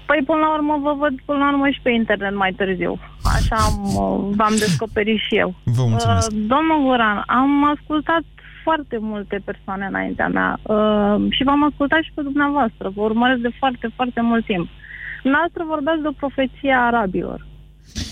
Păi, 0.06 0.20
până 0.26 0.38
la 0.38 0.54
urmă, 0.54 0.78
vă 0.82 0.94
văd 0.98 1.14
până 1.24 1.38
la 1.38 1.48
urmă 1.52 1.68
și 1.68 1.80
pe 1.82 1.90
internet 1.90 2.34
mai 2.34 2.52
târziu. 2.52 2.98
Așa 3.36 3.56
am, 3.68 3.78
uh, 3.82 4.34
v-am 4.38 4.54
descoperit 4.58 5.18
și 5.26 5.36
eu. 5.36 5.54
Vă 5.64 5.84
mulțumesc. 5.88 6.30
Uh, 6.30 6.38
domnul 6.46 6.82
Guran, 6.84 7.22
am 7.26 7.52
ascultat 7.74 8.24
foarte 8.62 8.96
multe 9.00 9.42
persoane 9.44 9.86
înaintea 9.86 10.28
mea 10.28 10.58
uh, 10.62 11.16
și 11.30 11.42
v-am 11.44 11.64
ascultat 11.64 12.02
și 12.02 12.12
pe 12.14 12.22
dumneavoastră. 12.22 12.92
Vă 12.94 13.02
urmăresc 13.02 13.40
de 13.40 13.52
foarte, 13.58 13.90
foarte 13.96 14.20
mult 14.20 14.44
timp. 14.44 14.68
Dumneavoastră 15.22 15.64
vorbeați 15.66 16.02
de 16.02 16.08
o 16.08 16.20
profeție 16.22 16.72
a 16.72 16.86
arabilor. 16.86 17.46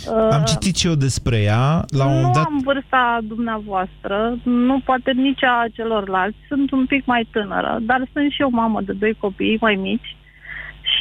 Uh, 0.09 0.29
Am 0.33 0.45
citit 0.45 0.77
și 0.77 0.87
eu 0.87 0.95
despre 0.95 1.39
ea, 1.43 1.85
la 1.89 2.05
un 2.07 2.11
nu 2.11 2.17
moment 2.17 2.35
dat... 2.35 2.45
am 2.45 2.61
vârsta 2.65 3.19
dumneavoastră, 3.23 4.39
nu 4.43 4.81
poate 4.85 5.11
nici 5.13 5.45
a 5.45 5.67
celorlalți. 5.73 6.37
Sunt 6.49 6.71
un 6.71 6.87
pic 6.87 7.05
mai 7.05 7.29
tânără, 7.31 7.79
dar 7.81 8.01
sunt 8.13 8.31
și 8.31 8.41
eu 8.41 8.51
mamă 8.51 8.81
de 8.81 8.93
doi 8.93 9.15
copii 9.21 9.59
mai 9.61 9.75
mici. 9.75 10.17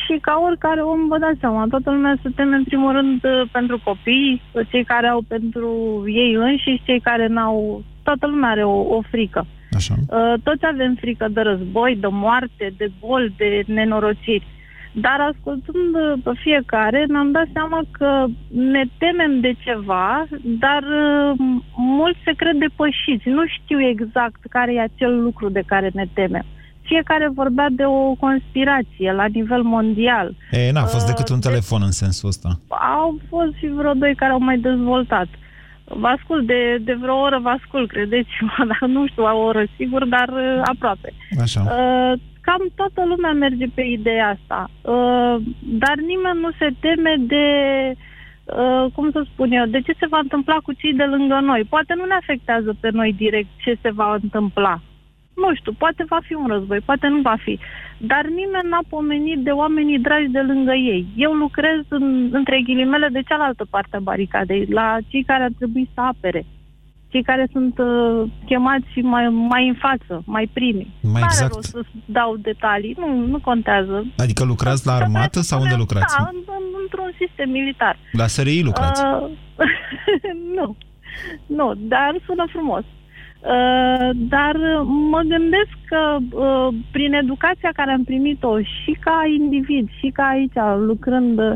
Și 0.05 0.17
ca 0.21 0.41
oricare 0.45 0.81
om, 0.81 1.07
vă 1.07 1.17
dați 1.17 1.39
seama, 1.39 1.65
toată 1.69 1.91
lumea 1.91 2.15
se 2.21 2.29
teme 2.35 2.55
în 2.55 2.63
primul 2.63 2.91
rând 2.91 3.23
uh, 3.23 3.41
pentru 3.51 3.81
copii, 3.83 4.41
cei 4.69 4.83
care 4.83 5.07
au 5.07 5.21
pentru 5.27 5.69
ei 6.07 6.33
înșiși, 6.33 6.83
cei 6.85 6.99
care 6.99 7.27
n-au... 7.27 7.83
Toată 8.03 8.27
lumea 8.27 8.49
are 8.49 8.63
o, 8.63 8.95
o 8.95 9.01
frică. 9.09 9.45
Așa. 9.71 9.93
Uh, 9.99 10.33
toți 10.43 10.65
avem 10.65 10.95
frică 10.99 11.27
de 11.31 11.41
război, 11.41 11.95
de 11.95 12.07
moarte, 12.07 12.73
de 12.77 12.91
boli, 12.99 13.33
de 13.37 13.63
nenorociri. 13.65 14.47
Dar 14.91 15.19
ascultând 15.19 15.95
uh, 15.95 16.13
pe 16.23 16.31
fiecare, 16.35 17.05
ne-am 17.07 17.31
dat 17.31 17.47
seama 17.53 17.81
că 17.91 18.25
ne 18.49 18.83
temem 18.97 19.39
de 19.39 19.53
ceva, 19.59 20.27
dar 20.43 20.83
uh, 20.83 21.37
mulți 21.75 22.19
se 22.23 22.31
cred 22.31 22.55
depășiți. 22.55 23.29
Nu 23.29 23.43
știu 23.45 23.81
exact 23.81 24.39
care 24.49 24.73
e 24.73 24.81
acel 24.81 25.21
lucru 25.21 25.49
de 25.49 25.63
care 25.65 25.89
ne 25.93 26.05
temem. 26.13 26.45
Fiecare 26.91 27.27
vorbea 27.41 27.67
de 27.71 27.85
o 27.85 28.13
conspirație 28.25 29.11
la 29.11 29.25
nivel 29.25 29.61
mondial. 29.61 30.35
E, 30.51 30.71
n-a 30.71 30.85
fost 30.93 31.07
Uh, 31.07 31.11
decât 31.11 31.29
un 31.29 31.39
telefon 31.39 31.81
în 31.89 31.91
sensul 31.91 32.29
ăsta. 32.29 32.49
Au 32.97 33.19
fost 33.29 33.53
și 33.59 33.67
vreo 33.67 33.93
doi 33.93 34.15
care 34.15 34.31
au 34.31 34.39
mai 34.39 34.57
dezvoltat. 34.57 35.27
Vă 35.83 36.07
ascult 36.07 36.45
de, 36.45 36.77
de 36.87 36.93
vreo 37.01 37.17
oră, 37.27 37.39
vă 37.39 37.49
ascult, 37.49 37.87
credeți-mă, 37.89 38.65
dar 38.71 38.89
nu 38.89 39.07
știu 39.07 39.23
o 39.23 39.37
oră 39.49 39.63
sigur, 39.77 40.05
dar 40.05 40.29
uh, 40.29 40.61
aproape. 40.73 41.13
Așa. 41.41 41.61
Uh, 41.61 42.13
cam 42.41 42.61
toată 42.75 43.01
lumea 43.11 43.31
merge 43.31 43.65
pe 43.73 43.81
ideea 43.81 44.27
asta, 44.35 44.69
uh, 44.81 45.35
dar 45.81 45.95
nimeni 46.11 46.39
nu 46.45 46.51
se 46.59 46.69
teme 46.79 47.13
de, 47.33 47.45
uh, 48.43 48.85
cum 48.95 49.11
să 49.11 49.21
spun 49.31 49.51
eu, 49.51 49.65
de 49.65 49.81
ce 49.81 49.93
se 49.99 50.07
va 50.13 50.19
întâmpla 50.21 50.57
cu 50.63 50.71
cei 50.73 50.93
de 50.93 51.03
lângă 51.03 51.39
noi. 51.41 51.63
Poate 51.69 51.93
nu 51.97 52.05
ne 52.05 52.17
afectează 52.21 52.75
pe 52.79 52.89
noi 52.91 53.13
direct 53.17 53.49
ce 53.63 53.77
se 53.81 53.91
va 53.99 54.17
întâmpla. 54.21 54.81
Nu 55.35 55.55
știu, 55.55 55.71
poate 55.77 56.03
va 56.07 56.19
fi 56.27 56.33
un 56.33 56.47
război, 56.47 56.79
poate 56.79 57.07
nu 57.07 57.21
va 57.21 57.35
fi. 57.39 57.59
Dar 57.97 58.23
nimeni 58.25 58.69
n-a 58.69 58.83
pomenit 58.89 59.39
de 59.43 59.49
oamenii 59.49 59.99
dragi 59.99 60.31
de 60.31 60.39
lângă 60.39 60.73
ei. 60.73 61.05
Eu 61.15 61.31
lucrez 61.31 61.79
în, 61.87 62.29
între 62.31 62.61
ghilimele 62.65 63.07
de 63.11 63.21
cealaltă 63.21 63.65
parte 63.69 63.95
a 63.95 63.99
baricadei, 63.99 64.65
la 64.65 64.97
cei 65.07 65.23
care 65.23 65.43
ar 65.43 65.51
trebui 65.57 65.89
să 65.93 66.01
apere 66.01 66.45
cei 67.11 67.23
care 67.23 67.47
sunt 67.51 67.77
uh, 67.77 68.29
chemați 68.45 68.99
mai, 69.01 69.29
mai 69.29 69.67
în 69.67 69.77
față, 69.85 70.23
mai 70.25 70.49
primi. 70.53 70.93
Mai 71.01 71.21
N-are 71.21 71.33
exact. 71.33 71.53
rost 71.53 71.69
să 71.69 71.81
dau 72.05 72.35
detalii, 72.37 72.95
nu, 72.97 73.25
nu 73.25 73.39
contează. 73.39 74.05
Adică 74.17 74.43
lucrați 74.43 74.85
la 74.85 74.93
armată 74.93 75.39
sau 75.41 75.61
unde 75.61 75.75
lucrați? 75.77 76.15
Da, 76.17 76.29
în, 76.31 76.37
în, 76.45 76.63
într-un 76.81 77.11
sistem 77.19 77.49
militar. 77.49 77.97
La 78.11 78.27
SRI 78.27 78.61
lucrați? 78.63 79.03
Uh, 79.03 79.29
nu, 80.57 80.75
nu, 81.45 81.73
dar 81.75 82.11
sună 82.25 82.45
frumos. 82.51 82.83
Uh, 83.41 84.09
dar 84.13 84.55
mă 84.85 85.21
gândesc 85.27 85.73
că 85.85 86.17
uh, 86.31 86.67
prin 86.91 87.13
educația 87.13 87.69
care 87.73 87.91
am 87.91 88.03
primit-o 88.03 88.59
și 88.61 88.97
ca 88.99 89.23
individ 89.39 89.89
și 89.99 90.09
ca 90.13 90.23
aici 90.23 90.59
lucrând, 90.77 91.39
uh, 91.39 91.53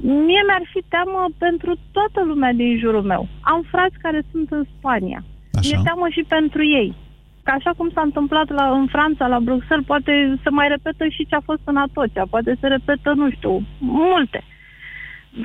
mie 0.00 0.42
mi-ar 0.46 0.64
fi 0.72 0.82
teamă 0.88 1.26
pentru 1.38 1.76
toată 1.92 2.24
lumea 2.24 2.52
din 2.52 2.78
jurul 2.78 3.02
meu. 3.02 3.28
Am 3.40 3.64
frați 3.70 3.98
care 3.98 4.22
sunt 4.30 4.50
în 4.50 4.64
Spania. 4.78 5.24
Așa. 5.52 5.68
Mi-e 5.68 5.80
teamă 5.84 6.06
și 6.10 6.24
pentru 6.28 6.64
ei. 6.64 6.94
Că 7.42 7.50
așa 7.50 7.70
cum 7.76 7.90
s-a 7.94 8.00
întâmplat 8.00 8.48
la, 8.48 8.70
în 8.70 8.86
Franța, 8.86 9.26
la 9.26 9.40
Bruxelles, 9.40 9.86
poate 9.86 10.38
se 10.42 10.50
mai 10.50 10.68
repetă 10.68 11.04
și 11.08 11.26
ce 11.26 11.34
a 11.34 11.40
fost 11.44 11.60
în 11.64 11.76
Atocia, 11.76 12.24
poate 12.30 12.56
se 12.60 12.66
repetă, 12.66 13.12
nu 13.14 13.30
știu, 13.30 13.62
multe. 13.78 14.44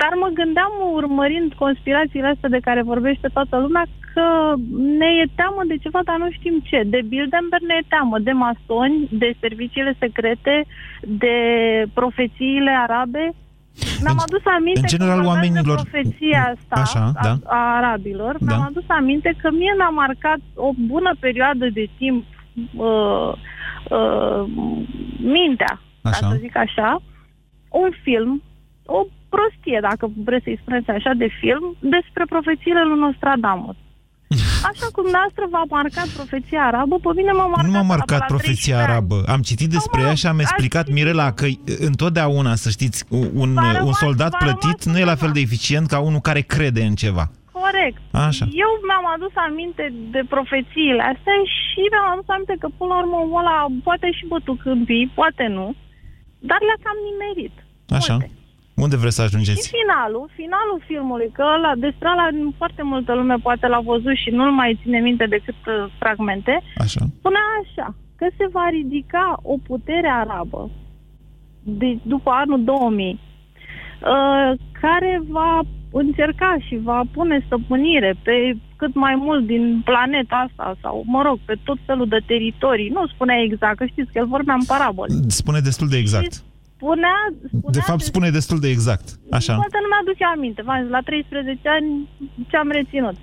Dar 0.00 0.12
mă 0.20 0.28
gândeam, 0.32 0.72
urmărind 0.92 1.52
conspirațiile 1.52 2.26
astea 2.26 2.48
de 2.48 2.58
care 2.58 2.82
vorbește 2.82 3.28
toată 3.32 3.58
lumea, 3.58 3.84
că 4.14 4.54
ne 5.00 5.08
e 5.22 5.34
teamă 5.34 5.62
de 5.66 5.76
ceva, 5.76 6.00
dar 6.04 6.16
nu 6.18 6.30
știm 6.30 6.56
ce. 6.68 6.82
De 6.86 7.00
Bilderberg 7.08 7.64
ne 7.66 7.76
e 7.80 7.88
teamă, 7.88 8.18
de 8.18 8.32
masoni, 8.32 9.08
de 9.10 9.30
serviciile 9.40 9.96
secrete, 9.98 10.64
de 11.00 11.36
profețiile 11.94 12.72
arabe. 12.86 13.32
Mi-am 14.02 14.20
adus 14.26 14.44
aminte 14.44 14.80
în 14.80 14.86
general, 14.86 15.18
că 15.18 15.22
vorbesc 15.22 15.36
oamenilor- 15.36 15.80
de 15.82 15.88
profeția 15.90 16.42
asta 16.54 16.76
Așa, 16.80 17.12
a, 17.14 17.22
da. 17.22 17.32
a 17.44 17.76
arabilor. 17.76 18.36
Da. 18.38 18.44
Mi-am 18.46 18.66
adus 18.70 18.84
aminte 18.88 19.30
că 19.42 19.50
mie 19.50 19.74
mi-a 19.76 19.88
marcat 19.88 20.40
o 20.54 20.70
bună 20.86 21.12
perioadă 21.20 21.66
de 21.78 21.86
timp 21.98 22.24
uh, 22.76 23.32
uh, 23.98 24.42
mintea, 25.36 25.80
Așa. 26.02 26.18
ca 26.20 26.30
să 26.30 26.36
zic 26.40 26.56
așa, 26.56 27.02
un 27.68 27.90
film, 28.02 28.42
o 28.86 29.00
prostie, 29.28 29.78
dacă 29.82 30.10
vreți 30.24 30.44
să-i 30.44 30.58
spuneți 30.62 30.90
așa, 30.90 31.12
de 31.16 31.28
film, 31.40 31.76
despre 31.80 32.24
profețiile 32.24 32.82
lui 32.84 32.98
Nostradamus. 32.98 33.76
Așa 34.70 34.86
cum 34.92 35.04
noastră 35.16 35.44
v-a 35.50 35.64
marcat 35.68 36.08
profeția 36.18 36.62
arabă, 36.66 36.94
pe 36.96 37.10
mine 37.16 37.32
m-a 37.32 37.46
marcat 37.46 37.64
Nu 37.64 37.70
m-a 37.70 37.78
la 37.78 37.84
marcat 37.94 38.22
13 38.26 38.34
profeția 38.34 38.76
ani. 38.78 38.86
arabă. 38.90 39.16
Am 39.34 39.40
citit 39.40 39.70
despre 39.70 40.00
ea 40.02 40.14
și 40.14 40.26
am 40.26 40.38
explicat 40.38 40.88
Mirela 40.88 41.32
că 41.32 41.46
întotdeauna, 41.90 42.54
să 42.54 42.68
știți, 42.70 43.04
un, 43.42 43.50
un 43.88 43.92
soldat 43.92 44.32
plătit 44.38 44.84
nu 44.84 44.98
e 44.98 45.04
la 45.12 45.14
fel 45.22 45.30
de 45.32 45.40
eficient 45.40 45.86
ca 45.86 45.98
unul 46.08 46.20
care 46.28 46.40
crede 46.40 46.82
în 46.82 46.94
ceva. 46.94 47.24
Corect. 47.52 48.00
Așa. 48.28 48.44
Eu 48.64 48.70
mi-am 48.88 49.06
adus 49.16 49.34
aminte 49.48 49.84
de 50.14 50.22
profețiile 50.34 51.02
astea 51.12 51.36
și 51.58 51.80
mi-am 51.92 52.08
adus 52.14 52.28
aminte 52.34 52.54
că 52.62 52.68
până 52.78 52.90
la 52.92 52.98
urmă 53.02 53.16
omul 53.24 53.40
ăla 53.42 53.56
poate 53.88 54.06
și 54.16 54.24
bătut 54.34 54.58
câmpii, 54.66 55.12
poate 55.20 55.44
nu, 55.58 55.66
dar 56.48 56.60
le-a 56.66 56.78
cam 56.84 56.98
nimerit. 57.08 57.54
Așa. 57.98 58.16
Unde 58.86 58.96
vreți 58.96 59.14
să 59.16 59.22
Și 59.22 59.28
ajungeți? 59.28 59.72
finalul, 59.78 60.24
finalul 60.40 60.80
filmului, 60.90 61.30
că 61.36 61.42
ăla, 61.56 61.72
despre 61.86 62.08
ăla 62.12 62.26
foarte 62.60 62.82
multă 62.82 63.14
lume 63.14 63.36
poate 63.46 63.66
l-a 63.66 63.82
văzut 63.92 64.16
și 64.22 64.30
nu-l 64.30 64.52
mai 64.60 64.78
ține 64.82 64.98
minte 65.08 65.26
decât 65.36 65.60
uh, 65.66 65.74
fragmente, 65.98 66.54
Așa. 66.84 67.00
spunea 67.18 67.46
așa, 67.62 67.86
că 68.18 68.26
se 68.38 68.46
va 68.52 68.66
ridica 68.78 69.24
o 69.42 69.54
putere 69.70 70.10
arabă 70.22 70.70
de, 71.62 71.98
după 72.02 72.30
anul 72.30 72.64
2000, 72.64 73.10
uh, 73.10 74.58
care 74.80 75.22
va 75.28 75.60
încerca 75.92 76.56
și 76.66 76.76
va 76.82 77.00
pune 77.12 77.42
stăpânire 77.46 78.14
pe 78.22 78.56
cât 78.76 78.94
mai 78.94 79.14
mult 79.16 79.46
din 79.46 79.80
planeta 79.84 80.46
asta 80.48 80.76
sau, 80.82 81.02
mă 81.06 81.22
rog, 81.22 81.38
pe 81.44 81.54
tot 81.64 81.78
felul 81.86 82.08
de 82.08 82.20
teritorii. 82.26 82.88
Nu 82.88 83.06
spunea 83.06 83.36
exact, 83.42 83.76
că 83.76 83.84
știți 83.86 84.12
că 84.12 84.18
el 84.18 84.26
vorbea 84.26 84.54
în 84.54 84.64
parabole. 84.66 85.14
Spune 85.26 85.60
destul 85.60 85.88
de 85.88 85.96
exact. 85.96 86.42
Spunea, 86.80 87.18
spunea 87.46 87.76
De 87.78 87.86
fapt, 87.90 88.04
spune 88.10 88.30
destul 88.38 88.58
de 88.64 88.68
exact. 88.68 89.06
Așa. 89.38 89.54
Poate 89.62 89.78
nu 89.82 89.88
mi-aduc 89.90 90.18
eu 90.24 90.30
aminte, 90.36 90.60
v-am 90.66 90.80
zis, 90.82 90.90
la 90.96 91.00
13 91.00 91.68
ani 91.76 91.88
ce 92.50 92.56
am 92.56 92.70
reținut. 92.78 93.16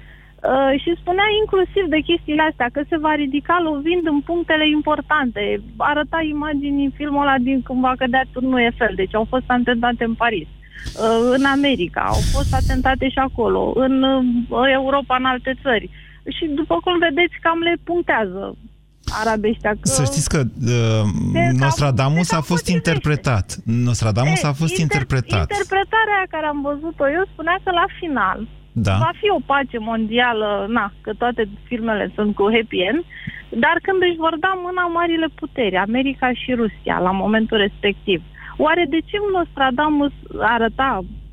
Uh, 0.52 0.72
și 0.82 1.00
spunea 1.02 1.28
inclusiv 1.42 1.84
de 1.96 2.06
chestiile 2.10 2.44
astea, 2.50 2.70
că 2.76 2.82
se 2.90 2.98
va 3.06 3.14
ridica 3.24 3.58
lovind 3.68 4.06
în 4.14 4.20
punctele 4.30 4.66
importante. 4.78 5.42
Arăta 5.92 6.20
imagini 6.36 6.86
în 6.88 6.94
filmul 7.00 7.26
ăla 7.26 7.38
din 7.48 7.60
când 7.62 7.80
va 7.88 7.94
cădea 8.02 8.24
turnul 8.34 8.60
Eiffel, 8.60 8.94
deci 8.96 9.16
au 9.16 9.26
fost 9.34 9.48
atentate 9.48 10.04
în 10.04 10.16
Paris. 10.24 10.48
Uh, 10.48 11.20
în 11.38 11.44
America, 11.58 12.04
au 12.16 12.22
fost 12.36 12.52
atentate 12.54 13.06
și 13.10 13.20
acolo, 13.28 13.62
în 13.76 13.94
uh, 14.04 14.66
Europa, 14.80 15.16
în 15.20 15.26
alte 15.26 15.54
țări. 15.64 15.90
Și 16.36 16.46
după 16.60 16.76
cum 16.84 16.96
vedeți, 17.08 17.36
cam 17.42 17.60
le 17.60 17.76
punctează 17.84 18.42
arabeștia. 19.22 19.72
Că... 19.72 19.88
Să 20.00 20.04
știți 20.04 20.30
că 20.30 20.40
uh, 20.40 21.04
Nostradamus 21.52 22.32
a 22.32 22.42
fost 22.42 22.68
interpretat. 22.68 23.56
Nostradamus 23.66 24.44
a 24.44 24.54
fost 24.54 24.74
Inter- 24.74 24.82
interpretat. 24.82 25.48
Interpretarea 25.52 26.22
care 26.30 26.46
am 26.46 26.62
văzut-o 26.62 27.06
eu 27.18 27.24
spunea 27.34 27.58
că 27.64 27.72
la 27.72 27.86
final 28.00 28.48
Da. 28.72 28.96
va 29.06 29.12
fi 29.22 29.28
o 29.38 29.40
pace 29.46 29.78
mondială, 29.92 30.66
na, 30.70 30.94
că 31.02 31.12
toate 31.18 31.50
filmele 31.68 32.12
sunt 32.16 32.36
cu 32.36 32.44
happy 32.56 32.80
end, 32.90 33.04
dar 33.64 33.76
când 33.86 34.00
își 34.08 34.22
vor 34.26 34.36
da 34.46 34.52
mâna 34.66 34.86
marile 35.00 35.28
puteri, 35.40 35.76
America 35.88 36.30
și 36.42 36.52
Rusia, 36.62 36.96
la 37.08 37.12
momentul 37.12 37.58
respectiv. 37.58 38.20
Oare 38.58 38.86
de 38.90 39.00
ce 39.10 39.18
Nostradamus 39.38 40.14
arăta 40.56 40.90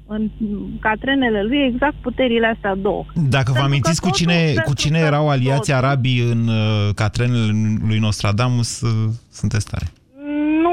în 0.07 0.30
catrenele 0.80 1.42
lui 1.42 1.70
exact 1.72 1.94
puterile 2.02 2.46
astea 2.46 2.74
două? 2.74 3.05
Dacă 3.14 3.30
vă 3.46 3.52
Pentru 3.52 3.62
amintiți 3.62 4.00
că 4.00 4.09
cu 4.09 4.12
totul- 4.12 4.32
cine, 4.34 4.46
cu 4.48 4.55
pentru 4.55 4.74
cine 4.74 4.98
că 4.98 5.05
erau 5.05 5.28
aliații 5.28 5.72
totul- 5.72 5.84
arabii 5.88 6.20
în 6.30 6.48
uh, 6.48 6.88
catrenele 6.94 7.52
lui 7.86 7.98
Nostradamus, 7.98 8.80
uh, 8.80 8.90
sunteți 9.30 9.66
tare. 9.66 9.86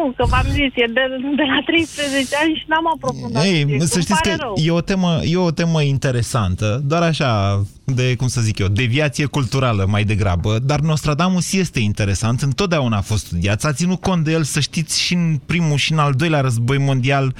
Nu, 0.02 0.14
că 0.18 0.26
v-am 0.30 0.46
zis, 0.48 0.72
e 0.84 0.86
de, 0.98 1.02
de 1.36 1.44
la 1.54 1.62
13 1.66 2.36
ani 2.44 2.56
și 2.56 2.66
n-am 2.68 2.88
aprofundat. 2.96 3.44
Ei, 3.44 3.60
subiectul. 3.60 3.88
să 3.88 3.94
Îmi 3.96 4.04
știți 4.04 4.22
pare 4.22 4.36
că 4.36 4.42
rău. 4.44 4.54
e 4.66 4.72
o, 4.72 4.82
temă, 4.82 5.20
e 5.24 5.38
o 5.38 5.52
temă 5.52 5.82
interesantă, 5.82 6.82
doar 6.86 7.02
așa, 7.02 7.62
de, 7.84 8.16
cum 8.16 8.28
să 8.28 8.42
zic 8.42 8.58
eu, 8.60 8.68
deviație 8.68 9.26
culturală 9.26 9.86
mai 9.90 10.04
degrabă, 10.04 10.60
dar 10.60 10.80
Nostradamus 10.80 11.54
este 11.54 11.80
interesant, 11.80 12.42
întotdeauna 12.42 12.98
a 12.98 13.02
fost 13.02 13.26
studiat, 13.26 13.62
s-a 13.62 13.74
ținut 13.74 14.02
cont 14.02 14.24
de 14.24 14.32
el, 14.32 14.44
să 14.44 14.60
știți, 14.60 15.02
și 15.02 15.14
în 15.14 15.40
primul 15.46 15.78
și 15.78 15.92
în 15.92 15.98
al 16.00 16.14
doilea 16.14 16.42
război 16.42 16.78
mondial, 16.78 17.34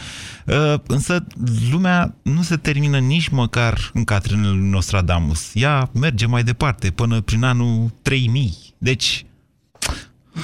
Uh, 0.46 0.74
însă 0.88 1.24
lumea 1.72 2.16
nu 2.22 2.42
se 2.42 2.56
termină 2.56 2.98
nici 2.98 3.28
măcar 3.28 3.92
în 3.94 4.04
catrenele 4.04 4.50
lui 4.54 4.70
Nostradamus. 4.70 5.52
Ea 5.54 5.90
merge 5.94 6.26
mai 6.26 6.44
departe, 6.44 6.90
până 6.90 7.22
prin 7.22 7.44
anul 7.44 7.92
3000. 8.02 8.54
Deci, 8.78 9.26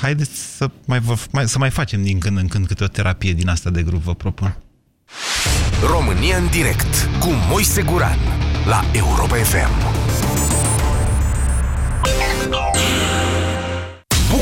haideți 0.02 0.56
să 0.58 0.70
mai, 0.86 1.00
vă, 1.00 1.16
mai, 1.32 1.48
să 1.48 1.58
mai 1.58 1.70
facem 1.70 2.04
din 2.04 2.20
când 2.20 2.38
în 2.38 2.48
când 2.48 2.68
câte 2.68 2.84
o 2.84 2.88
terapie 2.88 3.34
din 3.34 3.50
asta 3.50 3.70
de 3.70 3.84
grup, 3.84 4.02
vă 4.02 4.16
propun. 4.16 4.58
România 5.82 6.38
în 6.38 6.48
direct 6.50 7.10
cu 7.20 7.30
Moise 7.50 7.82
Guran 7.82 8.20
la 8.66 8.84
Europa 8.94 9.36
FM. 9.36 10.07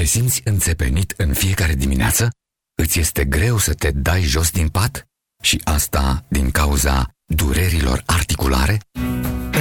Te 0.00 0.04
simți 0.04 0.40
înțepenit 0.44 1.14
în 1.16 1.32
fiecare 1.32 1.74
dimineață? 1.74 2.30
Îți 2.82 2.98
este 2.98 3.24
greu 3.24 3.58
să 3.58 3.74
te 3.74 3.90
dai 3.90 4.20
jos 4.20 4.50
din 4.50 4.68
pat? 4.68 5.06
Și 5.42 5.60
asta 5.64 6.24
din 6.28 6.50
cauza 6.50 7.14
durerilor 7.26 8.02
articulare? 8.06 8.78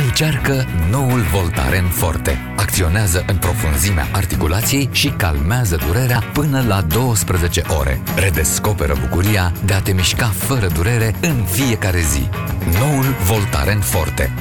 Încearcă 0.05 0.65
noul 0.89 1.21
Voltaren 1.21 1.89
Forte. 1.89 2.37
Acționează 2.55 3.25
în 3.27 3.37
profunzimea 3.37 4.07
articulației 4.13 4.89
și 4.91 5.09
calmează 5.09 5.75
durerea 5.75 6.19
până 6.33 6.63
la 6.67 6.81
12 6.81 7.61
ore. 7.79 8.01
Redescoperă 8.15 8.95
bucuria 8.99 9.53
de 9.65 9.73
a 9.73 9.81
te 9.81 9.93
mișca 9.93 10.27
fără 10.27 10.67
durere 10.67 11.15
în 11.21 11.45
fiecare 11.45 12.01
zi. 12.01 12.29
Noul 12.79 13.15
Voltaren 13.23 13.79
Forte. 13.79 14.33